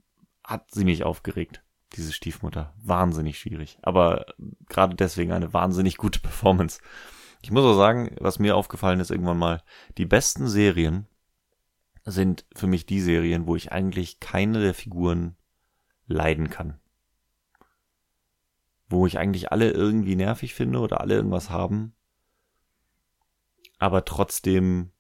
hat 0.45 0.71
sie 0.71 0.85
mich 0.85 1.05
aufgeregt, 1.05 1.63
diese 1.93 2.13
Stiefmutter. 2.13 2.75
Wahnsinnig 2.83 3.39
schwierig. 3.39 3.79
Aber 3.83 4.27
gerade 4.69 4.97
deswegen 4.97 5.33
eine 5.33 5.53
wahnsinnig 5.53 5.97
gute 5.97 6.21
Performance. 6.21 6.81
Ich 7.43 7.51
muss 7.51 7.65
auch 7.65 7.77
sagen, 7.77 8.15
was 8.21 8.39
mir 8.39 8.57
aufgefallen 8.57 9.01
ist 9.01 9.11
irgendwann 9.11 9.39
mal, 9.39 9.63
die 9.99 10.07
besten 10.07 10.49
Serien 10.49 11.07
sind 12.05 12.45
für 12.55 12.67
mich 12.67 12.87
die 12.87 13.01
Serien, 13.01 13.47
wo 13.47 13.57
ich 13.57 13.73
eigentlich 13.73 14.21
keine 14.21 14.61
der 14.61 14.75
Figuren 14.75 15.37
leiden 16.07 16.51
kann. 16.51 16.81
Wo 18.89 19.07
ich 19.07 19.19
eigentlich 19.19 19.53
alle 19.53 19.71
irgendwie 19.71 20.17
nervig 20.17 20.55
finde 20.55 20.81
oder 20.81 21.01
alle 21.01 21.15
irgendwas 21.15 21.51
haben, 21.51 21.95
aber 23.79 24.05
trotzdem 24.05 24.93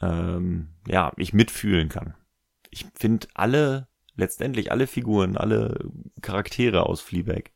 ähm, 0.00 0.74
ja, 0.86 1.12
ich 1.16 1.32
mitfühlen 1.32 1.88
kann. 1.88 2.14
Ich 2.70 2.86
finde 2.94 3.28
alle, 3.34 3.88
letztendlich 4.16 4.70
alle 4.70 4.86
Figuren, 4.86 5.36
alle 5.36 5.90
Charaktere 6.20 6.86
aus 6.86 7.00
Fleabag 7.00 7.52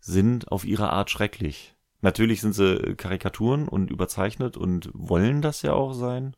sind 0.00 0.50
auf 0.50 0.64
ihre 0.64 0.90
Art 0.90 1.10
schrecklich. 1.10 1.76
Natürlich 2.02 2.40
sind 2.40 2.52
sie 2.52 2.96
Karikaturen 2.96 3.68
und 3.68 3.90
überzeichnet 3.90 4.56
und 4.56 4.90
wollen 4.92 5.40
das 5.40 5.62
ja 5.62 5.72
auch 5.72 5.92
sein. 5.92 6.36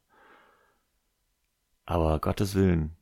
Aber 1.86 2.20
Gottes 2.20 2.54
Willen, 2.54 2.96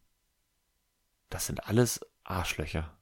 das 1.28 1.46
sind 1.46 1.66
alles 1.66 2.00
Arschlöcher. 2.22 2.96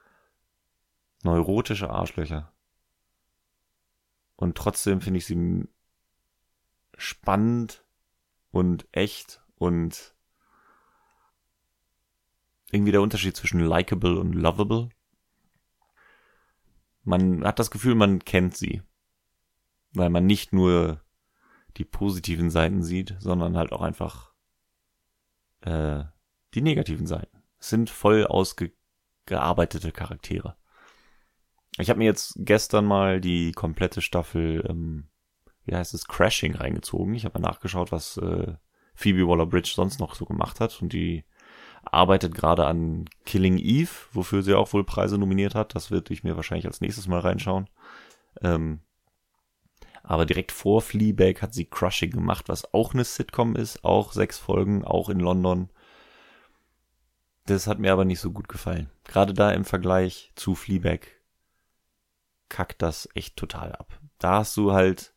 Neurotische 1.22 1.88
Arschlöcher. 1.88 2.52
Und 4.36 4.58
trotzdem 4.58 5.00
finde 5.00 5.18
ich 5.18 5.26
sie 5.26 5.66
spannend 6.98 7.82
und 8.50 8.86
echt 8.92 9.42
und 9.56 10.14
irgendwie 12.70 12.92
der 12.92 13.00
Unterschied 13.00 13.36
zwischen 13.36 13.60
likable 13.60 14.18
und 14.18 14.34
lovable. 14.34 14.90
Man 17.06 17.44
hat 17.44 17.58
das 17.60 17.70
Gefühl, 17.70 17.94
man 17.94 18.18
kennt 18.18 18.56
sie. 18.56 18.82
Weil 19.92 20.10
man 20.10 20.26
nicht 20.26 20.52
nur 20.52 21.00
die 21.76 21.84
positiven 21.84 22.50
Seiten 22.50 22.82
sieht, 22.82 23.16
sondern 23.20 23.56
halt 23.56 23.72
auch 23.72 23.80
einfach 23.80 24.32
äh, 25.60 26.04
die 26.54 26.62
negativen 26.62 27.06
Seiten. 27.06 27.42
Es 27.58 27.70
sind 27.70 27.90
voll 27.90 28.26
ausgearbeitete 28.26 29.92
Charaktere. 29.92 30.56
Ich 31.78 31.90
habe 31.90 31.98
mir 31.98 32.06
jetzt 32.06 32.34
gestern 32.38 32.86
mal 32.86 33.20
die 33.20 33.52
komplette 33.52 34.00
Staffel, 34.00 34.64
ähm, 34.68 35.08
wie 35.64 35.76
heißt 35.76 35.94
es, 35.94 36.06
Crashing 36.08 36.56
reingezogen. 36.56 37.14
Ich 37.14 37.24
habe 37.24 37.38
mal 37.40 37.48
nachgeschaut, 37.48 37.92
was 37.92 38.16
äh, 38.16 38.54
Phoebe 38.94 39.28
Waller-Bridge 39.28 39.72
sonst 39.74 40.00
noch 40.00 40.14
so 40.14 40.24
gemacht 40.24 40.58
hat 40.58 40.82
und 40.82 40.92
die 40.92 41.24
arbeitet 41.92 42.34
gerade 42.34 42.66
an 42.66 43.06
Killing 43.24 43.58
Eve, 43.58 43.90
wofür 44.12 44.42
sie 44.42 44.54
auch 44.54 44.72
wohl 44.72 44.84
Preise 44.84 45.18
nominiert 45.18 45.54
hat. 45.54 45.74
Das 45.74 45.90
wird 45.90 46.10
ich 46.10 46.24
mir 46.24 46.36
wahrscheinlich 46.36 46.66
als 46.66 46.80
nächstes 46.80 47.06
mal 47.06 47.20
reinschauen. 47.20 47.68
Ähm, 48.42 48.80
aber 50.02 50.26
direkt 50.26 50.52
vor 50.52 50.82
Fleabag 50.82 51.42
hat 51.42 51.52
sie 51.52 51.64
Crushing 51.64 52.10
gemacht, 52.10 52.48
was 52.48 52.72
auch 52.72 52.94
eine 52.94 53.04
Sitcom 53.04 53.56
ist, 53.56 53.84
auch 53.84 54.12
sechs 54.12 54.38
Folgen, 54.38 54.84
auch 54.84 55.08
in 55.08 55.18
London. 55.18 55.70
Das 57.46 57.66
hat 57.66 57.78
mir 57.78 57.92
aber 57.92 58.04
nicht 58.04 58.20
so 58.20 58.30
gut 58.30 58.48
gefallen. 58.48 58.90
Gerade 59.04 59.34
da 59.34 59.50
im 59.50 59.64
Vergleich 59.64 60.32
zu 60.36 60.54
Fleabag 60.54 61.00
kackt 62.48 62.82
das 62.82 63.08
echt 63.14 63.36
total 63.36 63.72
ab. 63.72 64.00
Da 64.18 64.38
hast 64.38 64.56
du 64.56 64.72
halt 64.72 65.14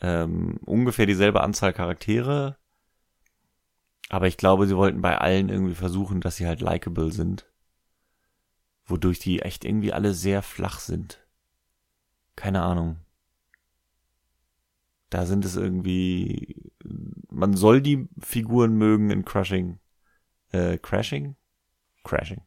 ähm, 0.00 0.58
ungefähr 0.64 1.06
dieselbe 1.06 1.42
Anzahl 1.42 1.72
Charaktere, 1.72 2.56
aber 4.08 4.26
ich 4.26 4.36
glaube, 4.36 4.66
sie 4.66 4.76
wollten 4.76 5.00
bei 5.00 5.18
allen 5.18 5.48
irgendwie 5.48 5.74
versuchen, 5.74 6.20
dass 6.20 6.36
sie 6.36 6.46
halt 6.46 6.60
likable 6.60 7.10
sind. 7.10 7.50
Wodurch 8.86 9.18
die 9.18 9.40
echt 9.40 9.64
irgendwie 9.64 9.92
alle 9.92 10.14
sehr 10.14 10.42
flach 10.42 10.78
sind. 10.78 11.26
Keine 12.36 12.62
Ahnung 12.62 13.04
da 15.14 15.26
sind 15.26 15.44
es 15.44 15.54
irgendwie, 15.54 16.72
man 17.30 17.54
soll 17.54 17.80
die 17.80 18.08
Figuren 18.18 18.76
mögen 18.76 19.10
in 19.10 19.24
Crushing, 19.24 19.78
äh, 20.50 20.76
Crashing? 20.76 21.36
Crashing. 22.02 22.42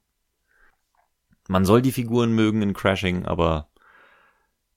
Man 1.48 1.64
soll 1.64 1.82
die 1.82 1.94
Figuren 1.94 2.34
mögen 2.34 2.62
in 2.62 2.74
Crashing, 2.74 3.26
aber 3.26 3.70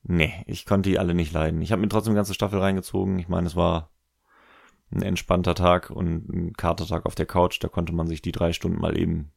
nee, 0.05 0.45
ich 0.47 0.67
konnte 0.67 0.89
die 0.89 1.01
alle 1.01 1.15
nicht 1.15 1.33
leiden. 1.33 1.61
Ich 1.63 1.73
habe 1.73 1.83
mir 1.83 1.89
trotzdem 1.89 2.13
eine 2.13 2.19
ganze 2.19 2.35
Staffel 2.35 2.61
reingezogen. 2.61 3.19
Ich 3.19 3.27
meine, 3.29 3.49
es 3.49 3.57
war 3.57 3.91
ein 4.93 5.03
entspannter 5.03 5.55
Tag 5.55 5.91
und 5.91 6.29
ein 6.29 6.53
Katertag 6.55 7.07
auf 7.07 7.15
der 7.15 7.27
Couch. 7.27 7.59
Da 7.63 7.69
konnte 7.69 7.93
man 7.93 8.07
sich 8.07 8.23
die 8.23 8.33
drei 8.33 8.53
Stunden 8.53 8.81
mal 8.81 8.99
eben 8.99 9.33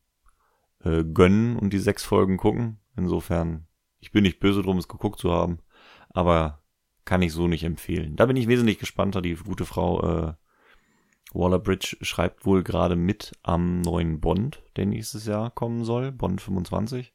äh, 0.83 1.03
gönnen 1.03 1.57
und 1.57 1.71
die 1.73 1.79
sechs 1.79 2.03
Folgen 2.03 2.37
gucken. 2.37 2.79
Insofern, 2.95 3.67
ich 3.99 4.11
bin 4.11 4.23
nicht 4.23 4.39
böse 4.39 4.61
drum, 4.61 4.77
es 4.77 4.87
geguckt 4.87 5.19
zu 5.19 5.31
haben. 5.31 5.59
Aber 6.09 6.63
kann 7.05 7.21
ich 7.21 7.33
so 7.33 7.47
nicht 7.47 7.63
empfehlen. 7.63 8.15
Da 8.15 8.25
bin 8.25 8.37
ich 8.37 8.47
wesentlich 8.47 8.79
gespannter. 8.79 9.21
Die 9.21 9.35
gute 9.35 9.65
Frau 9.65 10.01
äh, 10.01 10.33
Waller-Bridge 11.33 11.97
schreibt 12.01 12.45
wohl 12.45 12.63
gerade 12.63 12.95
mit 12.95 13.33
am 13.43 13.81
neuen 13.81 14.19
Bond, 14.19 14.63
der 14.75 14.85
nächstes 14.85 15.25
Jahr 15.25 15.51
kommen 15.51 15.83
soll, 15.83 16.11
Bond 16.11 16.41
25. 16.41 17.13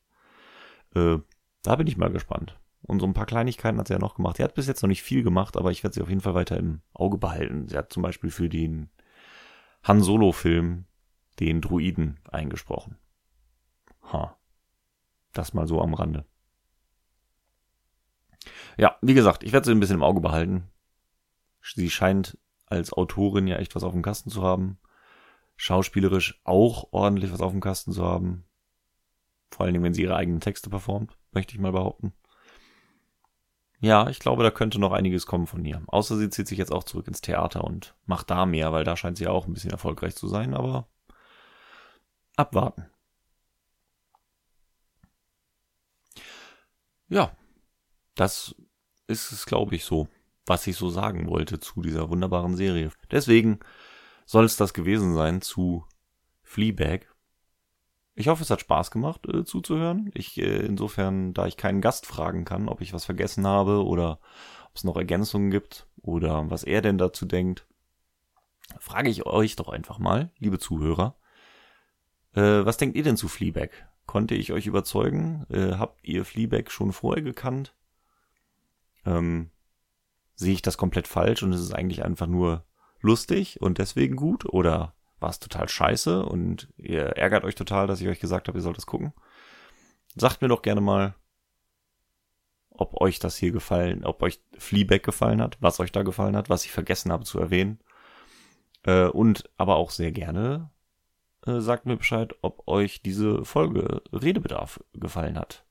Äh, 0.94 1.18
da 1.62 1.76
bin 1.76 1.86
ich 1.86 1.96
mal 1.96 2.10
gespannt. 2.10 2.58
Und 2.82 3.00
so 3.00 3.06
ein 3.06 3.14
paar 3.14 3.26
Kleinigkeiten 3.26 3.78
hat 3.78 3.88
sie 3.88 3.94
ja 3.94 3.98
noch 3.98 4.14
gemacht. 4.14 4.36
Sie 4.36 4.44
hat 4.44 4.54
bis 4.54 4.66
jetzt 4.66 4.82
noch 4.82 4.88
nicht 4.88 5.02
viel 5.02 5.22
gemacht, 5.22 5.56
aber 5.56 5.70
ich 5.70 5.82
werde 5.82 5.94
sie 5.94 6.02
auf 6.02 6.08
jeden 6.08 6.20
Fall 6.20 6.34
weiter 6.34 6.56
im 6.56 6.80
Auge 6.94 7.18
behalten. 7.18 7.68
Sie 7.68 7.76
hat 7.76 7.92
zum 7.92 8.02
Beispiel 8.02 8.30
für 8.30 8.48
den 8.48 8.90
Han 9.82 10.00
Solo-Film 10.00 10.86
den 11.40 11.60
Druiden 11.60 12.18
eingesprochen. 12.30 12.98
Ha. 14.12 14.36
Das 15.32 15.54
mal 15.54 15.66
so 15.66 15.80
am 15.80 15.94
Rande. 15.94 16.24
Ja, 18.76 18.96
wie 19.02 19.14
gesagt, 19.14 19.42
ich 19.42 19.52
werde 19.52 19.66
sie 19.66 19.72
ein 19.72 19.80
bisschen 19.80 19.96
im 19.96 20.02
Auge 20.02 20.20
behalten. 20.20 20.68
Sie 21.62 21.90
scheint 21.90 22.38
als 22.66 22.92
Autorin 22.92 23.46
ja 23.46 23.56
echt 23.56 23.74
was 23.74 23.84
auf 23.84 23.92
dem 23.92 24.02
Kasten 24.02 24.30
zu 24.30 24.42
haben. 24.42 24.78
Schauspielerisch 25.56 26.40
auch 26.44 26.88
ordentlich 26.92 27.32
was 27.32 27.40
auf 27.40 27.52
dem 27.52 27.60
Kasten 27.60 27.92
zu 27.92 28.04
haben. 28.04 28.44
Vor 29.50 29.64
allen 29.64 29.74
Dingen, 29.74 29.84
wenn 29.84 29.94
sie 29.94 30.02
ihre 30.02 30.16
eigenen 30.16 30.40
Texte 30.40 30.70
performt, 30.70 31.18
möchte 31.32 31.54
ich 31.54 31.60
mal 31.60 31.72
behaupten. 31.72 32.12
Ja, 33.80 34.08
ich 34.08 34.18
glaube, 34.18 34.42
da 34.42 34.50
könnte 34.50 34.80
noch 34.80 34.92
einiges 34.92 35.26
kommen 35.26 35.46
von 35.46 35.64
ihr. 35.64 35.82
Außer 35.86 36.16
sie 36.16 36.30
zieht 36.30 36.48
sich 36.48 36.58
jetzt 36.58 36.72
auch 36.72 36.84
zurück 36.84 37.06
ins 37.06 37.20
Theater 37.20 37.62
und 37.64 37.94
macht 38.06 38.30
da 38.30 38.44
mehr, 38.44 38.72
weil 38.72 38.84
da 38.84 38.96
scheint 38.96 39.16
sie 39.18 39.28
auch 39.28 39.46
ein 39.46 39.52
bisschen 39.52 39.70
erfolgreich 39.70 40.16
zu 40.16 40.26
sein, 40.26 40.54
aber 40.54 40.88
abwarten. 42.36 42.86
Ja, 47.08 47.32
das 48.14 48.54
ist 49.06 49.32
es, 49.32 49.46
glaube 49.46 49.74
ich, 49.76 49.84
so, 49.84 50.08
was 50.46 50.66
ich 50.66 50.76
so 50.76 50.90
sagen 50.90 51.28
wollte 51.28 51.60
zu 51.60 51.80
dieser 51.80 52.10
wunderbaren 52.10 52.56
Serie. 52.56 52.90
Deswegen 53.10 53.60
soll 54.26 54.44
es 54.44 54.56
das 54.56 54.74
gewesen 54.74 55.14
sein 55.14 55.40
zu 55.40 55.86
Fleabag. 56.42 57.06
Ich 58.18 58.28
hoffe, 58.28 58.42
es 58.42 58.50
hat 58.50 58.60
Spaß 58.60 58.90
gemacht 58.90 59.26
äh, 59.26 59.44
zuzuhören. 59.44 60.10
Ich 60.14 60.38
äh, 60.38 60.66
insofern, 60.66 61.34
da 61.34 61.46
ich 61.46 61.56
keinen 61.56 61.80
Gast 61.80 62.06
fragen 62.06 62.44
kann, 62.44 62.68
ob 62.68 62.80
ich 62.80 62.92
was 62.92 63.04
vergessen 63.04 63.46
habe 63.46 63.84
oder 63.84 64.20
ob 64.68 64.76
es 64.76 64.84
noch 64.84 64.96
Ergänzungen 64.96 65.50
gibt 65.50 65.86
oder 66.02 66.50
was 66.50 66.64
er 66.64 66.82
denn 66.82 66.98
dazu 66.98 67.26
denkt, 67.26 67.66
frage 68.78 69.08
ich 69.08 69.24
euch 69.24 69.56
doch 69.56 69.68
einfach 69.68 69.98
mal, 69.98 70.30
liebe 70.38 70.58
Zuhörer. 70.58 71.16
Äh, 72.34 72.66
was 72.66 72.76
denkt 72.76 72.96
ihr 72.96 73.04
denn 73.04 73.16
zu 73.16 73.28
Fleabag? 73.28 73.70
Konnte 74.06 74.34
ich 74.34 74.52
euch 74.52 74.66
überzeugen? 74.66 75.46
Äh, 75.50 75.74
habt 75.74 76.04
ihr 76.04 76.24
Fleabag 76.24 76.70
schon 76.70 76.92
vorher 76.92 77.22
gekannt? 77.22 77.74
ähm, 79.08 79.50
sehe 80.34 80.52
ich 80.52 80.62
das 80.62 80.76
komplett 80.76 81.08
falsch 81.08 81.42
und 81.42 81.52
es 81.52 81.60
ist 81.60 81.74
eigentlich 81.74 82.04
einfach 82.04 82.26
nur 82.26 82.64
lustig 83.00 83.60
und 83.60 83.78
deswegen 83.78 84.16
gut 84.16 84.44
oder 84.44 84.94
war 85.20 85.30
es 85.30 85.38
total 85.38 85.68
scheiße 85.68 86.24
und 86.24 86.68
ihr 86.76 87.02
ärgert 87.16 87.44
euch 87.44 87.54
total, 87.54 87.86
dass 87.86 88.00
ich 88.00 88.08
euch 88.08 88.20
gesagt 88.20 88.48
habe, 88.48 88.58
ihr 88.58 88.62
sollt 88.62 88.76
das 88.76 88.86
gucken. 88.86 89.12
Sagt 90.16 90.42
mir 90.42 90.48
doch 90.48 90.62
gerne 90.62 90.80
mal, 90.80 91.14
ob 92.70 93.00
euch 93.00 93.18
das 93.18 93.36
hier 93.36 93.50
gefallen, 93.50 94.04
ob 94.04 94.22
euch 94.22 94.40
Fleabag 94.56 95.02
gefallen 95.02 95.42
hat, 95.42 95.56
was 95.60 95.80
euch 95.80 95.92
da 95.92 96.02
gefallen 96.02 96.36
hat, 96.36 96.48
was 96.48 96.64
ich 96.64 96.70
vergessen 96.70 97.12
habe 97.12 97.24
zu 97.24 97.38
erwähnen. 97.40 97.80
Äh, 98.84 99.06
und 99.06 99.50
aber 99.56 99.76
auch 99.76 99.90
sehr 99.90 100.12
gerne 100.12 100.70
äh, 101.46 101.60
sagt 101.60 101.86
mir 101.86 101.96
Bescheid, 101.96 102.34
ob 102.42 102.66
euch 102.68 103.02
diese 103.02 103.44
Folge 103.44 104.02
Redebedarf 104.12 104.80
gefallen 104.94 105.38
hat. 105.38 105.64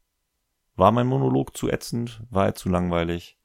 War 0.76 0.91
mein 0.91 1.08
Monolog 1.08 1.56
zu 1.58 1.70
ätzend? 1.70 2.22
War 2.30 2.45
er 2.45 2.56
zu 2.56 2.70
langweilig? 2.70 3.38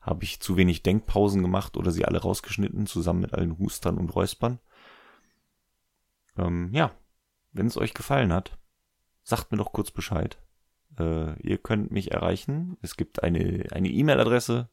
Habe 0.00 0.24
ich 0.24 0.40
zu 0.40 0.56
wenig 0.56 0.82
Denkpausen 0.82 1.42
gemacht 1.42 1.76
oder 1.76 1.90
sie 1.90 2.06
alle 2.06 2.22
rausgeschnitten, 2.22 2.86
zusammen 2.86 3.20
mit 3.20 3.34
allen 3.34 3.58
Hustern 3.58 3.98
und 3.98 4.14
Räuspern? 4.14 4.58
Ähm, 6.40 6.70
ja, 6.72 6.92
wenn 7.52 7.66
es 7.66 7.76
euch 7.76 7.94
gefallen 7.94 8.32
hat, 8.32 8.58
sagt 9.22 9.52
mir 9.52 9.58
doch 9.58 9.72
kurz 9.72 9.90
Bescheid. 9.90 10.38
Äh, 10.98 11.38
ihr 11.40 11.58
könnt 11.58 11.90
mich 11.90 12.12
erreichen. 12.12 12.78
Es 12.80 12.96
gibt 12.96 13.22
eine 13.22 13.68
E-Mail-Adresse, 13.70 14.70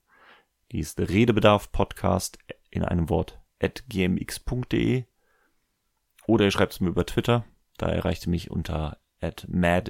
die 0.71 0.79
ist 0.79 0.99
Redebedarf-Podcast 0.99 2.39
in 2.69 2.83
einem 2.83 3.09
Wort 3.09 3.41
at 3.59 3.83
gmx.de 3.89 5.05
oder 6.27 6.45
ihr 6.45 6.51
schreibt 6.51 6.73
es 6.73 6.79
mir 6.79 6.89
über 6.89 7.05
Twitter. 7.05 7.45
Da 7.77 7.87
erreicht 7.87 8.27
ihr 8.27 8.31
mich 8.31 8.51
unter 8.51 8.99
at 9.21 9.47
mad-tears. 9.49 9.83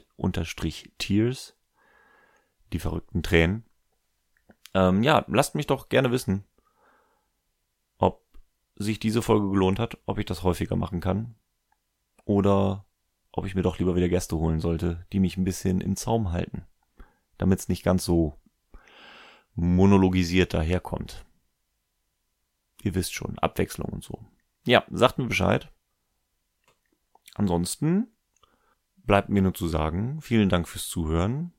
Die 2.73 2.79
verrückten 2.79 3.23
Tränen. 3.23 3.63
Ähm, 4.73 5.01
ja, 5.01 5.23
lasst 5.29 5.55
mich 5.55 5.67
doch 5.67 5.87
gerne 5.87 6.11
wissen, 6.11 6.43
ob 7.97 8.25
sich 8.75 8.99
diese 8.99 9.21
Folge 9.21 9.49
gelohnt 9.49 9.79
hat, 9.79 9.97
ob 10.05 10.17
ich 10.19 10.25
das 10.25 10.43
häufiger 10.43 10.75
machen 10.75 10.99
kann. 10.99 11.35
Oder 12.27 12.85
ob 13.31 13.45
ich 13.45 13.55
mir 13.55 13.61
doch 13.61 13.79
lieber 13.79 13.95
wieder 13.95 14.09
Gäste 14.09 14.35
holen 14.37 14.59
sollte, 14.59 15.05
die 15.13 15.21
mich 15.21 15.37
ein 15.37 15.45
bisschen 15.45 15.79
in 15.79 15.95
Zaum 15.95 16.33
halten. 16.33 16.65
Damit 17.37 17.59
es 17.59 17.69
nicht 17.69 17.83
ganz 17.83 18.03
so 18.03 18.37
monologisiert 19.55 20.53
daherkommt. 20.53 21.25
Ihr 22.83 22.95
wisst 22.95 23.13
schon, 23.13 23.39
Abwechslung 23.39 23.87
und 23.87 24.03
so. 24.03 24.19
Ja, 24.65 24.83
sagt 24.91 25.19
mir 25.19 25.27
Bescheid. 25.27 25.71
Ansonsten 27.35 28.07
bleibt 28.97 29.29
mir 29.29 29.41
nur 29.41 29.53
zu 29.53 29.69
sagen, 29.69 30.19
vielen 30.21 30.49
Dank 30.49 30.67
fürs 30.67 30.89
Zuhören. 30.89 31.53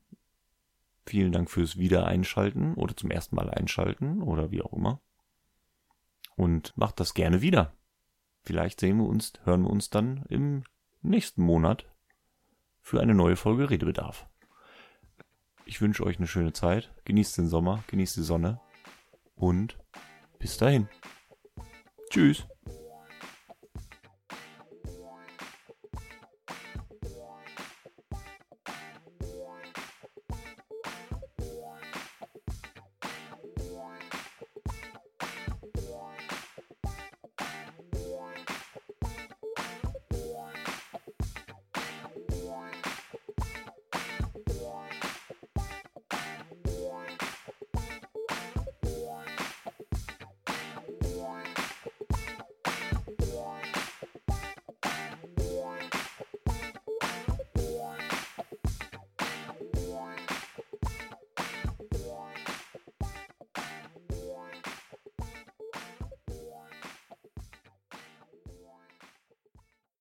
Vielen 1.06 1.32
Dank 1.32 1.50
fürs 1.50 1.78
Wiedereinschalten 1.78 2.74
oder 2.74 2.94
zum 2.94 3.10
ersten 3.10 3.36
Mal 3.36 3.48
einschalten 3.48 4.20
oder 4.20 4.50
wie 4.50 4.60
auch 4.60 4.74
immer. 4.74 5.00
Und 6.36 6.76
macht 6.76 7.00
das 7.00 7.14
gerne 7.14 7.40
wieder. 7.40 7.72
Vielleicht 8.48 8.80
sehen 8.80 8.96
wir 8.96 9.04
uns, 9.04 9.34
hören 9.44 9.64
wir 9.64 9.68
uns 9.68 9.90
dann 9.90 10.24
im 10.30 10.64
nächsten 11.02 11.42
Monat 11.42 11.84
für 12.80 12.98
eine 12.98 13.14
neue 13.14 13.36
Folge 13.36 13.68
Redebedarf. 13.68 14.26
Ich 15.66 15.82
wünsche 15.82 16.02
euch 16.02 16.16
eine 16.16 16.26
schöne 16.26 16.54
Zeit. 16.54 16.90
Genießt 17.04 17.36
den 17.36 17.48
Sommer, 17.48 17.84
genießt 17.88 18.16
die 18.16 18.22
Sonne 18.22 18.58
und 19.34 19.76
bis 20.38 20.56
dahin. 20.56 20.88
Tschüss. 22.08 22.46